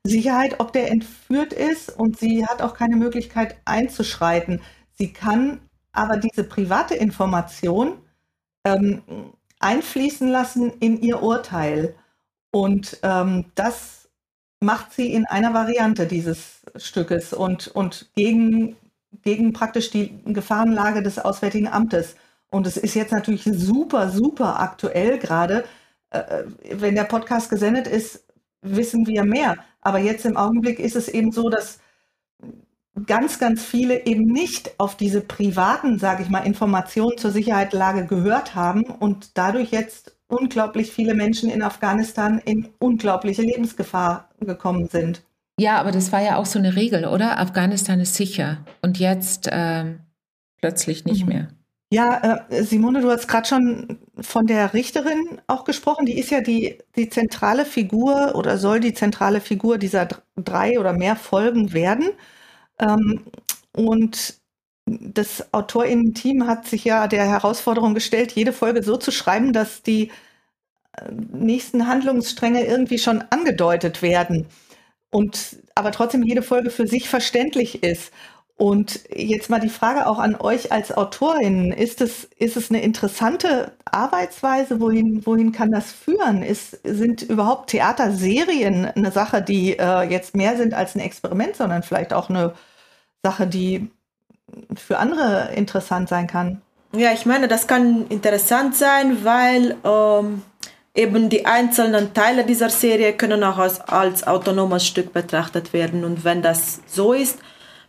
Sicherheit, 0.05 0.61
ob 0.61 0.73
der 0.73 0.91
entführt 0.91 1.53
ist 1.53 1.91
und 1.97 2.19
sie 2.19 2.47
hat 2.47 2.63
auch 2.63 2.75
keine 2.75 2.97
Möglichkeit 2.97 3.57
einzuschreiten. 3.65 4.61
Sie 4.99 5.13
kann 5.13 5.61
aber 5.93 6.17
diese 6.17 6.45
private 6.45 6.95
Information 6.95 7.99
ähm, 8.65 9.03
einfließen 9.61 10.29
lassen 10.29 10.73
in 10.81 11.01
ihr 11.01 11.23
Urteil. 11.23 11.95
Und 12.51 12.99
ähm, 13.03 13.47
das 13.55 14.09
macht 14.61 14.93
sie 14.93 15.13
in 15.13 15.27
einer 15.27 15.55
Variante 15.55 16.07
dieses 16.07 16.63
Stückes 16.77 17.33
und, 17.33 17.69
und 17.69 18.11
gegen, 18.17 18.77
gegen 19.23 19.53
praktisch 19.53 19.91
die 19.91 20.21
Gefahrenlage 20.25 21.03
des 21.03 21.19
Auswärtigen 21.19 21.69
Amtes. 21.69 22.17
Und 22.51 22.67
es 22.67 22.77
ist 22.77 22.95
jetzt 22.95 23.13
natürlich 23.13 23.45
super, 23.45 24.11
super 24.11 24.61
aktuell 24.61 25.19
gerade. 25.19 25.65
Äh, 26.11 26.45
wenn 26.73 26.95
der 26.95 27.05
Podcast 27.05 27.51
gesendet 27.51 27.87
ist, 27.87 28.25
wissen 28.63 29.07
wir 29.07 29.25
mehr. 29.25 29.57
Aber 29.81 29.99
jetzt 29.99 30.27
im 30.27 30.37
Augenblick 30.37 30.81
ist 30.81 30.97
es 30.97 31.09
eben 31.09 31.31
so, 31.31 31.49
dass 31.51 31.79
ganz, 33.07 33.39
ganz 33.39 33.65
viele 33.65 34.07
eben 34.07 34.25
nicht 34.25 34.73
auf 34.79 34.97
diese 34.97 35.21
privaten, 35.21 35.99
sage 35.99 36.23
ich 36.23 36.29
mal, 36.29 36.47
Informationen 36.47 37.19
zur 37.19 37.31
Sicherheitslage 37.31 38.07
gehört 38.07 38.55
haben 38.55 38.85
und 38.85 39.37
dadurch 39.37 39.71
jetzt 39.71 40.17
unglaublich 40.29 40.93
viele 40.93 41.15
Menschen 41.15 41.51
in 41.51 41.63
Afghanistan 41.63 42.41
in 42.45 42.69
unglaubliche 42.79 43.43
Lebensgefahr 43.43 44.29
gekommen 44.41 44.89
sind. 44.89 45.23
Ja, 45.59 45.79
aber 45.79 45.91
das 45.91 46.13
war 46.13 46.23
ja 46.23 46.37
auch 46.37 46.47
so 46.47 46.59
eine 46.59 46.77
Regel, 46.77 47.07
oder? 47.07 47.39
Afghanistan 47.41 47.99
ist 48.01 48.15
sicher 48.15 48.59
und 48.81 48.99
jetzt 48.99 49.49
äh, 49.49 49.85
plötzlich 50.61 51.05
nicht 51.05 51.25
mhm. 51.25 51.29
mehr. 51.29 51.49
Ja, 51.91 52.45
äh, 52.51 52.63
Simone, 52.65 53.01
du 53.01 53.11
hast 53.11 53.29
gerade 53.29 53.49
schon 53.49 53.99
von 54.21 54.47
der 54.47 54.75
Richterin 54.75 55.41
auch 55.47 55.65
gesprochen. 55.65 56.05
Die 56.05 56.19
ist 56.19 56.31
ja 56.31 56.43
die, 56.43 56.79
die 56.97 57.09
zentrale 57.09 57.65
Figur 57.65 58.35
oder 58.35 58.59
soll 58.59 58.81
die 58.81 58.93
zentrale 58.93 59.41
Figur 59.41 59.79
dieser 59.79 60.07
drei 60.37 60.79
oder 60.79 60.93
mehr 60.93 61.17
Folgen 61.17 61.73
werden. 61.73 62.11
Ähm, 62.81 63.25
und 63.77 64.39
das 64.87 65.53
AutorInnen-Team 65.53 66.47
hat 66.47 66.67
sich 66.67 66.85
ja 66.85 67.09
der 67.09 67.27
Herausforderung 67.29 67.95
gestellt, 67.95 68.33
jede 68.33 68.53
Folge 68.53 68.83
so 68.83 68.97
zu 68.97 69.11
schreiben, 69.11 69.53
dass 69.53 69.83
die 69.83 70.11
äh, 70.95 71.13
nächsten 71.33 71.89
Handlungsstränge 71.89 72.65
irgendwie 72.67 72.99
schon 72.99 73.23
angedeutet 73.31 74.03
werden 74.03 74.47
und 75.11 75.59
aber 75.75 75.93
trotzdem 75.93 76.23
jede 76.25 76.43
Folge 76.43 76.71
für 76.71 76.87
sich 76.87 77.09
verständlich 77.09 77.83
ist. 77.83 78.13
Und 78.59 79.09
jetzt 79.15 79.51
mal 79.51 79.61
die 79.61 79.69
Frage 79.69 80.09
auch 80.09 80.19
an 80.19 80.35
euch 80.35 80.73
als 80.73 80.91
Autorin. 80.91 81.71
Ist 81.71 82.01
es, 82.01 82.25
ist 82.39 82.57
es 82.57 82.71
eine 82.71 82.83
interessante 82.83 83.71
Arbeitsweise? 83.85 84.81
Wohin, 84.81 85.25
wohin 85.25 85.53
kann 85.53 85.71
das 85.71 85.93
führen? 85.93 86.43
Ist, 86.43 86.81
sind 86.83 87.23
überhaupt 87.23 87.71
Theaterserien 87.71 88.85
eine 88.87 89.13
Sache, 89.13 89.43
die 89.43 89.79
äh, 89.79 90.03
jetzt 90.11 90.35
mehr 90.35 90.57
sind 90.57 90.75
als 90.75 90.97
ein 90.97 91.01
Experiment, 91.01 91.55
sondern 91.55 91.85
vielleicht 91.85 92.13
auch 92.13 92.31
eine 92.31 92.53
Sache, 93.23 93.47
die 93.47 93.93
für 94.75 94.99
andere 94.99 95.53
interessant 95.55 96.09
sein 96.09 96.27
kann? 96.27 96.61
Ja, 96.93 97.13
ich 97.13 97.27
meine, 97.27 97.47
das 97.47 97.69
kann 97.69 98.09
interessant 98.09 98.75
sein, 98.75 99.25
weil 99.25 99.77
ähm, 99.85 100.43
eben 100.97 101.29
die 101.29 101.47
einzelnen 101.47 102.13
Teile 102.13 102.45
dieser 102.45 102.71
Serie 102.71 103.13
können 103.13 103.45
auch 103.45 103.59
als, 103.59 103.81
als 103.83 104.27
autonomes 104.27 104.85
Stück 104.85 105.13
betrachtet 105.13 105.73
werden. 105.73 106.03
Und 106.03 106.25
wenn 106.25 106.43
das 106.43 106.81
so 106.89 107.13
ist, 107.13 107.39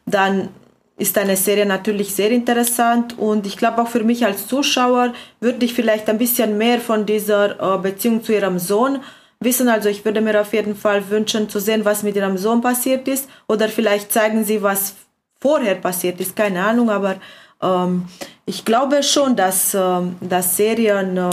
dann 0.10 0.50
ist 0.98 1.17
eine 1.17 1.38
Serie 1.38 1.65
natürlich 1.65 2.13
sehr 2.13 2.30
interessant 2.32 3.17
und 3.17 3.48
ich 3.48 3.56
glaube 3.56 3.82
auch 3.82 3.88
für 3.88 4.04
mich 4.04 4.26
als 4.26 4.48
Zuschauer 4.48 5.13
würde 5.39 5.65
ich 5.65 5.74
vielleicht 5.74 6.10
ein 6.10 6.17
bisschen 6.17 6.58
mehr 6.58 6.80
von 6.82 7.06
dieser 7.06 7.76
äh, 7.76 7.78
Beziehung 7.78 8.22
zu 8.22 8.34
ihrem 8.34 8.60
Sohn 8.60 9.00
wissen. 9.39 9.69
Also 9.69 9.88
ich 9.88 10.04
würde 10.04 10.19
mir 10.19 10.41
auf 10.41 10.52
jeden 10.52 10.76
Fall 10.76 11.10
wünschen 11.10 11.50
zu 11.50 11.60
sehen, 11.60 11.86
was 11.86 12.04
mit 12.04 12.17
ihrem 12.17 12.38
Sohn 12.38 12.60
passiert 12.60 13.08
ist 13.08 13.30
oder 13.48 13.69
vielleicht 13.69 14.12
zeigen 14.12 14.43
sie, 14.43 14.62
was 14.62 14.95
vorher 15.39 15.76
passiert 15.76 16.19
ist, 16.19 16.36
keine 16.36 16.62
Ahnung, 16.65 16.89
aber 16.89 17.15
ähm, 17.62 18.08
ich 18.45 18.65
glaube 18.65 19.02
schon, 19.02 19.38
dass, 19.38 19.74
ähm, 19.74 20.17
dass 20.19 20.58
Serien 20.58 21.15
äh, 21.15 21.32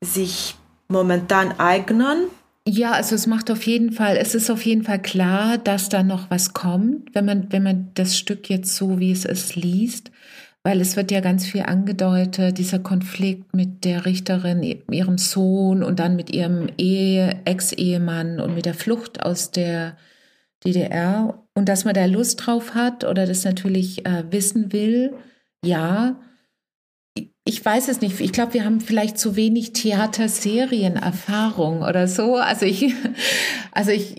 sich 0.00 0.56
momentan 0.88 1.58
eignen 1.60 2.28
ja, 2.68 2.92
also 2.92 3.14
es 3.14 3.26
macht 3.26 3.50
auf 3.50 3.62
jeden 3.64 3.92
Fall, 3.92 4.16
es 4.16 4.34
ist 4.34 4.50
auf 4.50 4.64
jeden 4.66 4.82
Fall 4.82 5.00
klar, 5.00 5.58
dass 5.58 5.88
da 5.88 6.02
noch 6.02 6.30
was 6.30 6.52
kommt, 6.52 7.14
wenn 7.14 7.24
man, 7.24 7.50
wenn 7.50 7.62
man 7.62 7.90
das 7.94 8.18
Stück 8.18 8.50
jetzt 8.50 8.76
so, 8.76 8.98
wie 8.98 9.10
es 9.10 9.24
ist, 9.24 9.56
liest, 9.56 10.10
weil 10.62 10.80
es 10.80 10.94
wird 10.96 11.10
ja 11.10 11.20
ganz 11.20 11.46
viel 11.46 11.62
angedeutet, 11.62 12.58
dieser 12.58 12.78
Konflikt 12.78 13.54
mit 13.54 13.84
der 13.84 14.04
Richterin, 14.04 14.62
ihrem 14.90 15.16
Sohn 15.16 15.82
und 15.82 15.98
dann 15.98 16.14
mit 16.14 16.34
ihrem 16.34 16.68
Ehe, 16.76 17.40
Ex-Ehemann 17.46 18.38
und 18.38 18.54
mit 18.54 18.66
der 18.66 18.74
Flucht 18.74 19.22
aus 19.22 19.50
der 19.50 19.96
DDR 20.64 21.42
und 21.54 21.68
dass 21.70 21.84
man 21.86 21.94
da 21.94 22.04
Lust 22.04 22.46
drauf 22.46 22.74
hat 22.74 23.04
oder 23.04 23.26
das 23.26 23.44
natürlich 23.44 24.04
äh, 24.04 24.24
wissen 24.30 24.72
will, 24.72 25.14
ja, 25.64 26.20
ich 27.48 27.64
weiß 27.64 27.88
es 27.88 28.02
nicht. 28.02 28.20
Ich 28.20 28.32
glaube, 28.32 28.52
wir 28.52 28.66
haben 28.66 28.82
vielleicht 28.82 29.18
zu 29.18 29.34
wenig 29.34 29.72
Theaterserienerfahrung 29.72 31.80
oder 31.80 32.06
so. 32.06 32.36
Also 32.36 32.66
ich, 32.66 32.94
also 33.72 33.90
ich 33.90 34.16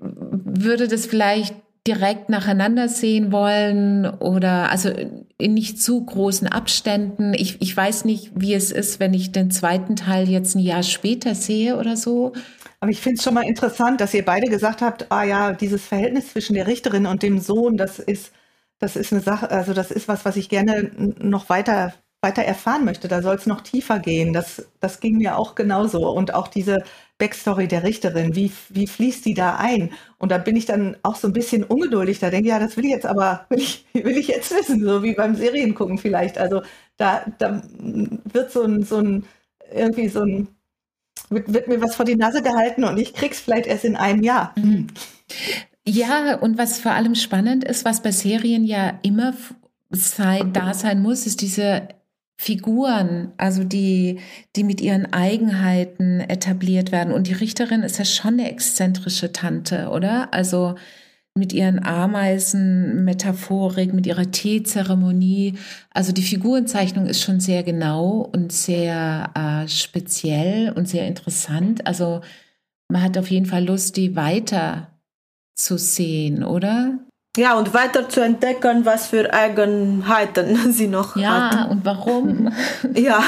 würde 0.00 0.88
das 0.88 1.04
vielleicht 1.04 1.54
direkt 1.86 2.30
nacheinander 2.30 2.88
sehen 2.88 3.30
wollen 3.30 4.06
oder 4.06 4.70
also 4.70 4.90
in 5.36 5.52
nicht 5.52 5.82
zu 5.82 6.02
großen 6.02 6.48
Abständen. 6.48 7.34
Ich, 7.34 7.60
ich 7.60 7.76
weiß 7.76 8.06
nicht, 8.06 8.32
wie 8.34 8.54
es 8.54 8.72
ist, 8.72 9.00
wenn 9.00 9.12
ich 9.12 9.32
den 9.32 9.50
zweiten 9.50 9.94
Teil 9.94 10.26
jetzt 10.26 10.54
ein 10.54 10.60
Jahr 10.60 10.82
später 10.82 11.34
sehe 11.34 11.76
oder 11.76 11.94
so. 11.94 12.32
Aber 12.80 12.90
ich 12.90 13.02
finde 13.02 13.18
es 13.18 13.22
schon 13.22 13.34
mal 13.34 13.44
interessant, 13.44 14.00
dass 14.00 14.14
ihr 14.14 14.24
beide 14.24 14.48
gesagt 14.48 14.80
habt, 14.80 15.12
ah 15.12 15.24
ja, 15.24 15.52
dieses 15.52 15.84
Verhältnis 15.84 16.32
zwischen 16.32 16.54
der 16.54 16.66
Richterin 16.66 17.04
und 17.04 17.22
dem 17.22 17.38
Sohn, 17.38 17.76
das 17.76 17.98
ist, 17.98 18.32
das 18.78 18.96
ist 18.96 19.12
eine 19.12 19.20
Sache, 19.20 19.50
also 19.50 19.74
das 19.74 19.90
ist 19.90 20.08
was, 20.08 20.24
was 20.24 20.36
ich 20.36 20.48
gerne 20.48 20.90
noch 21.18 21.50
weiter 21.50 21.92
weiter 22.26 22.42
erfahren 22.42 22.84
möchte, 22.84 23.06
da 23.06 23.22
soll 23.22 23.36
es 23.36 23.46
noch 23.46 23.60
tiefer 23.60 24.00
gehen. 24.00 24.32
Das, 24.32 24.66
das 24.80 24.98
ging 25.00 25.16
mir 25.18 25.38
auch 25.38 25.54
genauso. 25.54 26.10
Und 26.10 26.34
auch 26.34 26.48
diese 26.48 26.82
Backstory 27.18 27.68
der 27.68 27.84
Richterin, 27.84 28.34
wie, 28.34 28.50
wie 28.68 28.88
fließt 28.88 29.24
die 29.24 29.34
da 29.34 29.56
ein? 29.56 29.92
Und 30.18 30.32
da 30.32 30.38
bin 30.38 30.56
ich 30.56 30.66
dann 30.66 30.96
auch 31.02 31.14
so 31.14 31.28
ein 31.28 31.32
bisschen 31.32 31.62
ungeduldig. 31.62 32.18
Da 32.18 32.30
denke 32.30 32.48
ich, 32.48 32.52
ja, 32.52 32.58
das 32.58 32.76
will 32.76 32.84
ich 32.84 32.90
jetzt 32.90 33.06
aber, 33.06 33.46
will 33.48 33.60
ich, 33.60 33.86
will 33.92 34.18
ich 34.18 34.26
jetzt 34.28 34.50
wissen, 34.50 34.84
so 34.84 35.02
wie 35.02 35.14
beim 35.14 35.36
Seriengucken 35.36 35.98
vielleicht. 35.98 36.36
Also 36.36 36.62
da, 36.96 37.24
da 37.38 37.62
wird 38.24 38.50
so 38.50 38.64
ein, 38.64 38.82
so 38.82 38.96
ein, 38.98 39.24
irgendwie 39.72 40.08
so 40.08 40.22
ein, 40.22 40.48
wird, 41.30 41.52
wird 41.52 41.68
mir 41.68 41.80
was 41.80 41.94
vor 41.94 42.04
die 42.04 42.16
Nase 42.16 42.42
gehalten 42.42 42.84
und 42.84 42.98
ich 42.98 43.14
krieg's 43.14 43.40
vielleicht 43.40 43.66
erst 43.66 43.84
in 43.84 43.96
einem 43.96 44.22
Jahr. 44.22 44.52
Mhm. 44.56 44.88
Ja, 45.88 46.36
und 46.38 46.58
was 46.58 46.80
vor 46.80 46.92
allem 46.92 47.14
spannend 47.14 47.62
ist, 47.62 47.84
was 47.84 48.02
bei 48.02 48.10
Serien 48.10 48.64
ja 48.64 48.98
immer 49.02 49.34
sei, 49.90 50.42
da 50.52 50.74
sein 50.74 51.00
muss, 51.00 51.26
ist 51.26 51.40
diese 51.40 51.88
Figuren, 52.38 53.32
also 53.38 53.64
die, 53.64 54.20
die 54.56 54.64
mit 54.64 54.80
ihren 54.80 55.12
Eigenheiten 55.12 56.20
etabliert 56.20 56.92
werden. 56.92 57.12
Und 57.12 57.26
die 57.28 57.32
Richterin 57.32 57.82
ist 57.82 57.98
ja 57.98 58.04
schon 58.04 58.34
eine 58.34 58.48
exzentrische 58.50 59.32
Tante, 59.32 59.88
oder? 59.88 60.32
Also 60.34 60.74
mit 61.34 61.52
ihren 61.52 61.84
Ameisen-Metaphorik, 61.84 63.92
mit 63.92 64.06
ihrer 64.06 64.30
Teezeremonie. 64.30 65.54
Also 65.90 66.12
die 66.12 66.22
Figurenzeichnung 66.22 67.06
ist 67.06 67.22
schon 67.22 67.40
sehr 67.40 67.62
genau 67.62 68.30
und 68.32 68.52
sehr 68.52 69.30
äh, 69.34 69.68
speziell 69.68 70.72
und 70.72 70.88
sehr 70.88 71.06
interessant. 71.06 71.86
Also 71.86 72.22
man 72.88 73.02
hat 73.02 73.18
auf 73.18 73.30
jeden 73.30 73.46
Fall 73.46 73.66
Lust, 73.66 73.96
die 73.96 74.16
weiter 74.16 74.98
zu 75.54 75.78
sehen, 75.78 76.42
oder? 76.42 77.05
Ja, 77.36 77.58
und 77.58 77.74
weiter 77.74 78.08
zu 78.08 78.20
entdecken, 78.20 78.84
was 78.84 79.08
für 79.08 79.32
Eigenheiten 79.32 80.56
sie 80.72 80.88
noch 80.88 81.16
ja, 81.16 81.50
hatten. 81.50 81.70
und 81.70 81.84
warum. 81.84 82.52
ja. 82.94 83.22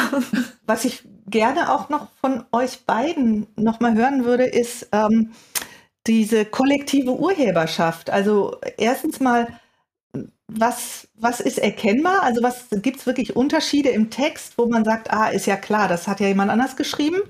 Was 0.66 0.84
ich 0.84 1.04
gerne 1.26 1.72
auch 1.72 1.88
noch 1.88 2.08
von 2.20 2.44
euch 2.52 2.84
beiden 2.86 3.46
nochmal 3.56 3.94
hören 3.94 4.24
würde, 4.24 4.44
ist 4.44 4.88
ähm, 4.92 5.32
diese 6.06 6.44
kollektive 6.46 7.12
Urheberschaft. 7.12 8.08
Also 8.10 8.56
erstens 8.78 9.20
mal, 9.20 9.46
was, 10.46 11.08
was 11.14 11.40
ist 11.40 11.58
erkennbar? 11.58 12.22
Also 12.22 12.42
was 12.42 12.66
gibt 12.70 13.00
es 13.00 13.06
wirklich 13.06 13.36
Unterschiede 13.36 13.90
im 13.90 14.10
Text, 14.10 14.54
wo 14.56 14.66
man 14.66 14.84
sagt, 14.84 15.12
ah, 15.12 15.28
ist 15.28 15.46
ja 15.46 15.56
klar, 15.56 15.88
das 15.88 16.08
hat 16.08 16.20
ja 16.20 16.28
jemand 16.28 16.50
anders 16.50 16.76
geschrieben? 16.76 17.20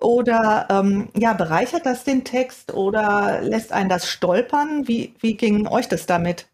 Oder 0.00 0.66
ähm, 0.70 1.08
ja, 1.16 1.32
bereichert 1.32 1.86
das 1.86 2.04
den 2.04 2.24
Text 2.24 2.74
oder 2.74 3.40
lässt 3.42 3.72
einen 3.72 3.88
das 3.88 4.08
stolpern? 4.08 4.86
Wie, 4.86 5.14
wie 5.20 5.36
ging 5.36 5.66
euch 5.66 5.88
das 5.88 6.06
damit? 6.06 6.46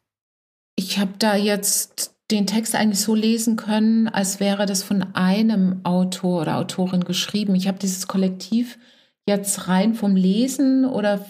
Ich 0.76 0.99
habe 0.99 1.12
da 1.18 1.34
jetzt 1.34 2.14
den 2.30 2.47
Text 2.47 2.74
eigentlich 2.74 3.01
so 3.01 3.14
lesen 3.14 3.57
können, 3.57 4.09
als 4.09 4.40
wäre 4.40 4.64
das 4.64 4.82
von 4.82 5.14
einem 5.14 5.80
Autor 5.84 6.43
oder 6.43 6.57
Autorin 6.57 7.05
geschrieben. 7.05 7.55
Ich 7.55 7.68
habe 7.68 7.78
dieses 7.78 8.07
Kollektiv 8.07 8.78
jetzt 9.26 9.68
rein 9.68 9.95
vom 9.95 10.16
Lesen 10.16 10.84
oder 10.84 11.24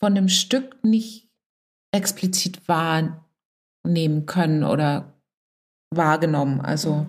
von 0.00 0.14
dem 0.14 0.28
Stück 0.28 0.82
nicht 0.82 1.28
explizit 1.92 2.68
wahrnehmen 2.68 4.26
können 4.26 4.64
oder 4.64 5.12
wahrgenommen. 5.90 6.60
Also 6.60 7.06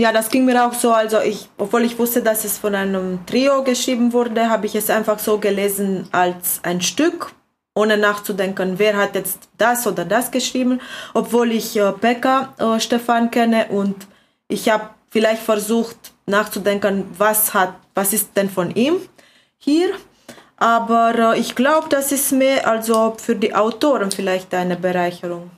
ja, 0.00 0.12
das 0.12 0.30
ging 0.30 0.46
mir 0.46 0.66
auch 0.66 0.72
so. 0.72 0.92
Also 0.92 1.20
ich, 1.20 1.50
obwohl 1.58 1.84
ich 1.84 1.98
wusste, 1.98 2.22
dass 2.22 2.44
es 2.46 2.56
von 2.56 2.74
einem 2.74 3.24
Trio 3.26 3.62
geschrieben 3.62 4.14
wurde, 4.14 4.48
habe 4.48 4.64
ich 4.64 4.74
es 4.74 4.88
einfach 4.88 5.18
so 5.18 5.36
gelesen 5.36 6.08
als 6.10 6.60
ein 6.62 6.80
Stück, 6.80 7.34
ohne 7.74 7.98
nachzudenken, 7.98 8.78
wer 8.78 8.96
hat 8.96 9.14
jetzt 9.14 9.50
das 9.58 9.86
oder 9.86 10.06
das 10.06 10.30
geschrieben. 10.30 10.80
Obwohl 11.12 11.52
ich 11.52 11.76
äh, 11.76 11.92
Pekka 11.92 12.54
äh, 12.58 12.80
Stefan 12.80 13.30
kenne 13.30 13.66
und 13.68 14.06
ich 14.48 14.70
habe 14.70 14.88
vielleicht 15.10 15.42
versucht 15.42 15.98
nachzudenken, 16.24 17.04
was 17.18 17.52
hat, 17.52 17.74
was 17.94 18.14
ist 18.14 18.34
denn 18.36 18.48
von 18.48 18.74
ihm 18.74 18.96
hier. 19.58 19.90
Aber 20.56 21.34
äh, 21.34 21.40
ich 21.40 21.54
glaube, 21.54 21.88
das 21.90 22.10
ist 22.10 22.32
mehr 22.32 22.66
also 22.66 23.16
für 23.18 23.36
die 23.36 23.54
Autoren 23.54 24.10
vielleicht 24.10 24.54
eine 24.54 24.76
Bereicherung, 24.76 25.50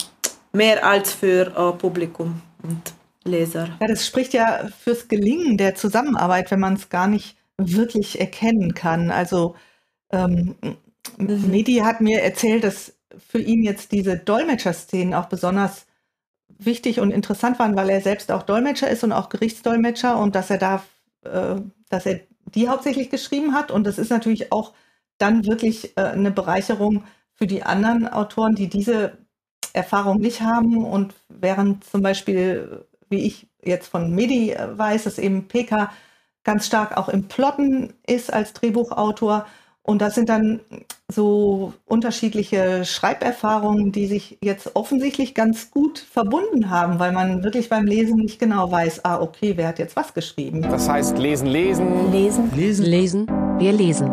mehr 0.53 0.85
als 0.85 1.13
für 1.13 1.47
äh, 1.47 1.79
Publikum 1.79 2.43
und 2.65 2.93
Leser. 3.25 3.77
Ja, 3.81 3.87
das 3.87 4.07
spricht 4.07 4.35
ja 4.35 4.69
fürs 4.81 5.09
Gelingen 5.09 5.57
der 5.57 5.75
Zusammenarbeit, 5.75 6.51
wenn 6.51 6.61
man 6.61 6.75
es 6.75 6.89
gar 6.89 7.07
nicht 7.07 7.37
wirklich 7.57 8.21
erkennen 8.21 8.75
kann. 8.75 9.11
Also 9.11 9.55
ähm, 10.11 10.57
mhm. 11.19 11.51
Medi 11.51 11.77
hat 11.77 12.01
mir 12.01 12.23
erzählt, 12.23 12.65
dass 12.65 12.95
für 13.29 13.41
ihn 13.41 13.63
jetzt 13.63 13.93
diese 13.93 14.17
Dolmetscherszenen 14.17 15.15
auch 15.15 15.27
besonders 15.27 15.87
wichtig 16.49 17.01
und 17.01 17.11
interessant 17.11 17.59
waren, 17.59 17.77
weil 17.77 17.91
er 17.91 18.01
selbst 18.01 18.31
auch 18.31 18.43
Dolmetscher 18.43 18.89
ist 18.89 19.05
und 19.05 19.13
auch 19.13 19.29
Gerichtsdolmetscher 19.29 20.19
und 20.19 20.35
dass 20.35 20.51
er 20.51 20.59
da, 20.59 20.83
äh, 21.25 21.61
dass 21.89 22.07
er 22.07 22.21
die 22.55 22.69
hauptsächlich 22.69 23.11
geschrieben 23.11 23.55
hat. 23.55 23.71
Und 23.71 23.85
das 23.85 23.99
ist 23.99 24.11
natürlich 24.11 24.53
auch 24.53 24.73
dann 25.19 25.47
wirklich 25.47 25.97
äh, 25.97 26.03
eine 26.03 26.31
Bereicherung 26.31 27.05
für 27.35 27.47
die 27.47 27.63
anderen 27.63 28.09
Autoren, 28.09 28.55
die 28.55 28.69
diese 28.69 29.19
Erfahrung 29.73 30.21
nicht 30.21 30.43
haben. 30.43 30.85
Und 30.85 31.15
während 31.29 31.85
zum 31.85 32.03
Beispiel, 32.03 32.85
wie 33.13 33.25
ich 33.25 33.47
jetzt 33.63 33.89
von 33.89 34.13
Medi 34.13 34.51
äh, 34.51 34.77
weiß, 34.77 35.05
dass 35.05 35.19
eben 35.19 35.47
PK 35.47 35.93
ganz 36.43 36.67
stark 36.67 36.97
auch 36.97 37.09
im 37.09 37.29
Plotten 37.29 37.93
ist 38.07 38.33
als 38.33 38.53
Drehbuchautor. 38.53 39.47
Und 39.85 40.01
das 40.01 40.15
sind 40.15 40.29
dann 40.29 40.61
so 41.09 41.73
unterschiedliche 41.87 42.85
Schreiberfahrungen, 42.85 43.91
die 43.93 44.07
sich 44.07 44.39
jetzt 44.41 44.77
offensichtlich 44.77 45.35
ganz 45.35 45.71
gut 45.71 45.99
verbunden 45.99 46.71
haben, 46.71 46.99
weil 46.99 47.13
man 47.13 47.43
wirklich 47.43 47.69
beim 47.69 47.87
Lesen 47.87 48.17
nicht 48.17 48.39
genau 48.39 48.71
weiß, 48.71 49.05
ah, 49.05 49.21
okay, 49.21 49.55
wer 49.57 49.69
hat 49.69 49.79
jetzt 49.79 49.97
was 49.97 50.15
geschrieben. 50.15 50.63
Das 50.63 50.89
heißt 50.89 51.19
lesen, 51.19 51.49
lesen. 51.49 52.13
Lesen, 52.13 52.51
lesen, 52.57 52.85
lesen. 52.87 53.27
Wir 53.59 53.73
lesen. 53.73 54.11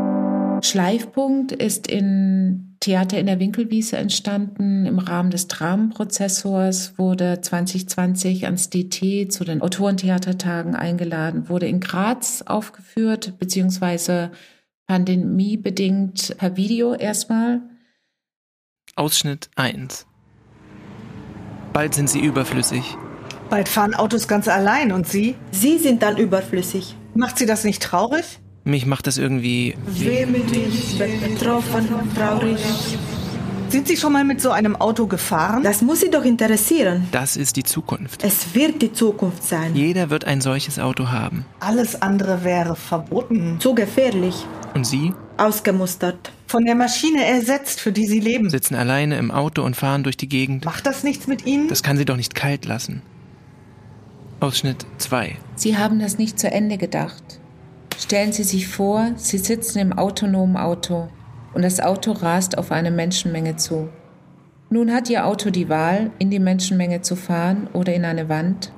Schleifpunkt 0.62 1.52
ist 1.52 1.88
in 1.88 2.69
Theater 2.80 3.20
in 3.20 3.26
der 3.26 3.40
Winkelwiese 3.40 3.98
entstanden. 3.98 4.86
Im 4.86 5.00
Rahmen 5.00 5.32
des 5.32 5.48
Dramenprozessors 5.48 6.98
wurde 6.98 7.42
2020 7.42 8.46
ans 8.46 8.70
DT 8.70 9.32
zu 9.32 9.44
den 9.44 9.62
Autorentheatertagen 9.62 10.76
eingeladen, 10.76 11.50
wurde 11.50 11.68
in 11.68 11.80
Graz 11.80 12.44
aufgeführt, 12.46 13.38
beziehungsweise 13.38 14.32
pandemiebedingt 14.88 16.38
per 16.38 16.56
Video 16.56 16.94
erstmal. 16.94 17.62
Ausschnitt 18.96 19.50
1. 19.56 20.08
Bald 21.74 21.94
sind 21.94 22.10
sie 22.10 22.20
überflüssig. 22.20 22.98
Bald 23.50 23.68
fahren 23.68 23.94
Autos 23.94 24.28
ganz 24.28 24.48
allein 24.48 24.92
und 24.92 25.08
Sie? 25.08 25.36
Sie 25.52 25.80
sind 25.80 26.02
dann 26.02 26.18
überflüssig. 26.18 26.96
Macht 27.16 27.38
Sie 27.38 27.46
das 27.46 27.64
nicht 27.64 27.82
traurig? 27.82 28.40
Mich 28.64 28.86
macht 28.86 29.08
das 29.08 29.18
irgendwie. 29.18 29.76
Wehmütig, 29.88 30.98
betroffen, 30.98 31.88
traurig. 32.16 32.60
Sind 33.70 33.88
Sie 33.88 33.98
schon 33.98 34.14
mal 34.14 34.24
mit 34.24 34.42
so 34.42 34.50
einem 34.50 34.76
Auto 34.76 35.06
gefahren? 35.06 35.62
Das 35.62 35.84
muss 35.84 36.00
Sie 36.02 36.10
doch 36.10 36.26
interessieren. 36.26 37.08
Das 37.12 37.38
ist 37.38 37.56
die 37.56 37.64
Zukunft. 37.64 38.24
Es 38.24 38.56
wird 38.56 38.82
die 38.82 38.92
Zukunft 38.92 39.44
sein. 39.44 39.76
Jeder 39.76 40.10
wird 40.10 40.26
ein 40.26 40.42
solches 40.42 40.80
Auto 40.80 41.10
haben. 41.10 41.46
Alles 41.60 42.02
andere 42.02 42.44
wäre 42.44 42.76
verboten. 42.76 43.58
Zu 43.60 43.76
gefährlich. 43.76 44.36
Und 44.74 44.88
Sie? 44.88 45.14
Ausgemustert. 45.38 46.32
Von 46.48 46.66
der 46.66 46.74
Maschine 46.74 47.24
ersetzt, 47.26 47.80
für 47.80 47.92
die 47.92 48.08
Sie 48.08 48.20
leben. 48.20 48.50
Sitzen 48.50 48.74
alleine 48.74 49.20
im 49.20 49.30
Auto 49.30 49.62
und 49.62 49.76
fahren 49.76 50.02
durch 50.04 50.18
die 50.18 50.28
Gegend. 50.28 50.66
Macht 50.66 50.88
das 50.88 51.04
nichts 51.04 51.28
mit 51.28 51.46
Ihnen? 51.46 51.68
Das 51.68 51.84
kann 51.84 51.96
Sie 51.96 52.06
doch 52.06 52.18
nicht 52.18 52.34
kalt 52.34 52.66
lassen. 52.66 53.04
Ausschnitt 54.40 54.86
2. 54.98 55.38
Sie 55.56 55.78
haben 55.78 56.00
das 56.00 56.18
nicht 56.18 56.40
zu 56.40 56.50
Ende 56.50 56.78
gedacht. 56.78 57.39
Stellen 58.00 58.32
Sie 58.32 58.44
sich 58.44 58.70
vor, 58.70 59.12
Sie 59.18 59.38
sitzen 59.38 59.78
im 59.80 59.92
autonomen 59.92 60.56
Auto 60.56 61.10
und 61.54 61.64
das 61.64 61.82
Auto 61.82 62.14
rast 62.14 62.58
auf 62.58 62.72
eine 62.72 62.92
Menschenmenge 62.92 63.58
zu. 63.58 63.90
Nun 64.70 64.94
hat 64.94 65.10
Ihr 65.10 65.26
Auto 65.26 65.50
die 65.50 65.68
Wahl, 65.68 66.10
in 66.18 66.30
die 66.30 66.40
Menschenmenge 66.40 67.02
zu 67.02 67.18
fahren 67.18 67.68
oder 67.74 67.94
in 67.94 68.06
eine 68.06 68.30
Wand, 68.30 68.72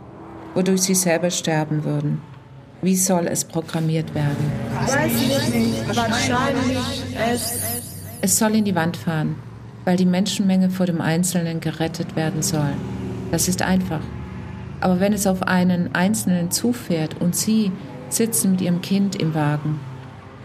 wodurch 0.56 0.82
Sie 0.82 0.96
selber 0.96 1.30
sterben 1.30 1.84
würden. 1.84 2.20
Wie 2.82 2.96
soll 2.96 3.28
es 3.28 3.46
programmiert 3.46 4.16
werden? 4.16 4.52
Weiß 4.88 5.12
ich 5.14 5.54
nicht. 5.54 5.96
Wahrscheinlich 5.96 6.80
es. 7.32 7.60
Es 8.22 8.40
soll 8.40 8.56
in 8.56 8.66
die 8.66 8.74
Wand 8.74 8.98
fahren, 8.98 9.36
weil 9.86 9.98
die 9.98 10.08
Menschenmenge 10.08 10.72
vor 10.72 10.88
dem 10.88 11.00
Einzelnen 11.00 11.60
gerettet 11.60 12.16
werden 12.16 12.42
soll. 12.42 12.74
Das 13.30 13.48
ist 13.48 13.62
einfach. 13.62 14.02
Aber 14.80 15.00
wenn 15.00 15.14
es 15.14 15.28
auf 15.28 15.44
einen 15.44 15.94
Einzelnen 15.94 16.50
zufährt 16.50 17.22
und 17.22 17.36
Sie 17.36 17.72
sitzen 18.14 18.52
mit 18.52 18.62
ihrem 18.62 18.82
Kind 18.82 19.16
im 19.16 19.34
Wagen. 19.34 19.80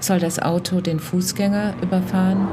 Soll 0.00 0.18
das 0.18 0.38
Auto 0.38 0.80
den 0.80 1.00
Fußgänger 1.00 1.74
überfahren 1.82 2.48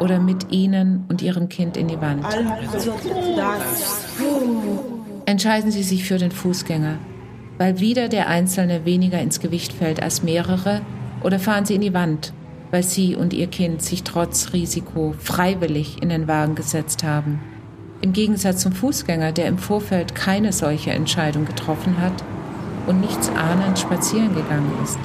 oder 0.00 0.18
mit 0.18 0.52
ihnen 0.52 1.04
und 1.08 1.22
ihrem 1.22 1.48
Kind 1.48 1.76
in 1.76 1.88
die 1.88 2.00
Wand? 2.00 2.24
Entscheiden 5.26 5.70
Sie 5.70 5.82
sich 5.82 6.04
für 6.04 6.18
den 6.18 6.30
Fußgänger, 6.30 6.98
weil 7.58 7.80
wieder 7.80 8.08
der 8.08 8.28
Einzelne 8.28 8.84
weniger 8.84 9.20
ins 9.20 9.40
Gewicht 9.40 9.72
fällt 9.72 10.02
als 10.02 10.22
mehrere, 10.22 10.82
oder 11.22 11.38
fahren 11.38 11.64
Sie 11.64 11.74
in 11.74 11.80
die 11.80 11.94
Wand, 11.94 12.34
weil 12.70 12.82
Sie 12.82 13.16
und 13.16 13.32
Ihr 13.32 13.46
Kind 13.46 13.82
sich 13.82 14.02
trotz 14.02 14.52
Risiko 14.52 15.14
freiwillig 15.18 16.02
in 16.02 16.10
den 16.10 16.28
Wagen 16.28 16.54
gesetzt 16.54 17.02
haben. 17.02 17.40
Im 18.02 18.12
Gegensatz 18.12 18.60
zum 18.60 18.72
Fußgänger, 18.72 19.32
der 19.32 19.46
im 19.46 19.56
Vorfeld 19.56 20.14
keine 20.14 20.52
solche 20.52 20.90
Entscheidung 20.90 21.46
getroffen 21.46 21.98
hat, 21.98 22.12
und 22.86 23.00
nichts 23.00 23.28
ahnend 23.30 23.78
spazieren 23.78 24.34
gegangen 24.34 24.72
ist. 24.82 24.98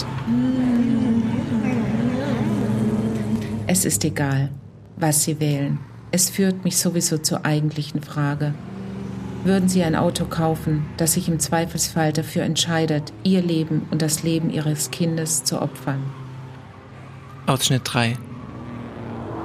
Es 3.68 3.86
ist 3.86 4.04
egal, 4.04 4.50
was 4.98 5.24
Sie 5.24 5.40
wählen. 5.40 5.80
Es 6.12 6.30
führt 6.30 6.64
mich 6.64 6.78
sowieso 6.78 7.20
zur 7.20 7.46
eigentlichen 7.46 8.02
Frage. 8.02 8.54
Würden 9.44 9.70
Sie 9.70 9.84
ein 9.84 9.96
Auto 9.96 10.26
kaufen, 10.26 10.86
das 10.98 11.14
sich 11.14 11.30
im 11.30 11.40
Zweifelsfall 11.40 12.12
dafür 12.12 12.44
entscheidet, 12.44 13.14
Ihr 13.24 13.42
Leben 13.42 13.88
und 13.92 14.02
das 14.02 14.24
Leben 14.24 14.50
Ihres 14.50 14.92
Kindes 14.92 15.44
zu 15.44 15.62
opfern? 15.62 16.04
Ausschnitt 17.46 17.84
3. 17.86 18.18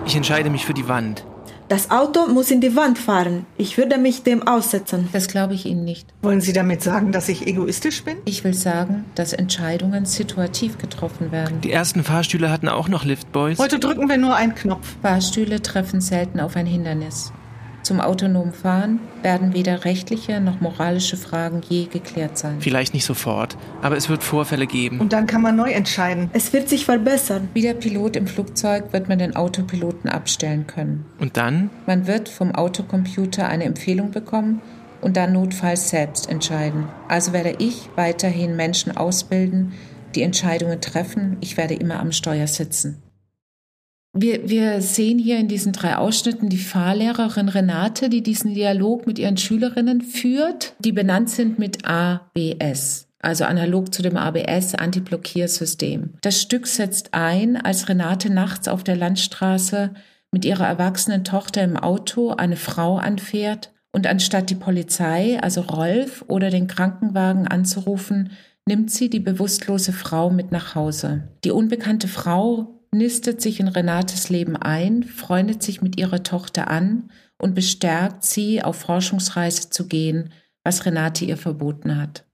Ich 0.06 0.16
entscheide 0.16 0.50
mich 0.50 0.64
für 0.64 0.74
die 0.74 0.88
Wand. 0.88 1.24
Das 1.68 1.90
Auto 1.90 2.26
muss 2.26 2.50
in 2.50 2.60
die 2.60 2.76
Wand 2.76 2.98
fahren. 2.98 3.46
Ich 3.56 3.78
würde 3.78 3.96
mich 3.96 4.22
dem 4.22 4.46
aussetzen. 4.46 5.08
Das 5.12 5.28
glaube 5.28 5.54
ich 5.54 5.64
Ihnen 5.64 5.84
nicht. 5.84 6.06
Wollen 6.20 6.42
Sie 6.42 6.52
damit 6.52 6.82
sagen, 6.82 7.10
dass 7.10 7.30
ich 7.30 7.46
egoistisch 7.46 8.04
bin? 8.04 8.18
Ich 8.26 8.44
will 8.44 8.52
sagen, 8.52 9.06
dass 9.14 9.32
Entscheidungen 9.32 10.04
situativ 10.04 10.76
getroffen 10.76 11.32
werden. 11.32 11.62
Die 11.62 11.72
ersten 11.72 12.04
Fahrstühle 12.04 12.50
hatten 12.50 12.68
auch 12.68 12.88
noch 12.88 13.04
Liftboys. 13.04 13.58
Heute 13.58 13.78
drücken 13.78 14.10
wir 14.10 14.18
nur 14.18 14.36
einen 14.36 14.54
Knopf. 14.54 14.96
Fahrstühle 15.00 15.62
treffen 15.62 16.02
selten 16.02 16.38
auf 16.38 16.54
ein 16.54 16.66
Hindernis. 16.66 17.32
Zum 17.84 18.00
autonomen 18.00 18.54
Fahren 18.54 18.98
werden 19.20 19.52
weder 19.52 19.84
rechtliche 19.84 20.40
noch 20.40 20.62
moralische 20.62 21.18
Fragen 21.18 21.60
je 21.68 21.84
geklärt 21.84 22.38
sein. 22.38 22.56
Vielleicht 22.60 22.94
nicht 22.94 23.04
sofort, 23.04 23.58
aber 23.82 23.98
es 23.98 24.08
wird 24.08 24.22
Vorfälle 24.22 24.66
geben. 24.66 25.00
Und 25.00 25.12
dann 25.12 25.26
kann 25.26 25.42
man 25.42 25.54
neu 25.54 25.70
entscheiden. 25.70 26.30
Es 26.32 26.54
wird 26.54 26.70
sich 26.70 26.86
verbessern. 26.86 27.50
Wie 27.52 27.60
der 27.60 27.74
Pilot 27.74 28.16
im 28.16 28.26
Flugzeug 28.26 28.94
wird 28.94 29.10
man 29.10 29.18
den 29.18 29.36
Autopiloten 29.36 30.08
abstellen 30.08 30.66
können. 30.66 31.04
Und 31.20 31.36
dann? 31.36 31.68
Man 31.84 32.06
wird 32.06 32.30
vom 32.30 32.54
Autocomputer 32.54 33.48
eine 33.48 33.64
Empfehlung 33.64 34.12
bekommen 34.12 34.62
und 35.02 35.18
dann 35.18 35.34
notfalls 35.34 35.90
selbst 35.90 36.30
entscheiden. 36.30 36.88
Also 37.08 37.34
werde 37.34 37.56
ich 37.58 37.90
weiterhin 37.96 38.56
Menschen 38.56 38.96
ausbilden, 38.96 39.74
die 40.14 40.22
Entscheidungen 40.22 40.80
treffen. 40.80 41.36
Ich 41.40 41.58
werde 41.58 41.74
immer 41.74 42.00
am 42.00 42.12
Steuer 42.12 42.46
sitzen. 42.46 43.03
Wir, 44.16 44.48
wir 44.48 44.80
sehen 44.80 45.18
hier 45.18 45.38
in 45.38 45.48
diesen 45.48 45.72
drei 45.72 45.96
Ausschnitten 45.96 46.48
die 46.48 46.58
Fahrlehrerin 46.58 47.48
Renate, 47.48 48.08
die 48.08 48.22
diesen 48.22 48.54
Dialog 48.54 49.06
mit 49.06 49.18
ihren 49.18 49.36
Schülerinnen 49.36 50.02
führt, 50.02 50.74
die 50.78 50.92
benannt 50.92 51.30
sind 51.30 51.58
mit 51.58 51.84
ABS 51.84 53.08
also 53.24 53.44
analog 53.44 53.92
zu 53.92 54.02
dem 54.02 54.16
ABS 54.16 54.74
Antiblockiersystem. 54.74 56.10
Das 56.20 56.40
Stück 56.40 56.66
setzt 56.66 57.14
ein, 57.14 57.56
als 57.56 57.88
Renate 57.88 58.30
nachts 58.30 58.68
auf 58.68 58.84
der 58.84 58.96
Landstraße 58.96 59.94
mit 60.30 60.44
ihrer 60.44 60.66
erwachsenen 60.66 61.24
Tochter 61.24 61.62
im 61.62 61.76
Auto 61.76 62.30
eine 62.30 62.56
Frau 62.56 62.96
anfährt 62.98 63.72
und 63.92 64.06
anstatt 64.06 64.50
die 64.50 64.56
Polizei, 64.56 65.38
also 65.40 65.62
Rolf 65.62 66.24
oder 66.28 66.50
den 66.50 66.66
Krankenwagen 66.66 67.48
anzurufen, 67.48 68.32
nimmt 68.66 68.90
sie 68.90 69.08
die 69.08 69.20
bewusstlose 69.20 69.92
Frau 69.92 70.30
mit 70.30 70.52
nach 70.52 70.74
Hause. 70.74 71.28
Die 71.44 71.50
unbekannte 71.50 72.08
Frau 72.08 72.83
nistet 72.94 73.42
sich 73.42 73.60
in 73.60 73.68
Renates 73.68 74.28
Leben 74.30 74.56
ein, 74.56 75.02
freundet 75.02 75.62
sich 75.62 75.82
mit 75.82 75.98
ihrer 75.98 76.22
Tochter 76.22 76.68
an 76.68 77.10
und 77.38 77.54
bestärkt 77.54 78.24
sie, 78.24 78.62
auf 78.62 78.76
Forschungsreise 78.76 79.70
zu 79.70 79.86
gehen, 79.86 80.32
was 80.64 80.86
Renate 80.86 81.24
ihr 81.24 81.36
verboten 81.36 82.00
hat. 82.00 82.24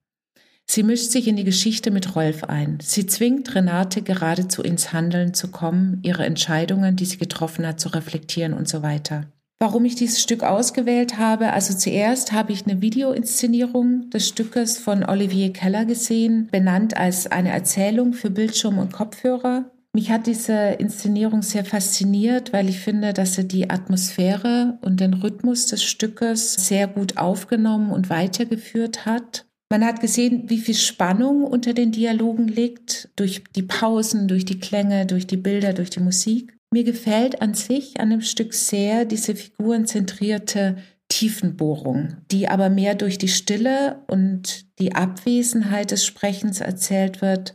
Sie 0.70 0.84
mischt 0.84 1.10
sich 1.10 1.26
in 1.26 1.34
die 1.34 1.42
Geschichte 1.42 1.90
mit 1.90 2.14
Rolf 2.14 2.44
ein. 2.44 2.78
Sie 2.80 3.04
zwingt 3.04 3.52
Renate 3.56 4.02
geradezu 4.02 4.62
ins 4.62 4.92
Handeln 4.92 5.34
zu 5.34 5.48
kommen, 5.48 5.98
ihre 6.04 6.24
Entscheidungen, 6.24 6.94
die 6.94 7.06
sie 7.06 7.18
getroffen 7.18 7.66
hat, 7.66 7.80
zu 7.80 7.88
reflektieren 7.88 8.52
und 8.52 8.68
so 8.68 8.80
weiter. 8.82 9.26
Warum 9.58 9.84
ich 9.84 9.96
dieses 9.96 10.22
Stück 10.22 10.42
ausgewählt 10.42 11.18
habe, 11.18 11.52
also 11.52 11.74
zuerst 11.74 12.32
habe 12.32 12.52
ich 12.52 12.66
eine 12.66 12.80
Videoinszenierung 12.80 14.08
des 14.10 14.28
Stückes 14.28 14.78
von 14.78 15.04
Olivier 15.04 15.52
Keller 15.52 15.84
gesehen, 15.84 16.48
benannt 16.52 16.96
als 16.96 17.26
eine 17.26 17.50
Erzählung 17.50 18.12
für 18.12 18.30
Bildschirm 18.30 18.78
und 18.78 18.92
Kopfhörer. 18.92 19.70
Mich 19.92 20.10
hat 20.10 20.28
diese 20.28 20.76
Inszenierung 20.78 21.42
sehr 21.42 21.64
fasziniert, 21.64 22.52
weil 22.52 22.68
ich 22.68 22.78
finde, 22.78 23.12
dass 23.12 23.34
sie 23.34 23.48
die 23.48 23.70
Atmosphäre 23.70 24.78
und 24.82 25.00
den 25.00 25.14
Rhythmus 25.14 25.66
des 25.66 25.82
Stückes 25.82 26.54
sehr 26.54 26.86
gut 26.86 27.16
aufgenommen 27.16 27.90
und 27.90 28.08
weitergeführt 28.08 29.04
hat. 29.04 29.46
Man 29.68 29.84
hat 29.84 30.00
gesehen, 30.00 30.48
wie 30.48 30.58
viel 30.58 30.76
Spannung 30.76 31.42
unter 31.44 31.74
den 31.74 31.90
Dialogen 31.90 32.46
liegt, 32.46 33.08
durch 33.16 33.42
die 33.54 33.62
Pausen, 33.62 34.28
durch 34.28 34.44
die 34.44 34.60
Klänge, 34.60 35.06
durch 35.06 35.26
die 35.26 35.36
Bilder, 35.36 35.72
durch 35.72 35.90
die 35.90 36.00
Musik. 36.00 36.56
Mir 36.72 36.84
gefällt 36.84 37.42
an 37.42 37.54
sich 37.54 37.98
an 37.98 38.10
dem 38.10 38.20
Stück 38.20 38.54
sehr 38.54 39.04
diese 39.04 39.34
figurenzentrierte 39.34 40.76
Tiefenbohrung, 41.08 42.16
die 42.30 42.48
aber 42.48 42.70
mehr 42.70 42.94
durch 42.94 43.18
die 43.18 43.28
Stille 43.28 44.02
und 44.06 44.66
die 44.78 44.94
Abwesenheit 44.94 45.90
des 45.90 46.06
Sprechens 46.06 46.60
erzählt 46.60 47.20
wird, 47.20 47.54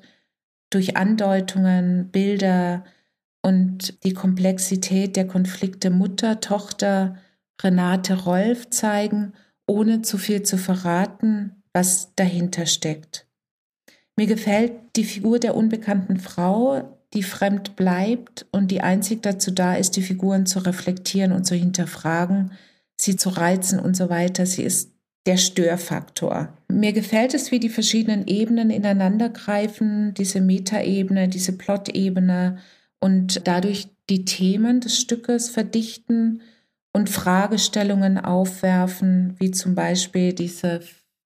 durch 0.76 0.98
Andeutungen, 0.98 2.10
Bilder 2.12 2.84
und 3.42 4.04
die 4.04 4.14
Komplexität 4.14 5.16
der 5.16 5.26
Konflikte 5.26 5.90
Mutter, 5.90 6.42
Tochter, 6.42 7.16
Renate 7.62 8.26
Rolf 8.26 8.70
zeigen, 8.72 9.32
ohne 9.68 10.02
zu 10.02 10.18
viel 10.18 10.44
zu 10.44 10.58
verraten, 10.58 11.64
was 11.72 12.14
dahinter 12.16 12.66
steckt. 12.66 13.26
Mir 14.18 14.28
gefällt 14.28 14.74
die 14.98 15.06
Figur 15.06 15.40
der 15.40 15.56
unbekannten 15.56 16.20
Frau, 16.20 17.00
die 17.14 17.24
fremd 17.24 17.78
bleibt 17.78 18.46
und 18.52 18.70
die 18.70 18.82
einzig 18.82 19.24
dazu 19.24 19.52
da 19.52 19.76
ist, 19.76 19.96
die 19.96 20.02
Figuren 20.02 20.46
zu 20.46 20.60
reflektieren 20.60 21.32
und 21.32 21.46
zu 21.46 21.56
hinterfragen, 21.56 22.52
sie 23.00 23.16
zu 23.16 23.30
reizen 23.30 23.80
und 23.80 23.96
so 23.96 24.10
weiter. 24.10 24.46
Sie 24.46 24.64
ist 24.64 24.92
der 25.26 25.38
Störfaktor. 25.38 26.50
Mir 26.68 26.94
gefällt 26.94 27.34
es, 27.34 27.52
wie 27.52 27.60
die 27.60 27.70
verschiedenen 27.70 28.28
Ebenen 28.28 28.70
ineinandergreifen, 28.70 30.14
diese 30.14 30.42
Metaebene, 30.42 31.28
diese 31.28 31.58
Plot-Ebene 31.58 32.58
und 33.00 33.48
dadurch 33.48 33.88
die 34.10 34.26
Themen 34.26 34.82
des 34.82 35.00
Stückes 35.00 35.50
verdichten 35.50 36.42
und 36.94 37.10
Fragestellungen 37.10 38.20
aufwerfen, 38.20 39.36
wie 39.40 39.52
zum 39.52 39.76
Beispiel 39.76 40.34
diese 40.34 40.82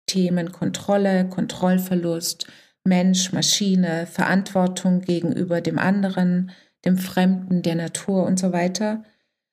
Themen 0.06 0.52
Kontrolle, 0.52 1.28
Kontrollverlust, 1.28 2.46
Mensch, 2.84 3.32
Maschine, 3.32 4.06
Verantwortung 4.06 5.02
gegenüber 5.02 5.60
dem 5.60 5.78
anderen, 5.78 6.50
dem 6.84 6.96
Fremden, 6.96 7.62
der 7.62 7.74
Natur 7.74 8.24
und 8.24 8.38
so 8.38 8.52
weiter. 8.52 9.04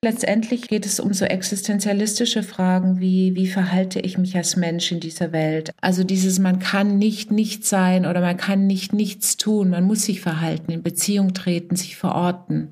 Letztendlich 0.06 0.68
geht 0.68 0.86
es 0.86 1.00
um 1.00 1.14
so 1.14 1.26
existenzialistische 1.26 2.44
Fragen 2.44 3.00
wie, 3.00 3.34
wie 3.34 3.48
verhalte 3.48 4.00
ich 4.00 4.20
mich 4.20 4.38
als 4.38 4.56
Mensch 4.56 4.92
in 4.92 5.00
dieser 5.00 5.32
Welt? 5.32 5.72
Also 5.82 6.04
dieses, 6.04 6.38
man 6.38 6.60
kann 6.60 7.00
nicht 7.00 7.32
nichts 7.32 7.72
sein 7.72 8.06
oder 8.06 8.22
man 8.22 8.38
kann 8.38 8.68
nicht 8.68 8.94
nichts 8.94 9.36
tun, 9.36 9.72
man 9.72 9.84
muss 9.84 10.04
sich 10.04 10.22
verhalten, 10.22 10.72
in 10.72 10.84
Beziehung 10.84 11.34
treten, 11.34 11.76
sich 11.76 11.96
verorten. 11.96 12.70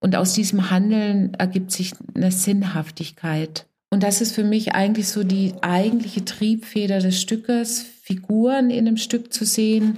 Und 0.00 0.16
aus 0.16 0.34
diesem 0.34 0.68
Handeln 0.72 1.34
ergibt 1.34 1.70
sich 1.70 1.92
eine 2.12 2.32
Sinnhaftigkeit. 2.32 3.66
Und 3.90 4.02
das 4.02 4.20
ist 4.20 4.32
für 4.32 4.42
mich 4.42 4.74
eigentlich 4.74 5.06
so 5.06 5.22
die 5.22 5.52
eigentliche 5.60 6.24
Triebfeder 6.24 6.98
des 6.98 7.20
Stückes, 7.20 7.86
Figuren 8.02 8.70
in 8.70 8.84
dem 8.84 8.96
Stück 8.96 9.32
zu 9.32 9.44
sehen, 9.44 9.96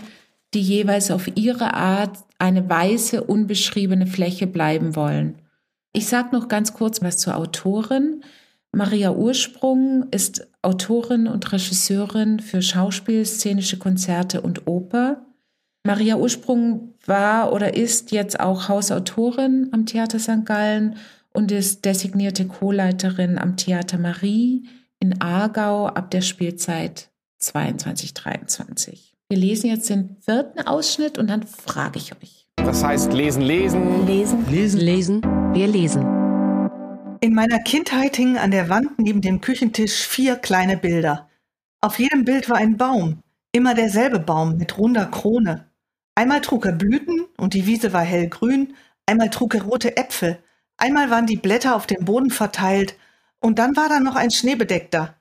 die 0.53 0.61
jeweils 0.61 1.11
auf 1.11 1.27
ihre 1.37 1.73
Art 1.73 2.19
eine 2.39 2.69
weiße, 2.69 3.25
unbeschriebene 3.25 4.07
Fläche 4.07 4.47
bleiben 4.47 4.95
wollen. 4.95 5.37
Ich 5.97 6.09
sage 6.09 6.37
noch 6.37 6.49
ganz 6.49 6.75
kurz 6.75 7.01
was 7.01 7.17
zur 7.17 7.39
Autorin. 7.39 8.23
Maria 8.71 9.13
Ursprung 9.13 10.11
ist 10.11 10.47
Autorin 10.61 11.27
und 11.27 11.51
Regisseurin 11.51 12.39
für 12.39 12.61
Schauspiel, 12.61 13.25
szenische 13.25 13.79
Konzerte 13.79 14.43
und 14.43 14.67
Oper. 14.67 15.25
Maria 15.87 16.17
Ursprung 16.17 16.93
war 17.07 17.51
oder 17.55 17.73
ist 17.73 18.13
jetzt 18.13 18.39
auch 18.39 18.69
Hausautorin 18.69 19.71
am 19.73 19.87
Theater 19.87 20.19
St. 20.19 20.45
Gallen 20.45 20.97
und 21.33 21.51
ist 21.51 21.87
designierte 21.87 22.47
Co-Leiterin 22.47 23.39
am 23.39 23.57
Theater 23.57 23.97
Marie 23.97 24.69
in 25.01 25.23
Aargau 25.23 25.87
ab 25.87 26.11
der 26.11 26.21
Spielzeit 26.21 27.09
22-23. 27.41 29.15
Wir 29.31 29.39
lesen 29.39 29.71
jetzt 29.71 29.89
den 29.89 30.19
vierten 30.21 30.61
Ausschnitt 30.67 31.17
und 31.17 31.31
dann 31.31 31.45
frage 31.45 31.99
ich 31.99 32.13
euch. 32.13 32.36
Das 32.57 32.83
heißt 32.83 33.13
lesen, 33.13 33.43
lesen. 33.43 34.07
Lesen, 34.07 34.51
lesen, 34.51 34.81
lesen. 34.81 35.23
Wir 35.55 35.67
lesen. 35.67 36.03
In 37.21 37.35
meiner 37.35 37.61
Kindheit 37.61 38.17
hingen 38.17 38.37
an 38.37 38.51
der 38.51 38.69
Wand 38.69 38.99
neben 38.99 39.21
dem 39.21 39.41
Küchentisch 39.41 40.07
vier 40.07 40.37
kleine 40.37 40.77
Bilder. 40.77 41.29
Auf 41.81 41.99
jedem 41.99 42.25
Bild 42.25 42.51
war 42.51 42.57
ein 42.57 42.77
Baum, 42.77 43.23
immer 43.53 43.75
derselbe 43.75 44.19
Baum 44.19 44.57
mit 44.57 44.77
runder 44.79 45.07
Krone. 45.07 45.71
Einmal 46.15 46.41
trug 46.41 46.67
er 46.67 46.73
Blüten 46.73 47.27
und 47.37 47.55
die 47.55 47.67
Wiese 47.67 47.93
war 47.93 48.03
hellgrün, 48.03 48.75
einmal 49.07 49.31
trug 49.31 49.55
er 49.55 49.63
rote 49.63 49.97
Äpfel, 49.97 50.39
Einmal 50.79 51.11
waren 51.11 51.27
die 51.27 51.37
Blätter 51.37 51.75
auf 51.75 51.87
dem 51.87 52.05
Boden 52.05 52.31
verteilt 52.31 52.97
und 53.41 53.59
dann 53.59 53.77
war 53.77 53.89
da 53.89 54.01
noch 54.01 54.17
ein 54.17 54.31
schneebedeckter. 54.31 55.15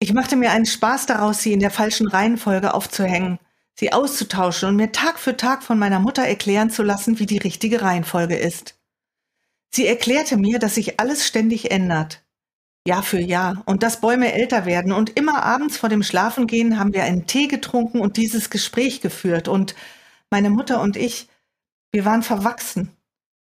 Ich 0.00 0.12
machte 0.12 0.34
mir 0.34 0.50
einen 0.50 0.66
Spaß 0.66 1.06
daraus, 1.06 1.40
sie 1.40 1.52
in 1.52 1.60
der 1.60 1.70
falschen 1.70 2.08
Reihenfolge 2.08 2.74
aufzuhängen, 2.74 3.38
sie 3.74 3.92
auszutauschen 3.92 4.68
und 4.68 4.76
mir 4.76 4.92
Tag 4.92 5.18
für 5.18 5.36
Tag 5.36 5.62
von 5.62 5.78
meiner 5.78 6.00
Mutter 6.00 6.22
erklären 6.22 6.70
zu 6.70 6.82
lassen, 6.82 7.18
wie 7.18 7.26
die 7.26 7.38
richtige 7.38 7.82
Reihenfolge 7.82 8.36
ist. 8.36 8.78
Sie 9.74 9.86
erklärte 9.86 10.36
mir, 10.36 10.58
dass 10.58 10.74
sich 10.74 11.00
alles 11.00 11.26
ständig 11.26 11.70
ändert. 11.70 12.22
Jahr 12.86 13.02
für 13.02 13.20
Jahr 13.20 13.62
und 13.66 13.82
dass 13.82 14.00
Bäume 14.00 14.32
älter 14.32 14.66
werden 14.66 14.92
und 14.92 15.16
immer 15.16 15.44
abends 15.44 15.76
vor 15.76 15.88
dem 15.88 16.02
Schlafengehen 16.02 16.78
haben 16.78 16.92
wir 16.92 17.04
einen 17.04 17.26
Tee 17.26 17.46
getrunken 17.46 18.00
und 18.00 18.16
dieses 18.16 18.50
Gespräch 18.50 19.00
geführt 19.00 19.46
und 19.46 19.74
meine 20.30 20.50
Mutter 20.50 20.80
und 20.80 20.96
ich, 20.96 21.28
wir 21.92 22.04
waren 22.04 22.22
verwachsen. 22.22 22.90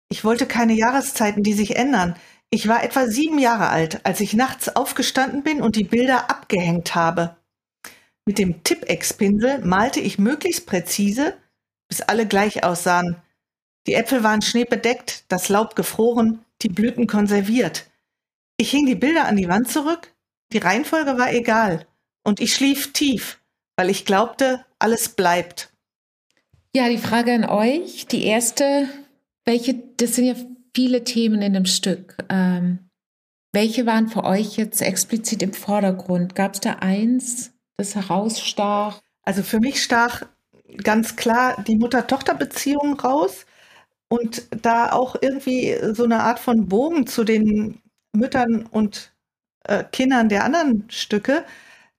Ich 0.09 0.25
wollte 0.25 0.47
keine 0.47 0.73
Jahreszeiten, 0.73 1.43
die 1.43 1.53
sich 1.53 1.77
ändern. 1.77 2.17
Ich 2.51 2.69
war 2.69 2.83
etwa 2.83 3.07
sieben 3.07 3.39
Jahre 3.39 3.69
alt, 3.69 4.05
als 4.05 4.21
ich 4.21 4.35
nachts 4.35 4.75
aufgestanden 4.75 5.43
bin 5.43 5.63
und 5.63 5.77
die 5.77 5.85
Bilder 5.85 6.29
abgehängt 6.29 6.95
habe. 6.95 7.37
Mit 8.25 8.39
dem 8.39 8.63
Tippex-Pinsel 8.63 9.65
malte 9.65 10.01
ich 10.01 10.19
möglichst 10.19 10.67
präzise, 10.67 11.37
bis 11.89 12.01
alle 12.01 12.27
gleich 12.27 12.65
aussahen. 12.65 13.17
Die 13.87 13.95
Äpfel 13.95 14.23
waren 14.23 14.43
schneebedeckt, 14.43 15.25
das 15.29 15.49
Laub 15.49 15.75
gefroren, 15.75 16.45
die 16.63 16.69
Blüten 16.69 17.07
konserviert. 17.07 17.91
Ich 18.57 18.71
hing 18.71 18.87
die 18.87 18.95
Bilder 18.95 19.25
an 19.25 19.37
die 19.37 19.49
Wand 19.49 19.69
zurück, 19.69 20.15
die 20.53 20.59
Reihenfolge 20.59 21.19
war 21.19 21.33
egal, 21.33 21.87
und 22.23 22.41
ich 22.41 22.55
schlief 22.55 22.93
tief, 22.93 23.41
weil 23.77 23.91
ich 23.91 24.05
glaubte, 24.05 24.65
alles 24.79 25.09
bleibt. 25.09 25.73
Ja, 26.75 26.89
die 26.89 26.99
Frage 26.99 27.35
an 27.35 27.45
euch. 27.45 28.07
Die 28.07 28.25
erste, 28.25 28.89
welche, 29.45 29.75
das 29.97 30.15
sind 30.15 30.25
ja 30.27 30.35
viele 30.75 31.05
Themen 31.05 31.43
in 31.43 31.53
dem 31.53 31.67
Stück. 31.67 32.17
Ähm, 32.29 32.89
welche 33.53 33.85
waren 33.85 34.09
für 34.09 34.25
euch 34.25 34.57
jetzt 34.57 34.81
explizit 34.81 35.43
im 35.43 35.53
Vordergrund? 35.53 36.35
Gab 36.35 36.55
es 36.55 36.61
da 36.61 36.75
eins, 36.77 37.53
das 37.77 37.95
herausstach? 37.95 39.01
Also 39.25 39.43
für 39.43 39.61
mich 39.61 39.83
stach 39.83 40.23
ganz 40.83 41.17
klar 41.17 41.63
die 41.67 41.77
Mutter-Tochter-Beziehung 41.77 42.99
raus 43.01 43.47
und 44.09 44.47
da 44.63 44.93
auch 44.93 45.17
irgendwie 45.21 45.77
so 45.95 46.05
eine 46.05 46.21
Art 46.21 46.39
von 46.39 46.69
Bogen 46.69 47.07
zu 47.07 47.25
den 47.25 47.81
Müttern 48.13 48.67
und 48.67 49.13
äh, 49.65 49.85
Kindern 49.85 50.29
der 50.29 50.45
anderen 50.45 50.89
Stücke. 50.91 51.45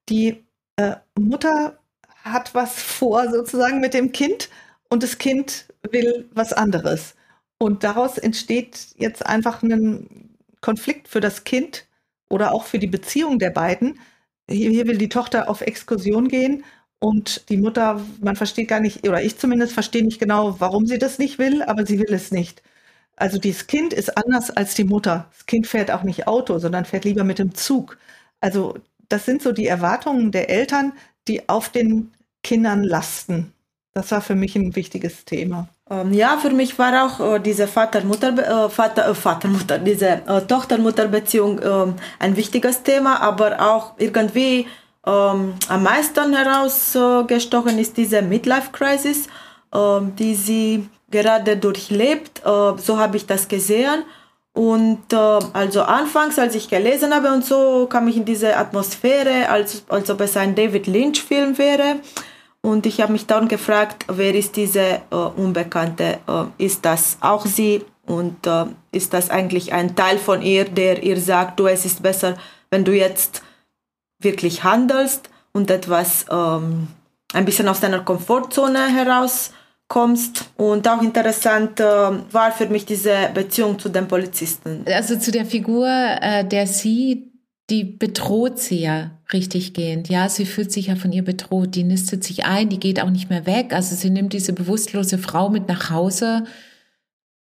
Die 0.09 0.43
äh, 0.77 0.97
Mutter 1.19 1.79
hat 2.23 2.55
was 2.55 2.81
vor 2.81 3.29
sozusagen 3.31 3.79
mit 3.81 3.93
dem 3.93 4.11
Kind 4.11 4.49
und 4.89 5.03
das 5.03 5.17
Kind 5.17 5.67
will 5.91 6.29
was 6.33 6.53
anderes. 6.53 7.15
Und 7.59 7.83
daraus 7.83 8.17
entsteht 8.17 8.87
jetzt 8.97 9.25
einfach 9.25 9.63
ein 9.63 10.37
Konflikt 10.61 11.07
für 11.07 11.19
das 11.21 11.43
Kind 11.43 11.87
oder 12.29 12.53
auch 12.53 12.65
für 12.65 12.79
die 12.79 12.87
Beziehung 12.87 13.39
der 13.39 13.51
beiden. 13.51 13.99
Hier, 14.49 14.87
will 14.87 14.97
die 14.97 15.09
Tochter 15.09 15.49
auf 15.49 15.61
Exkursion 15.61 16.27
gehen 16.27 16.63
und 16.99 17.49
die 17.49 17.57
Mutter, 17.57 18.01
man 18.21 18.35
versteht 18.35 18.67
gar 18.67 18.79
nicht, 18.79 19.07
oder 19.07 19.21
ich 19.23 19.37
zumindest 19.37 19.73
verstehe 19.73 20.03
nicht 20.03 20.19
genau, 20.19 20.59
warum 20.59 20.85
sie 20.85 20.97
das 20.99 21.17
nicht 21.19 21.39
will, 21.39 21.63
aber 21.63 21.85
sie 21.85 21.99
will 21.99 22.13
es 22.13 22.31
nicht. 22.31 22.61
Also 23.15 23.37
dieses 23.39 23.67
Kind 23.67 23.93
ist 23.93 24.17
anders 24.17 24.51
als 24.51 24.75
die 24.75 24.83
Mutter. 24.85 25.29
Das 25.31 25.45
Kind 25.45 25.67
fährt 25.67 25.91
auch 25.91 26.03
nicht 26.03 26.27
Auto, 26.27 26.59
sondern 26.59 26.85
fährt 26.85 27.05
lieber 27.05 27.23
mit 27.23 27.39
dem 27.39 27.55
Zug. 27.55 27.97
Also 28.41 28.75
das 29.09 29.25
sind 29.25 29.41
so 29.41 29.51
die 29.53 29.67
Erwartungen 29.67 30.31
der 30.31 30.49
Eltern, 30.49 30.93
die 31.27 31.47
auf 31.49 31.69
den 31.69 32.11
Kindern 32.43 32.83
lasten. 32.83 33.53
Das 33.93 34.11
war 34.11 34.21
für 34.21 34.35
mich 34.35 34.55
ein 34.55 34.75
wichtiges 34.75 35.25
Thema. 35.25 35.69
Ähm, 35.93 36.13
ja, 36.13 36.37
für 36.37 36.49
mich 36.49 36.79
war 36.79 37.05
auch 37.05 37.35
äh, 37.35 37.39
diese 37.39 37.67
Vater-Mutter, 37.67 38.65
äh, 38.65 38.69
Vater, 38.69 39.09
äh, 39.09 39.15
Vater-Mutter, 39.15 39.79
diese 39.79 40.07
äh, 40.07 40.41
Tochter-Mutter-Beziehung 40.47 41.59
ähm, 41.63 41.95
ein 42.19 42.35
wichtiges 42.35 42.83
Thema, 42.83 43.21
aber 43.21 43.59
auch 43.61 43.93
irgendwie 43.97 44.67
ähm, 45.05 45.53
am 45.67 45.83
meisten 45.83 46.33
herausgestochen 46.33 47.77
ist 47.77 47.97
diese 47.97 48.21
Midlife-Crisis, 48.21 49.27
die 50.19 50.35
sie 50.35 50.87
gerade 51.09 51.57
durchlebt. 51.57 52.41
Äh, 52.45 52.77
so 52.77 52.97
habe 52.97 53.17
ich 53.17 53.25
das 53.25 53.47
gesehen. 53.47 54.03
Und 54.53 55.11
äh, 55.11 55.39
also 55.53 55.81
anfangs, 55.81 56.37
als 56.37 56.53
ich 56.53 56.69
gelesen 56.69 57.13
habe 57.13 57.31
und 57.31 57.43
so, 57.43 57.87
kam 57.87 58.07
ich 58.07 58.17
in 58.17 58.25
diese 58.25 58.55
Atmosphäre, 58.55 59.49
als, 59.49 59.83
als 59.89 60.11
ob 60.11 60.21
es 60.21 60.37
ein 60.37 60.53
David 60.53 60.85
Lynch-Film 60.85 61.57
wäre. 61.57 61.95
Und 62.65 62.85
ich 62.85 63.01
habe 63.01 63.11
mich 63.11 63.27
dann 63.27 63.49
gefragt, 63.49 64.05
wer 64.07 64.33
ist 64.33 64.55
diese 64.55 65.01
äh, 65.11 65.15
Unbekannte? 65.35 66.19
Äh, 66.27 66.63
ist 66.63 66.85
das 66.85 67.17
auch 67.19 67.45
sie? 67.45 67.83
Und 68.05 68.47
äh, 68.47 68.65
ist 68.91 69.13
das 69.13 69.29
eigentlich 69.29 69.73
ein 69.73 69.95
Teil 69.95 70.17
von 70.17 70.41
ihr, 70.41 70.65
der 70.65 71.03
ihr 71.03 71.19
sagt, 71.19 71.59
du, 71.59 71.67
es 71.67 71.83
ist 71.85 72.01
besser, 72.01 72.37
wenn 72.71 72.85
du 72.85 72.93
jetzt 72.93 73.43
wirklich 74.21 74.63
handelst 74.63 75.29
und 75.51 75.69
etwas 75.69 76.25
ähm, 76.31 76.87
ein 77.33 77.43
bisschen 77.43 77.67
aus 77.67 77.81
deiner 77.81 77.99
Komfortzone 77.99 78.87
herauskommst. 78.87 80.49
Und 80.55 80.87
auch 80.87 81.01
interessant 81.01 81.81
äh, 81.81 81.83
war 81.83 82.53
für 82.53 82.67
mich 82.67 82.85
diese 82.85 83.29
Beziehung 83.33 83.77
zu 83.77 83.89
dem 83.89 84.07
Polizisten. 84.07 84.85
Also 84.87 85.17
zu 85.19 85.31
der 85.31 85.45
Figur, 85.45 85.87
äh, 85.89 86.47
der 86.47 86.65
sie 86.67 87.32
die 87.69 87.83
bedroht 87.83 88.59
sie 88.59 88.81
ja 88.81 89.11
richtig 89.31 89.73
gehend. 89.73 90.09
Ja, 90.09 90.27
sie 90.29 90.45
fühlt 90.45 90.71
sich 90.71 90.87
ja 90.87 90.95
von 90.95 91.11
ihr 91.11 91.23
bedroht. 91.23 91.75
Die 91.75 91.83
nistet 91.83 92.23
sich 92.23 92.45
ein, 92.45 92.69
die 92.69 92.79
geht 92.79 93.01
auch 93.01 93.09
nicht 93.09 93.29
mehr 93.29 93.45
weg. 93.45 93.73
Also 93.73 93.95
sie 93.95 94.09
nimmt 94.09 94.33
diese 94.33 94.53
bewusstlose 94.53 95.17
Frau 95.17 95.49
mit 95.49 95.67
nach 95.67 95.89
Hause 95.89 96.43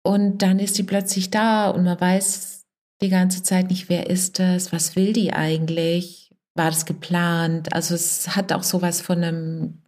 und 0.03 0.39
dann 0.43 0.59
ist 0.59 0.75
sie 0.75 0.83
plötzlich 0.83 1.31
da 1.31 1.71
und 1.71 1.85
man 1.85 2.01
weiß 2.01 2.65
die 3.01 3.09
ganze 3.09 3.43
Zeit 3.43 3.71
nicht, 3.71 3.89
wer 3.89 4.09
ist 4.11 4.39
das, 4.39 4.73
was 4.73 4.97
will 4.97 5.13
die 5.13 5.33
eigentlich, 5.33 6.31
war 6.55 6.71
das 6.71 6.87
geplant. 6.87 7.73
Also 7.73 7.95
es 7.95 8.37
hat 8.37 8.53
auch 8.53 8.63
sowas 8.63 9.01
von 9.01 9.23
einem, 9.23 9.83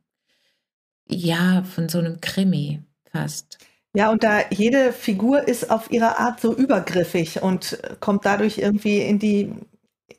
ja, 1.09 1.63
von 1.65 1.89
so 1.89 1.99
einem 1.99 2.21
Krimi 2.21 2.83
fast. 3.11 3.59
Ja, 3.97 4.11
und 4.11 4.25
da 4.25 4.41
jede 4.51 4.93
Figur 4.93 5.47
ist 5.47 5.71
auf 5.71 5.91
ihre 5.93 6.19
Art 6.19 6.41
so 6.41 6.55
übergriffig 6.55 7.43
und 7.43 7.79
kommt 8.01 8.25
dadurch 8.25 8.59
irgendwie 8.59 8.99
in 8.99 9.21
die 9.21 9.53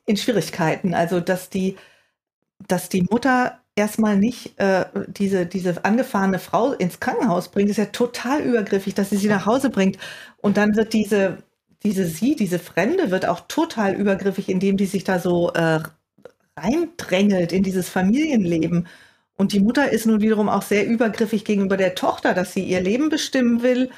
in 0.06 0.18
Schwierigkeiten. 0.18 0.94
Also, 0.94 1.20
dass 1.20 1.50
die, 1.50 1.78
dass 2.68 2.90
die 2.90 3.04
Mutter 3.04 3.60
erstmal 3.76 4.18
nicht 4.18 4.58
äh, 4.60 4.86
diese, 5.08 5.46
diese 5.46 5.84
angefahrene 5.86 6.40
Frau 6.40 6.74
ins 6.74 7.00
Krankenhaus 7.00 7.50
bringt, 7.50 7.70
ist 7.70 7.78
ja 7.78 7.86
total 7.86 8.42
übergriffig, 8.42 8.94
dass 8.96 9.10
sie 9.10 9.18
sie 9.18 9.28
nach 9.28 9.46
Hause 9.46 9.70
bringt. 9.70 9.98
Und 10.38 10.58
dann 10.58 10.76
wird 10.76 10.94
diese, 10.94 11.38
diese 11.84 12.06
sie, 12.08 12.36
diese 12.36 12.60
Fremde, 12.60 13.12
wird 13.12 13.28
auch 13.28 13.42
total 13.48 13.94
übergriffig, 13.96 14.50
indem 14.50 14.78
die 14.78 14.86
sich 14.86 15.04
da 15.04 15.20
so 15.20 15.52
äh, 15.54 15.80
reindrängelt 16.58 17.52
in 17.52 17.64
dieses 17.64 17.90
Familienleben. 17.90 18.88
Und 19.38 19.52
die 19.54 19.60
Mutter 19.60 19.92
ist 19.92 20.06
nun 20.06 20.22
wiederum 20.22 20.48
auch 20.50 20.62
sehr 20.62 20.88
übergriffig 20.88 21.44
gegenüber 21.46 21.78
der 21.78 21.96
Tochter, 21.96 22.34
dass 22.34 22.54
sie 22.54 22.64
ihr 22.64 22.82
Leben 22.82 23.10
bestimmen 23.10 23.62
will 23.64 23.90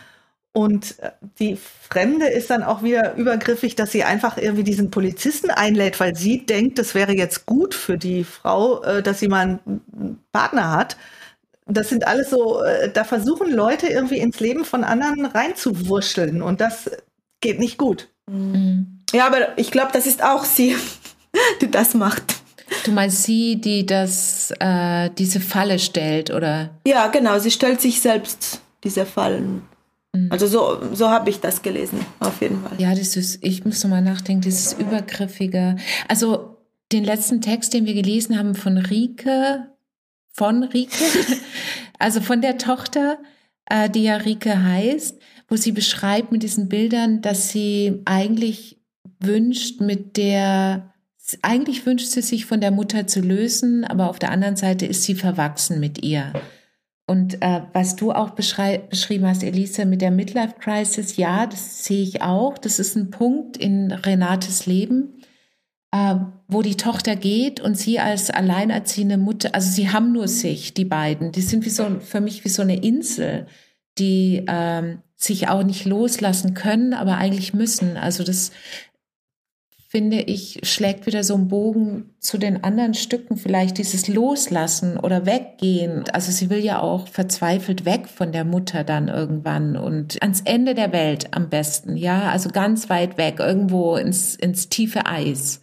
und 0.57 0.97
äh, 1.01 1.11
die 1.37 1.55
Fremde 1.55 2.25
ist 2.25 2.49
dann 2.49 2.63
auch 2.63 2.81
wieder 2.81 3.13
übergriffig, 3.13 3.75
dass 3.75 3.91
sie 3.91 4.03
einfach 4.03 4.39
irgendwie 4.39 4.63
diesen 4.63 4.89
Polizisten 4.89 5.51
einlädt, 5.51 5.99
weil 5.99 6.15
sie 6.15 6.47
denkt, 6.47 6.79
das 6.79 6.95
wäre 6.95 7.13
jetzt 7.13 7.45
gut 7.45 7.75
für 7.75 7.99
die 7.99 8.23
Frau, 8.23 8.81
äh, 8.81 9.03
dass 9.03 9.19
sie 9.19 9.27
mal 9.27 9.59
einen 9.69 10.19
Partner 10.31 10.71
hat. 10.71 10.97
Das 11.67 11.89
sind 11.89 12.07
alles 12.07 12.31
so, 12.31 12.63
äh, 12.63 12.91
da 12.91 13.03
versuchen 13.03 13.51
Leute 13.51 13.85
irgendwie 13.85 14.17
ins 14.17 14.39
Leben 14.39 14.65
von 14.65 14.83
anderen 14.83 15.27
reinzuwurscheln 15.27 16.41
und 16.41 16.59
das 16.59 16.89
geht 17.39 17.59
nicht 17.59 17.77
gut. 17.77 18.09
Mhm. 18.25 19.03
Ja, 19.13 19.27
aber 19.27 19.59
ich 19.59 19.69
glaube, 19.69 19.91
das 19.93 20.07
ist 20.07 20.23
auch 20.23 20.43
sie, 20.43 20.75
die 21.61 21.69
das 21.69 21.93
macht. 21.93 22.37
Du 22.83 22.91
meinst 22.91 23.21
sie, 23.21 23.61
die 23.61 23.85
das, 23.85 24.51
äh, 24.59 25.11
diese 25.19 25.39
Falle 25.39 25.77
stellt, 25.77 26.31
oder? 26.31 26.71
Ja, 26.87 27.09
genau, 27.09 27.37
sie 27.37 27.51
stellt 27.51 27.79
sich 27.79 28.01
selbst 28.01 28.61
diese 28.83 29.05
Fallen. 29.05 29.61
Mhm. 30.23 30.31
Also 30.31 30.47
so, 30.47 30.79
so 30.93 31.09
habe 31.09 31.29
ich 31.29 31.39
das 31.39 31.61
gelesen, 31.61 31.99
auf 32.19 32.41
jeden 32.41 32.61
Fall. 32.61 32.79
Ja, 32.79 32.93
das 32.93 33.15
ist, 33.15 33.43
ich 33.43 33.65
muss 33.65 33.83
nochmal 33.83 34.01
nachdenken, 34.01 34.41
dieses 34.41 34.73
Übergriffige. 34.73 35.77
Also 36.07 36.57
den 36.91 37.03
letzten 37.03 37.41
Text, 37.41 37.73
den 37.73 37.85
wir 37.85 37.93
gelesen 37.93 38.37
haben 38.37 38.55
von 38.55 38.77
Rike, 38.77 39.67
von 40.31 40.63
Rike, 40.63 41.03
also 41.99 42.21
von 42.21 42.41
der 42.41 42.57
Tochter, 42.57 43.17
äh, 43.65 43.89
die 43.89 44.03
ja 44.03 44.17
Rike 44.17 44.63
heißt, 44.63 45.19
wo 45.47 45.55
sie 45.55 45.71
beschreibt 45.71 46.31
mit 46.31 46.43
diesen 46.43 46.69
Bildern, 46.69 47.21
dass 47.21 47.49
sie 47.49 48.01
eigentlich 48.05 48.79
wünscht, 49.19 49.81
mit 49.81 50.17
der, 50.17 50.93
eigentlich 51.41 51.85
wünscht 51.85 52.07
sie 52.07 52.21
sich 52.21 52.45
von 52.45 52.61
der 52.61 52.71
Mutter 52.71 53.07
zu 53.07 53.21
lösen, 53.21 53.83
aber 53.83 54.09
auf 54.09 54.19
der 54.19 54.31
anderen 54.31 54.55
Seite 54.55 54.85
ist 54.85 55.03
sie 55.03 55.15
verwachsen 55.15 55.79
mit 55.79 56.03
ihr. 56.03 56.33
Und 57.09 57.41
äh, 57.41 57.61
was 57.71 57.95
du 57.95 58.11
auch 58.11 58.31
beschrieben 58.31 59.25
hast, 59.25 59.41
Elise, 59.41 59.85
mit 59.85 60.01
der 60.01 60.11
Midlife 60.11 60.55
Crisis, 60.59 61.15
ja, 61.15 61.47
das 61.47 61.85
sehe 61.85 62.03
ich 62.03 62.21
auch. 62.21 62.57
Das 62.57 62.79
ist 62.79 62.97
ein 62.97 63.11
Punkt 63.11 63.55
in 63.55 63.93
Renates 63.93 64.65
Leben, 64.65 65.21
äh, 65.93 66.15
wo 66.49 66.61
die 66.61 66.75
Tochter 66.75 67.15
geht 67.15 67.61
und 67.61 67.77
sie 67.77 67.99
als 67.99 68.29
alleinerziehende 68.29 69.17
Mutter, 69.17 69.55
also 69.55 69.69
sie 69.69 69.89
haben 69.89 70.11
nur 70.11 70.27
sich, 70.27 70.73
die 70.73 70.83
beiden. 70.83 71.31
Die 71.31 71.41
sind 71.41 71.63
wie 71.65 71.69
so 71.69 72.01
für 72.01 72.19
mich 72.19 72.43
wie 72.43 72.49
so 72.49 72.61
eine 72.61 72.83
Insel, 72.83 73.47
die 73.97 74.43
ähm, 74.45 74.99
sich 75.15 75.47
auch 75.47 75.63
nicht 75.63 75.85
loslassen 75.85 76.55
können, 76.55 76.93
aber 76.93 77.17
eigentlich 77.17 77.53
müssen. 77.53 77.95
Also 77.95 78.25
das 78.25 78.51
finde 79.89 80.19
ich, 80.19 80.59
schlägt 80.63 81.05
wieder 81.05 81.23
so 81.23 81.33
einen 81.33 81.47
Bogen 81.47 82.13
zu 82.19 82.37
den 82.37 82.65
anderen 82.65 82.93
Stücken, 82.93 83.37
vielleicht 83.37 83.77
dieses 83.77 84.09
Loslassen 84.09 84.97
oder 84.97 85.25
Weggehen. 85.25 86.03
Also 86.11 86.33
sie 86.33 86.49
will 86.49 86.59
ja 86.59 86.81
auch 86.81 87.07
verzweifelt 87.07 87.85
weg 87.85 88.09
von 88.09 88.33
der 88.33 88.43
Mutter 88.43 88.83
dann 88.83 89.07
irgendwann 89.07 89.77
und 89.77 90.21
ans 90.21 90.41
Ende 90.41 90.75
der 90.75 90.91
Welt 90.91 91.33
am 91.33 91.49
besten, 91.49 91.95
ja, 91.95 92.29
also 92.29 92.49
ganz 92.49 92.89
weit 92.89 93.17
weg, 93.17 93.39
irgendwo 93.39 93.95
ins, 93.95 94.35
ins 94.35 94.67
tiefe 94.67 95.05
Eis. 95.05 95.61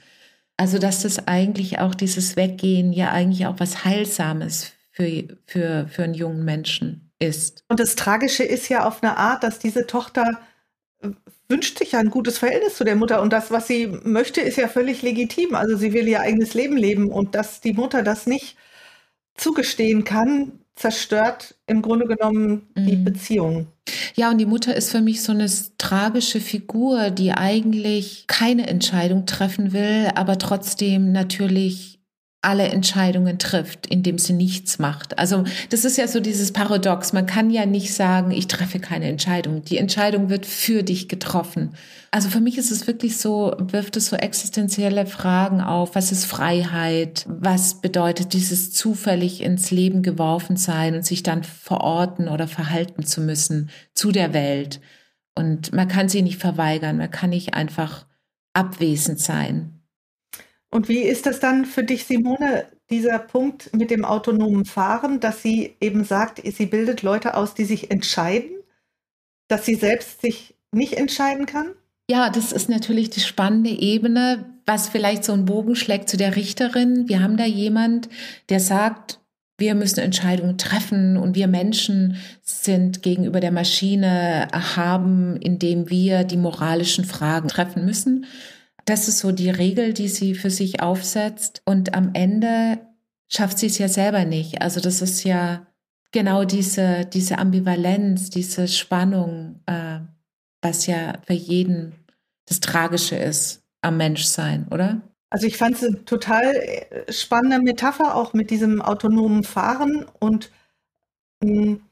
Also 0.57 0.79
dass 0.79 1.03
das 1.03 1.29
eigentlich 1.29 1.81
auch 1.81 1.95
dieses 1.95 2.35
Weggehen 2.35 2.95
ja 2.95 3.11
eigentlich 3.11 3.47
auch 3.47 3.57
was 3.59 3.85
Heilsames 3.85 4.73
für, 4.91 5.25
für, 5.47 5.87
für 5.89 6.05
einen 6.05 6.15
jungen 6.15 6.47
Menschen 6.47 7.13
ist. 7.19 7.63
Und 7.69 7.79
das 7.79 7.95
Tragische 7.95 8.45
ist 8.45 8.71
ja 8.71 8.87
auf 8.87 9.03
eine 9.03 9.19
Art, 9.19 9.43
dass 9.43 9.59
diese 9.59 9.87
Tochter 9.87 10.39
wünscht 11.49 11.79
sich 11.79 11.93
ja 11.93 12.01
ein 12.01 12.11
gutes 12.11 12.39
Verhältnis 12.39 12.77
zu 12.77 12.85
der 12.85 12.97
Mutter 12.97 13.21
und 13.21 13.33
das, 13.33 13.51
was 13.51 13.67
sie 13.67 13.87
möchte, 14.05 14.41
ist 14.41 14.57
ja 14.57 14.69
völlig 14.69 15.03
legitim. 15.03 15.55
Also 15.55 15.77
sie 15.77 15.93
will 15.93 16.09
ihr 16.09 16.21
eigenes 16.21 16.55
Leben 16.55 16.77
leben 16.77 17.11
und 17.11 17.35
dass 17.35 17.61
die 17.61 17.75
Mutter 17.75 18.03
das 18.03 18.27
nicht 18.27 18.57
zugestehen 19.37 20.05
kann, 20.05 20.53
zerstört 20.77 21.55
im 21.67 21.83
Grunde 21.83 22.07
genommen 22.07 22.69
die 22.77 22.97
mhm. 22.97 23.05
Beziehung. 23.05 23.67
Ja, 24.15 24.31
und 24.31 24.39
die 24.39 24.47
Mutter 24.47 24.75
ist 24.75 24.91
für 24.91 25.01
mich 25.01 25.23
so 25.23 25.33
eine 25.33 25.51
tragische 25.79 26.41
Figur, 26.41 27.11
die 27.11 27.33
eigentlich 27.33 28.27
keine 28.27 28.67
Entscheidung 28.67 29.27
treffen 29.27 29.73
will, 29.73 30.11
aber 30.15 30.39
trotzdem 30.39 31.13
natürlich 31.13 31.94
alle 32.45 32.69
Entscheidungen 32.69 33.39
trifft, 33.39 33.87
indem 33.87 34.19
sie 34.19 34.33
nichts 34.33 34.79
macht. 34.79 35.19
Also 35.19 35.45
das 35.71 35.85
ist 35.85 35.97
ja 35.97 36.07
so 36.07 36.21
dieses 36.21 36.53
Paradox. 36.53 37.13
Man 37.13 37.27
kann 37.27 37.51
ja 37.51 37.67
nicht 37.67 37.95
sagen, 37.95 38.31
ich 38.31 38.47
treffe 38.47 38.79
keine 38.79 39.09
Entscheidung. 39.09 39.65
Die 39.65 39.79
Entscheidung 39.79 40.29
wird 40.29 40.47
für 40.47 40.83
dich 40.83 41.09
getroffen. 41.09 41.75
Also 42.11 42.29
für 42.29 42.41
mich 42.41 42.59
ist 42.59 42.71
es 42.71 42.87
wirklich 42.87 43.17
so, 43.17 43.57
wirft 43.59 43.97
es 43.97 44.07
so 44.07 44.17
existenzielle 44.17 45.07
Fragen 45.07 45.61
auf. 45.61 45.95
Was 45.95 46.13
ist 46.13 46.27
Freiheit? 46.27 47.27
Was 47.29 47.81
bedeutet 47.81 48.33
dieses 48.33 48.73
zufällig 48.73 49.43
ins 49.43 49.71
Leben 49.71 50.03
geworfen 50.03 50.57
sein 50.57 50.95
und 50.95 51.05
sich 51.05 51.23
dann 51.23 51.43
verorten 51.43 52.29
oder 52.29 52.47
verhalten 52.47 53.05
zu 53.05 53.21
müssen 53.21 53.71
zu 53.95 54.13
der 54.13 54.33
Welt? 54.33 54.81
Und 55.35 55.73
man 55.73 55.89
kann 55.89 56.09
sie 56.09 56.23
nicht 56.23 56.39
verweigern. 56.39 56.99
Man 56.99 57.11
kann 57.11 57.31
nicht 57.31 57.55
einfach 57.55 58.07
abwesend 58.53 59.19
sein. 59.19 59.74
Und 60.75 60.89
wie 60.89 61.03
ist 61.03 61.27
das 61.27 61.39
dann 61.41 61.65
für 61.65 61.85
dich, 61.85 62.05
Simone, 62.05 62.67
dieser 62.91 63.19
Punkt 63.19 63.73
mit 63.75 63.91
dem 63.91 64.05
autonomen 64.05 64.65
Fahren, 64.65 65.21
dass 65.21 65.41
sie 65.41 65.77
eben 65.81 66.05
sagt, 66.05 66.43
sie 66.45 66.67
bildet 66.67 67.03
Leute 67.03 67.37
aus, 67.37 67.55
die 67.55 67.65
sich 67.65 67.91
entscheiden? 67.91 68.55
dass 69.49 69.65
sie 69.67 69.75
selbst 69.75 70.21
sich 70.21 70.55
nicht 70.73 70.95
entscheiden 70.95 71.47
kann? 71.47 71.69
Ja, 72.11 72.29
das 72.29 72.53
ist 72.53 72.69
natürlich 72.69 73.11
die 73.11 73.21
spannende 73.21 73.71
Ebene, 73.71 74.45
was 74.67 74.89
vielleicht 74.89 75.25
so 75.25 75.33
einen 75.33 75.47
Bogen 75.47 75.75
schlägt 75.77 76.09
zu 76.09 76.17
der 76.17 76.37
Richterin. 76.37 77.09
Wir 77.09 77.23
haben 77.23 77.37
da 77.37 77.45
jemand, 77.45 78.09
der 78.51 78.61
sagt, 78.61 79.21
wir 79.57 79.75
müssen 79.75 80.01
Entscheidungen 80.01 80.59
treffen 80.59 81.17
und 81.17 81.37
wir 81.37 81.47
Menschen 81.47 82.17
sind 82.43 83.03
gegenüber 83.03 83.41
der 83.41 83.53
Maschine 83.53 84.49
erhaben, 84.53 85.37
indem 85.37 85.89
wir 85.89 86.25
die 86.25 86.37
moralischen 86.37 87.05
Fragen 87.05 87.49
treffen 87.49 87.85
müssen. 87.85 88.27
Das 88.85 89.09
ist 89.09 89.21
so 89.21 89.33
die 89.33 89.51
Regel, 89.51 89.95
die 89.95 90.09
sie 90.09 90.35
für 90.35 90.51
sich 90.51 90.81
aufsetzt. 90.81 91.63
Und 91.65 91.95
am 91.95 92.11
Ende 92.15 92.79
schafft 93.29 93.59
sie 93.59 93.67
es 93.67 93.79
ja 93.79 93.89
selber 93.89 94.25
nicht. 94.25 94.63
Also 94.63 94.81
das 94.81 95.01
ist 95.03 95.25
ja 95.25 95.67
genau 96.13 96.45
diese, 96.45 97.05
diese 97.07 97.39
Ambivalenz, 97.39 98.31
diese 98.31 98.69
Spannung, 98.69 99.61
äh, 99.67 100.01
was 100.63 100.87
ja 100.87 101.15
für 101.27 101.35
jeden 101.35 101.93
das 102.47 102.61
Tragische 102.61 103.17
ist 103.17 103.63
am 103.81 103.97
Menschsein, 103.97 104.67
oder? 104.71 105.01
Also 105.31 105.47
ich 105.47 105.57
fand 105.57 105.77
es 105.77 105.83
eine 105.83 106.05
total 106.05 106.55
äh, 106.55 107.13
spannende 107.13 107.59
Metapher, 107.61 108.15
auch 108.15 108.35
mit 108.35 108.51
diesem 108.51 108.81
autonomen 108.81 109.45
Fahren 109.45 110.07
und 110.21 110.51
mh, 111.43 111.51
hm, 111.51 111.83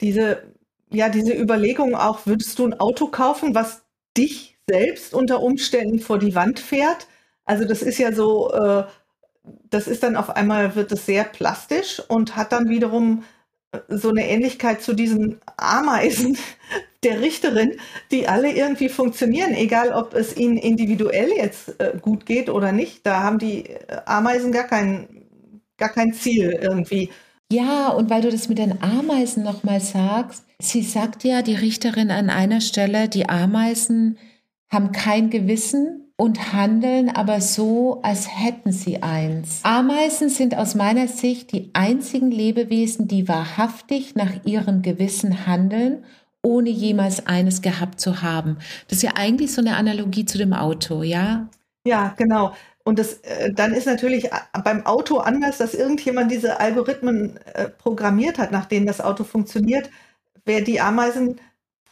diese, 0.00 0.44
ja, 0.90 1.08
diese 1.08 1.34
Überlegung 1.34 1.94
auch, 1.94 2.26
würdest 2.26 2.58
du 2.58 2.66
ein 2.66 2.78
Auto 2.78 3.08
kaufen, 3.08 3.54
was 3.54 3.82
dich 4.16 4.56
selbst 4.70 5.14
unter 5.14 5.42
Umständen 5.42 5.98
vor 6.00 6.18
die 6.18 6.34
Wand 6.34 6.60
fährt. 6.60 7.06
Also 7.44 7.64
das 7.64 7.82
ist 7.82 7.98
ja 7.98 8.12
so, 8.12 8.52
äh, 8.52 8.84
das 9.70 9.88
ist 9.88 10.02
dann 10.02 10.16
auf 10.16 10.30
einmal, 10.30 10.74
wird 10.76 10.92
es 10.92 11.06
sehr 11.06 11.24
plastisch 11.24 12.00
und 12.08 12.36
hat 12.36 12.52
dann 12.52 12.68
wiederum 12.68 13.24
äh, 13.72 13.78
so 13.88 14.10
eine 14.10 14.28
Ähnlichkeit 14.28 14.82
zu 14.82 14.94
diesen 14.94 15.40
Ameisen 15.56 16.38
der 17.02 17.20
Richterin, 17.20 17.76
die 18.10 18.28
alle 18.28 18.52
irgendwie 18.52 18.88
funktionieren, 18.88 19.54
egal 19.54 19.92
ob 19.92 20.14
es 20.14 20.36
ihnen 20.36 20.58
individuell 20.58 21.30
jetzt 21.36 21.80
äh, 21.80 21.98
gut 22.00 22.26
geht 22.26 22.50
oder 22.50 22.72
nicht. 22.72 23.06
Da 23.06 23.22
haben 23.22 23.38
die 23.38 23.66
äh, 23.66 24.00
Ameisen 24.04 24.52
gar 24.52 24.64
kein, 24.64 25.08
gar 25.78 25.88
kein 25.88 26.12
Ziel 26.12 26.58
irgendwie. 26.60 27.10
Ja, 27.52 27.88
und 27.88 28.10
weil 28.10 28.22
du 28.22 28.30
das 28.30 28.48
mit 28.48 28.58
den 28.58 28.80
Ameisen 28.80 29.42
nochmal 29.42 29.80
sagst, 29.80 30.44
sie 30.60 30.82
sagt 30.82 31.24
ja, 31.24 31.42
die 31.42 31.56
Richterin 31.56 32.12
an 32.12 32.30
einer 32.30 32.60
Stelle, 32.60 33.08
die 33.08 33.28
Ameisen 33.28 34.18
haben 34.70 34.92
kein 34.92 35.30
Gewissen 35.30 36.12
und 36.16 36.52
handeln 36.52 37.08
aber 37.08 37.40
so, 37.40 38.00
als 38.02 38.28
hätten 38.28 38.72
sie 38.72 39.02
eins. 39.02 39.60
Ameisen 39.62 40.28
sind 40.28 40.54
aus 40.54 40.74
meiner 40.74 41.08
Sicht 41.08 41.52
die 41.52 41.70
einzigen 41.72 42.30
Lebewesen, 42.30 43.08
die 43.08 43.26
wahrhaftig 43.26 44.14
nach 44.16 44.44
ihrem 44.44 44.82
Gewissen 44.82 45.46
handeln, 45.46 46.04
ohne 46.42 46.68
jemals 46.68 47.26
eines 47.26 47.62
gehabt 47.62 48.00
zu 48.00 48.20
haben. 48.20 48.58
Das 48.88 48.98
ist 48.98 49.02
ja 49.02 49.12
eigentlich 49.14 49.52
so 49.52 49.62
eine 49.62 49.76
Analogie 49.76 50.26
zu 50.26 50.36
dem 50.36 50.52
Auto, 50.52 51.02
ja? 51.02 51.48
Ja, 51.86 52.14
genau. 52.18 52.52
Und 52.84 52.98
das, 52.98 53.14
äh, 53.22 53.52
dann 53.52 53.72
ist 53.72 53.86
natürlich 53.86 54.26
äh, 54.26 54.38
beim 54.62 54.84
Auto 54.84 55.18
anders, 55.18 55.58
dass 55.58 55.74
irgendjemand 55.74 56.30
diese 56.30 56.60
Algorithmen 56.60 57.38
äh, 57.54 57.68
programmiert 57.68 58.38
hat, 58.38 58.52
nach 58.52 58.66
denen 58.66 58.86
das 58.86 59.00
Auto 59.00 59.24
funktioniert. 59.24 59.90
Wer 60.44 60.60
die 60.60 60.80
Ameisen 60.80 61.40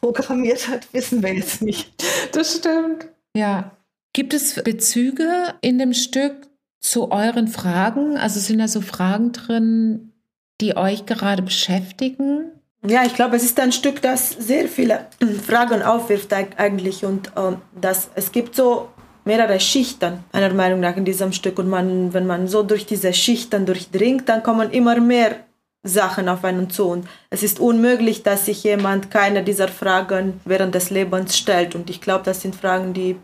programmiert 0.01 0.69
hat, 0.69 0.93
wissen 0.93 1.23
wir 1.23 1.35
jetzt 1.35 1.63
nicht. 1.63 1.93
Das 2.33 2.57
stimmt. 2.57 3.09
Ja. 3.35 3.73
Gibt 4.13 4.35
es 4.35 4.55
Bezüge 4.55 5.55
in 5.61 5.79
dem 5.79 5.93
Stück 5.93 6.49
zu 6.81 7.11
euren 7.11 7.49
Fragen? 7.49 8.17
Also 8.17 8.41
sind 8.41 8.59
da 8.59 8.69
so 8.69 8.81
Fragen 8.81 9.33
drin, 9.33 10.13
die 10.61 10.77
euch 10.77 11.07
gerade 11.07 11.43
beschäftigen? 11.43 12.51
Ja, 12.87 13.05
ich 13.05 13.15
glaube, 13.15 13.37
es 13.37 13.43
ist 13.43 13.59
ein 13.61 13.73
Stück, 13.73 14.03
das 14.03 14.31
sehr 14.31 14.69
viele 14.69 15.07
Fragen 15.47 15.83
aufwirft 15.83 16.33
eigentlich 16.33 17.05
und 17.05 17.29
äh, 17.29 17.57
dass 17.81 18.11
es 18.15 18.33
gibt 18.33 18.55
so 18.55 18.89
mehrere 19.25 19.61
Schichten 19.61 20.25
meiner 20.33 20.55
Meinung 20.55 20.81
nach 20.81 20.97
in 20.97 21.05
diesem 21.05 21.33
Stück 21.33 21.59
und 21.59 21.69
man, 21.69 22.15
wenn 22.15 22.27
man 22.27 22.49
so 22.49 22.63
durch 22.63 22.87
diese 22.87 23.13
Schichten 23.13 23.67
durchdringt, 23.67 24.29
dann 24.29 24.43
kommen 24.43 24.71
immer 24.71 25.01
mehr 25.01 25.48
Sachen 25.89 26.28
auf 26.28 26.45
einen 26.45 26.70
zu. 26.70 26.89
Und 26.89 27.09
es 27.30 27.43
ist 27.43 27.61
unmöglich, 27.61 28.22
dass 28.22 28.47
sich 28.47 28.62
jemand 28.64 29.11
keine 29.11 29.43
dieser 29.43 29.68
Fragen 29.68 30.41
während 30.45 30.74
des 30.74 30.91
Lebens 30.91 31.36
stellt. 31.36 31.74
Und 31.74 31.91
ich 31.91 32.01
glaube, 32.01 32.24
das 32.24 32.43
sind 32.43 32.55
Fragen, 32.55 32.95
die 32.95 33.16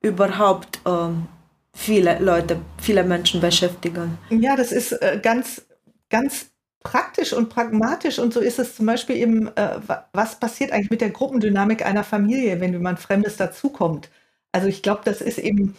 überhaupt 0.00 0.80
ähm, 0.86 1.26
viele 1.74 2.18
Leute, 2.18 2.60
viele 2.80 3.04
Menschen 3.04 3.40
beschäftigen. 3.40 4.18
Ja, 4.30 4.56
das 4.56 4.72
ist 4.72 4.92
äh, 4.92 5.18
ganz, 5.22 5.66
ganz 6.10 6.46
praktisch 6.84 7.32
und 7.32 7.48
pragmatisch. 7.48 8.18
Und 8.18 8.32
so 8.32 8.40
ist 8.40 8.58
es 8.60 8.76
zum 8.76 8.86
Beispiel 8.86 9.16
eben, 9.16 9.48
äh, 9.56 9.80
was 10.12 10.38
passiert 10.38 10.70
eigentlich 10.70 10.90
mit 10.90 11.00
der 11.00 11.10
Gruppendynamik 11.10 11.84
einer 11.84 12.04
Familie, 12.04 12.60
wenn 12.60 12.72
jemand 12.72 13.00
Fremdes 13.00 13.36
dazukommt. 13.36 14.10
Also 14.52 14.68
ich 14.68 14.82
glaube, 14.82 15.00
das 15.04 15.20
ist 15.20 15.38
eben, 15.38 15.76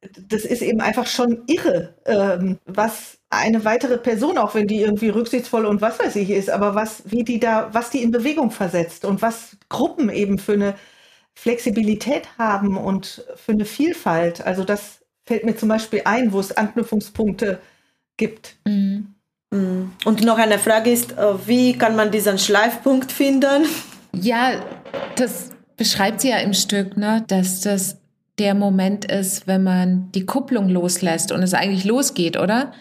das 0.00 0.44
ist 0.44 0.62
eben 0.62 0.80
einfach 0.80 1.06
schon 1.06 1.44
irre, 1.46 1.94
ähm, 2.06 2.58
was 2.64 3.19
eine 3.30 3.64
weitere 3.64 3.96
Person, 3.96 4.38
auch 4.38 4.54
wenn 4.54 4.66
die 4.66 4.80
irgendwie 4.80 5.08
rücksichtsvoll 5.08 5.64
und 5.64 5.80
was 5.80 6.00
weiß 6.00 6.16
ich 6.16 6.30
ist, 6.30 6.50
aber 6.50 6.74
was, 6.74 7.04
wie 7.06 7.22
die 7.22 7.38
da, 7.38 7.68
was 7.72 7.90
die 7.90 8.02
in 8.02 8.10
Bewegung 8.10 8.50
versetzt 8.50 9.04
und 9.04 9.22
was 9.22 9.56
Gruppen 9.68 10.10
eben 10.10 10.38
für 10.38 10.54
eine 10.54 10.74
Flexibilität 11.34 12.28
haben 12.38 12.76
und 12.76 13.24
für 13.36 13.52
eine 13.52 13.64
Vielfalt. 13.64 14.44
Also 14.44 14.64
das 14.64 15.00
fällt 15.24 15.44
mir 15.44 15.56
zum 15.56 15.68
Beispiel 15.68 16.02
ein, 16.04 16.32
wo 16.32 16.40
es 16.40 16.56
Anknüpfungspunkte 16.56 17.60
gibt. 18.16 18.56
Mhm. 18.66 19.14
mhm. 19.52 19.92
Und 20.04 20.24
noch 20.24 20.38
eine 20.38 20.58
Frage 20.58 20.90
ist, 20.90 21.12
äh, 21.12 21.46
wie 21.46 21.78
kann 21.78 21.94
man 21.94 22.10
diesen 22.10 22.36
Schleifpunkt 22.36 23.12
finden? 23.12 23.64
Ja, 24.12 24.60
das 25.14 25.50
beschreibt 25.76 26.20
sie 26.20 26.30
ja 26.30 26.38
im 26.38 26.52
Stück, 26.52 26.96
ne, 26.96 27.24
dass 27.28 27.60
das 27.60 27.98
der 28.40 28.54
Moment 28.54 29.04
ist, 29.04 29.46
wenn 29.46 29.62
man 29.62 30.10
die 30.12 30.26
Kupplung 30.26 30.68
loslässt 30.68 31.30
und 31.30 31.42
es 31.42 31.54
eigentlich 31.54 31.84
losgeht, 31.84 32.36
oder? 32.36 32.72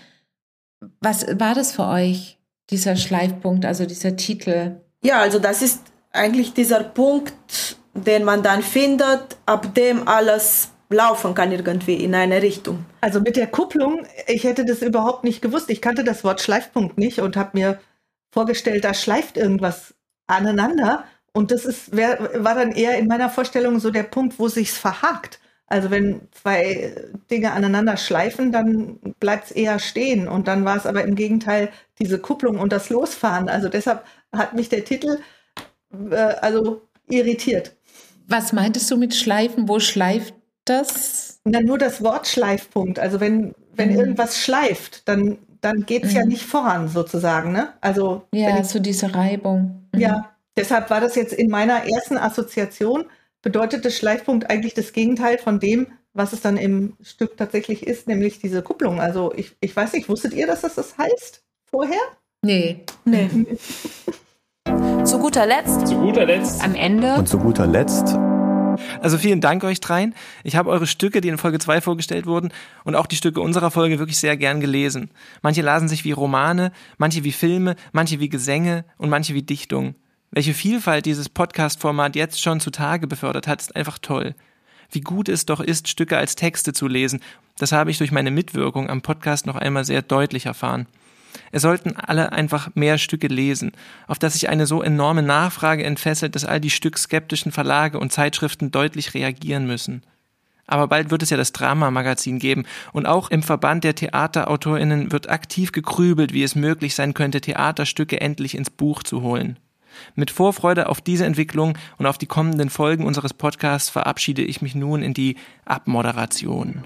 Was 1.01 1.25
war 1.39 1.55
das 1.55 1.71
für 1.73 1.87
euch, 1.87 2.37
dieser 2.69 2.95
Schleifpunkt, 2.95 3.65
also 3.65 3.85
dieser 3.85 4.15
Titel? 4.15 4.81
Ja, 5.01 5.19
also 5.19 5.39
das 5.39 5.61
ist 5.61 5.81
eigentlich 6.11 6.53
dieser 6.53 6.83
Punkt, 6.83 7.77
den 7.93 8.23
man 8.23 8.43
dann 8.43 8.61
findet, 8.61 9.37
ab 9.45 9.73
dem 9.75 10.07
alles 10.07 10.69
laufen 10.89 11.35
kann 11.35 11.51
irgendwie 11.51 11.95
in 11.95 12.15
eine 12.15 12.41
Richtung. 12.41 12.85
Also 13.01 13.21
mit 13.21 13.35
der 13.35 13.47
Kupplung, 13.47 14.05
ich 14.27 14.43
hätte 14.43 14.65
das 14.65 14.81
überhaupt 14.81 15.23
nicht 15.23 15.41
gewusst. 15.41 15.69
Ich 15.69 15.81
kannte 15.81 16.03
das 16.03 16.23
Wort 16.23 16.41
Schleifpunkt 16.41 16.97
nicht 16.97 17.19
und 17.19 17.37
habe 17.37 17.51
mir 17.53 17.79
vorgestellt, 18.31 18.83
da 18.83 18.93
schleift 18.93 19.37
irgendwas 19.37 19.93
aneinander. 20.27 21.03
Und 21.31 21.51
das 21.51 21.65
ist, 21.65 21.95
wär, 21.95 22.43
war 22.43 22.55
dann 22.55 22.71
eher 22.71 22.97
in 22.97 23.07
meiner 23.07 23.29
Vorstellung 23.29 23.79
so 23.79 23.91
der 23.91 24.03
Punkt, 24.03 24.39
wo 24.39 24.47
sich's 24.47 24.77
verhakt. 24.77 25.39
Also 25.69 25.91
wenn 25.91 26.21
zwei 26.31 26.95
Dinge 27.29 27.51
aneinander 27.51 27.95
schleifen, 27.95 28.51
dann 28.51 28.97
bleibt 29.19 29.45
es 29.45 29.51
eher 29.51 29.77
stehen. 29.77 30.27
Und 30.27 30.47
dann 30.47 30.65
war 30.65 30.75
es 30.75 30.87
aber 30.87 31.03
im 31.03 31.15
Gegenteil 31.15 31.69
diese 31.99 32.17
Kupplung 32.17 32.57
und 32.57 32.73
das 32.73 32.89
Losfahren. 32.89 33.49
Also 33.49 33.69
deshalb 33.69 34.03
hat 34.33 34.55
mich 34.55 34.69
der 34.69 34.83
Titel 34.83 35.19
äh, 36.09 36.15
also 36.15 36.81
irritiert. 37.07 37.75
Was 38.27 38.51
meintest 38.51 38.89
du 38.89 38.97
mit 38.97 39.13
Schleifen? 39.13 39.67
Wo 39.67 39.79
schleift 39.79 40.33
das? 40.65 41.39
Na, 41.45 41.61
nur 41.61 41.77
das 41.77 42.03
Wort 42.03 42.27
Schleifpunkt. 42.27 42.99
Also 42.99 43.19
wenn, 43.19 43.53
wenn 43.75 43.91
mhm. 43.91 43.99
irgendwas 43.99 44.39
schleift, 44.39 45.07
dann, 45.07 45.37
dann 45.61 45.85
geht 45.85 46.03
es 46.03 46.11
mhm. 46.11 46.17
ja 46.17 46.25
nicht 46.25 46.43
voran 46.43 46.87
sozusagen. 46.89 47.51
Ne? 47.51 47.73
Also 47.81 48.23
ja, 48.33 48.63
so 48.63 48.79
diese 48.79 49.13
Reibung. 49.13 49.87
Mhm. 49.93 49.99
Ja, 49.99 50.31
deshalb 50.55 50.89
war 50.89 51.01
das 51.01 51.15
jetzt 51.15 51.33
in 51.33 51.49
meiner 51.49 51.87
ersten 51.87 52.17
Assoziation 52.17 53.05
bedeutet 53.41 53.85
das 53.85 53.95
Schleifpunkt 53.95 54.49
eigentlich 54.49 54.73
das 54.73 54.93
Gegenteil 54.93 55.37
von 55.37 55.59
dem, 55.59 55.87
was 56.13 56.33
es 56.33 56.41
dann 56.41 56.57
im 56.57 56.95
Stück 57.01 57.37
tatsächlich 57.37 57.85
ist, 57.85 58.07
nämlich 58.07 58.39
diese 58.39 58.61
Kupplung. 58.61 58.99
Also 58.99 59.33
ich, 59.35 59.55
ich 59.61 59.75
weiß 59.75 59.93
nicht, 59.93 60.09
wusstet 60.09 60.33
ihr, 60.33 60.47
dass 60.47 60.61
das 60.61 60.75
das 60.75 60.97
heißt 60.97 61.43
vorher? 61.65 61.99
Nee. 62.41 62.85
Nee. 63.05 63.29
zu 65.03 65.19
guter 65.19 65.45
Letzt. 65.45 65.87
Zu 65.87 65.95
guter 65.95 66.25
Letzt. 66.25 66.63
Am 66.63 66.75
Ende. 66.75 67.15
Und 67.15 67.27
zu 67.27 67.37
guter 67.37 67.67
Letzt. 67.67 68.17
Also 69.01 69.17
vielen 69.17 69.41
Dank 69.41 69.63
euch 69.63 69.81
dreien. 69.81 70.15
Ich 70.43 70.55
habe 70.55 70.69
eure 70.69 70.87
Stücke, 70.87 71.21
die 71.21 71.27
in 71.27 71.37
Folge 71.37 71.59
2 71.59 71.81
vorgestellt 71.81 72.25
wurden, 72.25 72.51
und 72.85 72.95
auch 72.95 73.07
die 73.07 73.17
Stücke 73.17 73.41
unserer 73.41 73.71
Folge 73.71 73.99
wirklich 73.99 74.17
sehr 74.17 74.37
gern 74.37 74.61
gelesen. 74.61 75.11
Manche 75.41 75.61
lasen 75.61 75.89
sich 75.89 76.05
wie 76.05 76.11
Romane, 76.11 76.71
manche 76.97 77.23
wie 77.23 77.31
Filme, 77.31 77.75
manche 77.91 78.19
wie 78.19 78.29
Gesänge 78.29 78.85
und 78.97 79.09
manche 79.09 79.33
wie 79.33 79.43
Dichtungen. 79.43 79.95
Welche 80.31 80.53
Vielfalt 80.53 81.07
dieses 81.07 81.27
Podcast-Format 81.27 82.15
jetzt 82.15 82.39
schon 82.39 82.59
zutage 82.59 83.07
befördert 83.07 83.47
hat, 83.47 83.61
ist 83.61 83.75
einfach 83.75 83.97
toll. 83.97 84.35
Wie 84.91 85.01
gut 85.01 85.27
es 85.27 85.47
doch 85.47 85.59
ist, 85.59 85.87
Stücke 85.87 86.17
als 86.17 86.35
Texte 86.35 86.71
zu 86.71 86.87
lesen, 86.87 87.21
das 87.57 87.71
habe 87.71 87.89
ich 87.89 87.97
durch 87.97 88.11
meine 88.11 88.29
Mitwirkung 88.29 88.91
am 88.91 89.01
Podcast 89.01 89.47
noch 89.47 89.55
einmal 89.55 89.85
sehr 89.85 90.03
deutlich 90.03 90.45
erfahren. 90.45 90.85
Es 91.51 91.63
sollten 91.63 91.95
alle 91.95 92.31
einfach 92.31 92.69
mehr 92.75 92.99
Stücke 92.99 93.25
lesen, 93.25 93.71
auf 94.07 94.19
das 94.19 94.33
sich 94.33 94.49
eine 94.49 94.67
so 94.67 94.83
enorme 94.83 95.23
Nachfrage 95.23 95.83
entfesselt, 95.83 96.35
dass 96.35 96.45
all 96.45 96.59
die 96.59 96.69
stückskeptischen 96.69 97.51
Verlage 97.51 97.99
und 97.99 98.13
Zeitschriften 98.13 98.69
deutlich 98.69 99.15
reagieren 99.15 99.65
müssen. 99.65 100.03
Aber 100.67 100.87
bald 100.87 101.09
wird 101.09 101.23
es 101.23 101.31
ja 101.31 101.37
das 101.37 101.53
Drama-Magazin 101.53 102.37
geben 102.37 102.65
und 102.93 103.07
auch 103.07 103.31
im 103.31 103.41
Verband 103.41 103.83
der 103.83 103.95
Theaterautorinnen 103.95 105.11
wird 105.11 105.27
aktiv 105.27 105.71
gegrübelt, 105.71 106.33
wie 106.33 106.43
es 106.43 106.53
möglich 106.53 106.93
sein 106.93 107.15
könnte, 107.15 107.41
Theaterstücke 107.41 108.21
endlich 108.21 108.55
ins 108.55 108.69
Buch 108.69 109.01
zu 109.01 109.23
holen. 109.23 109.57
Mit 110.15 110.31
Vorfreude 110.31 110.89
auf 110.89 111.01
diese 111.01 111.25
Entwicklung 111.25 111.77
und 111.97 112.05
auf 112.05 112.17
die 112.17 112.27
kommenden 112.27 112.69
Folgen 112.69 113.05
unseres 113.05 113.33
Podcasts 113.33 113.89
verabschiede 113.89 114.41
ich 114.41 114.61
mich 114.61 114.75
nun 114.75 115.01
in 115.01 115.13
die 115.13 115.35
Abmoderation. 115.65 116.83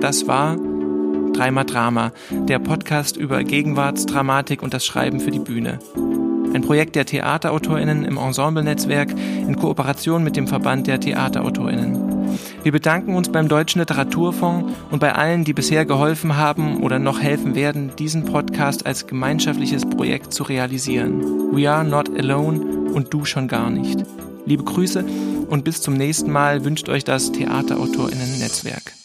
Das 0.00 0.26
war 0.26 0.56
Dreimal 1.32 1.64
Drama, 1.64 2.12
der 2.30 2.58
Podcast 2.58 3.16
über 3.16 3.44
Gegenwartsdramatik 3.44 4.62
und 4.62 4.74
das 4.74 4.84
Schreiben 4.84 5.20
für 5.20 5.30
die 5.30 5.38
Bühne. 5.38 5.78
Ein 6.52 6.62
Projekt 6.62 6.96
der 6.96 7.06
Theaterautorinnen 7.06 8.04
im 8.04 8.16
Ensemble-Netzwerk 8.16 9.10
in 9.10 9.56
Kooperation 9.56 10.24
mit 10.24 10.36
dem 10.36 10.48
Verband 10.48 10.88
der 10.88 10.98
Theaterautorinnen. 10.98 12.09
Wir 12.62 12.72
bedanken 12.72 13.14
uns 13.14 13.30
beim 13.30 13.48
Deutschen 13.48 13.78
Literaturfonds 13.78 14.74
und 14.90 14.98
bei 14.98 15.14
allen, 15.14 15.44
die 15.44 15.54
bisher 15.54 15.86
geholfen 15.86 16.36
haben 16.36 16.82
oder 16.82 16.98
noch 16.98 17.20
helfen 17.20 17.54
werden, 17.54 17.92
diesen 17.98 18.26
Podcast 18.26 18.84
als 18.84 19.06
gemeinschaftliches 19.06 19.88
Projekt 19.88 20.34
zu 20.34 20.42
realisieren. 20.42 21.20
We 21.52 21.70
are 21.70 21.84
not 21.84 22.10
alone 22.18 22.60
und 22.92 23.14
du 23.14 23.24
schon 23.24 23.48
gar 23.48 23.70
nicht. 23.70 24.04
Liebe 24.44 24.64
Grüße 24.64 25.04
und 25.48 25.64
bis 25.64 25.80
zum 25.80 25.94
nächsten 25.94 26.30
Mal 26.30 26.64
wünscht 26.64 26.88
euch 26.90 27.04
das 27.04 27.32
Theaterautorinnen 27.32 28.38
Netzwerk. 28.38 28.99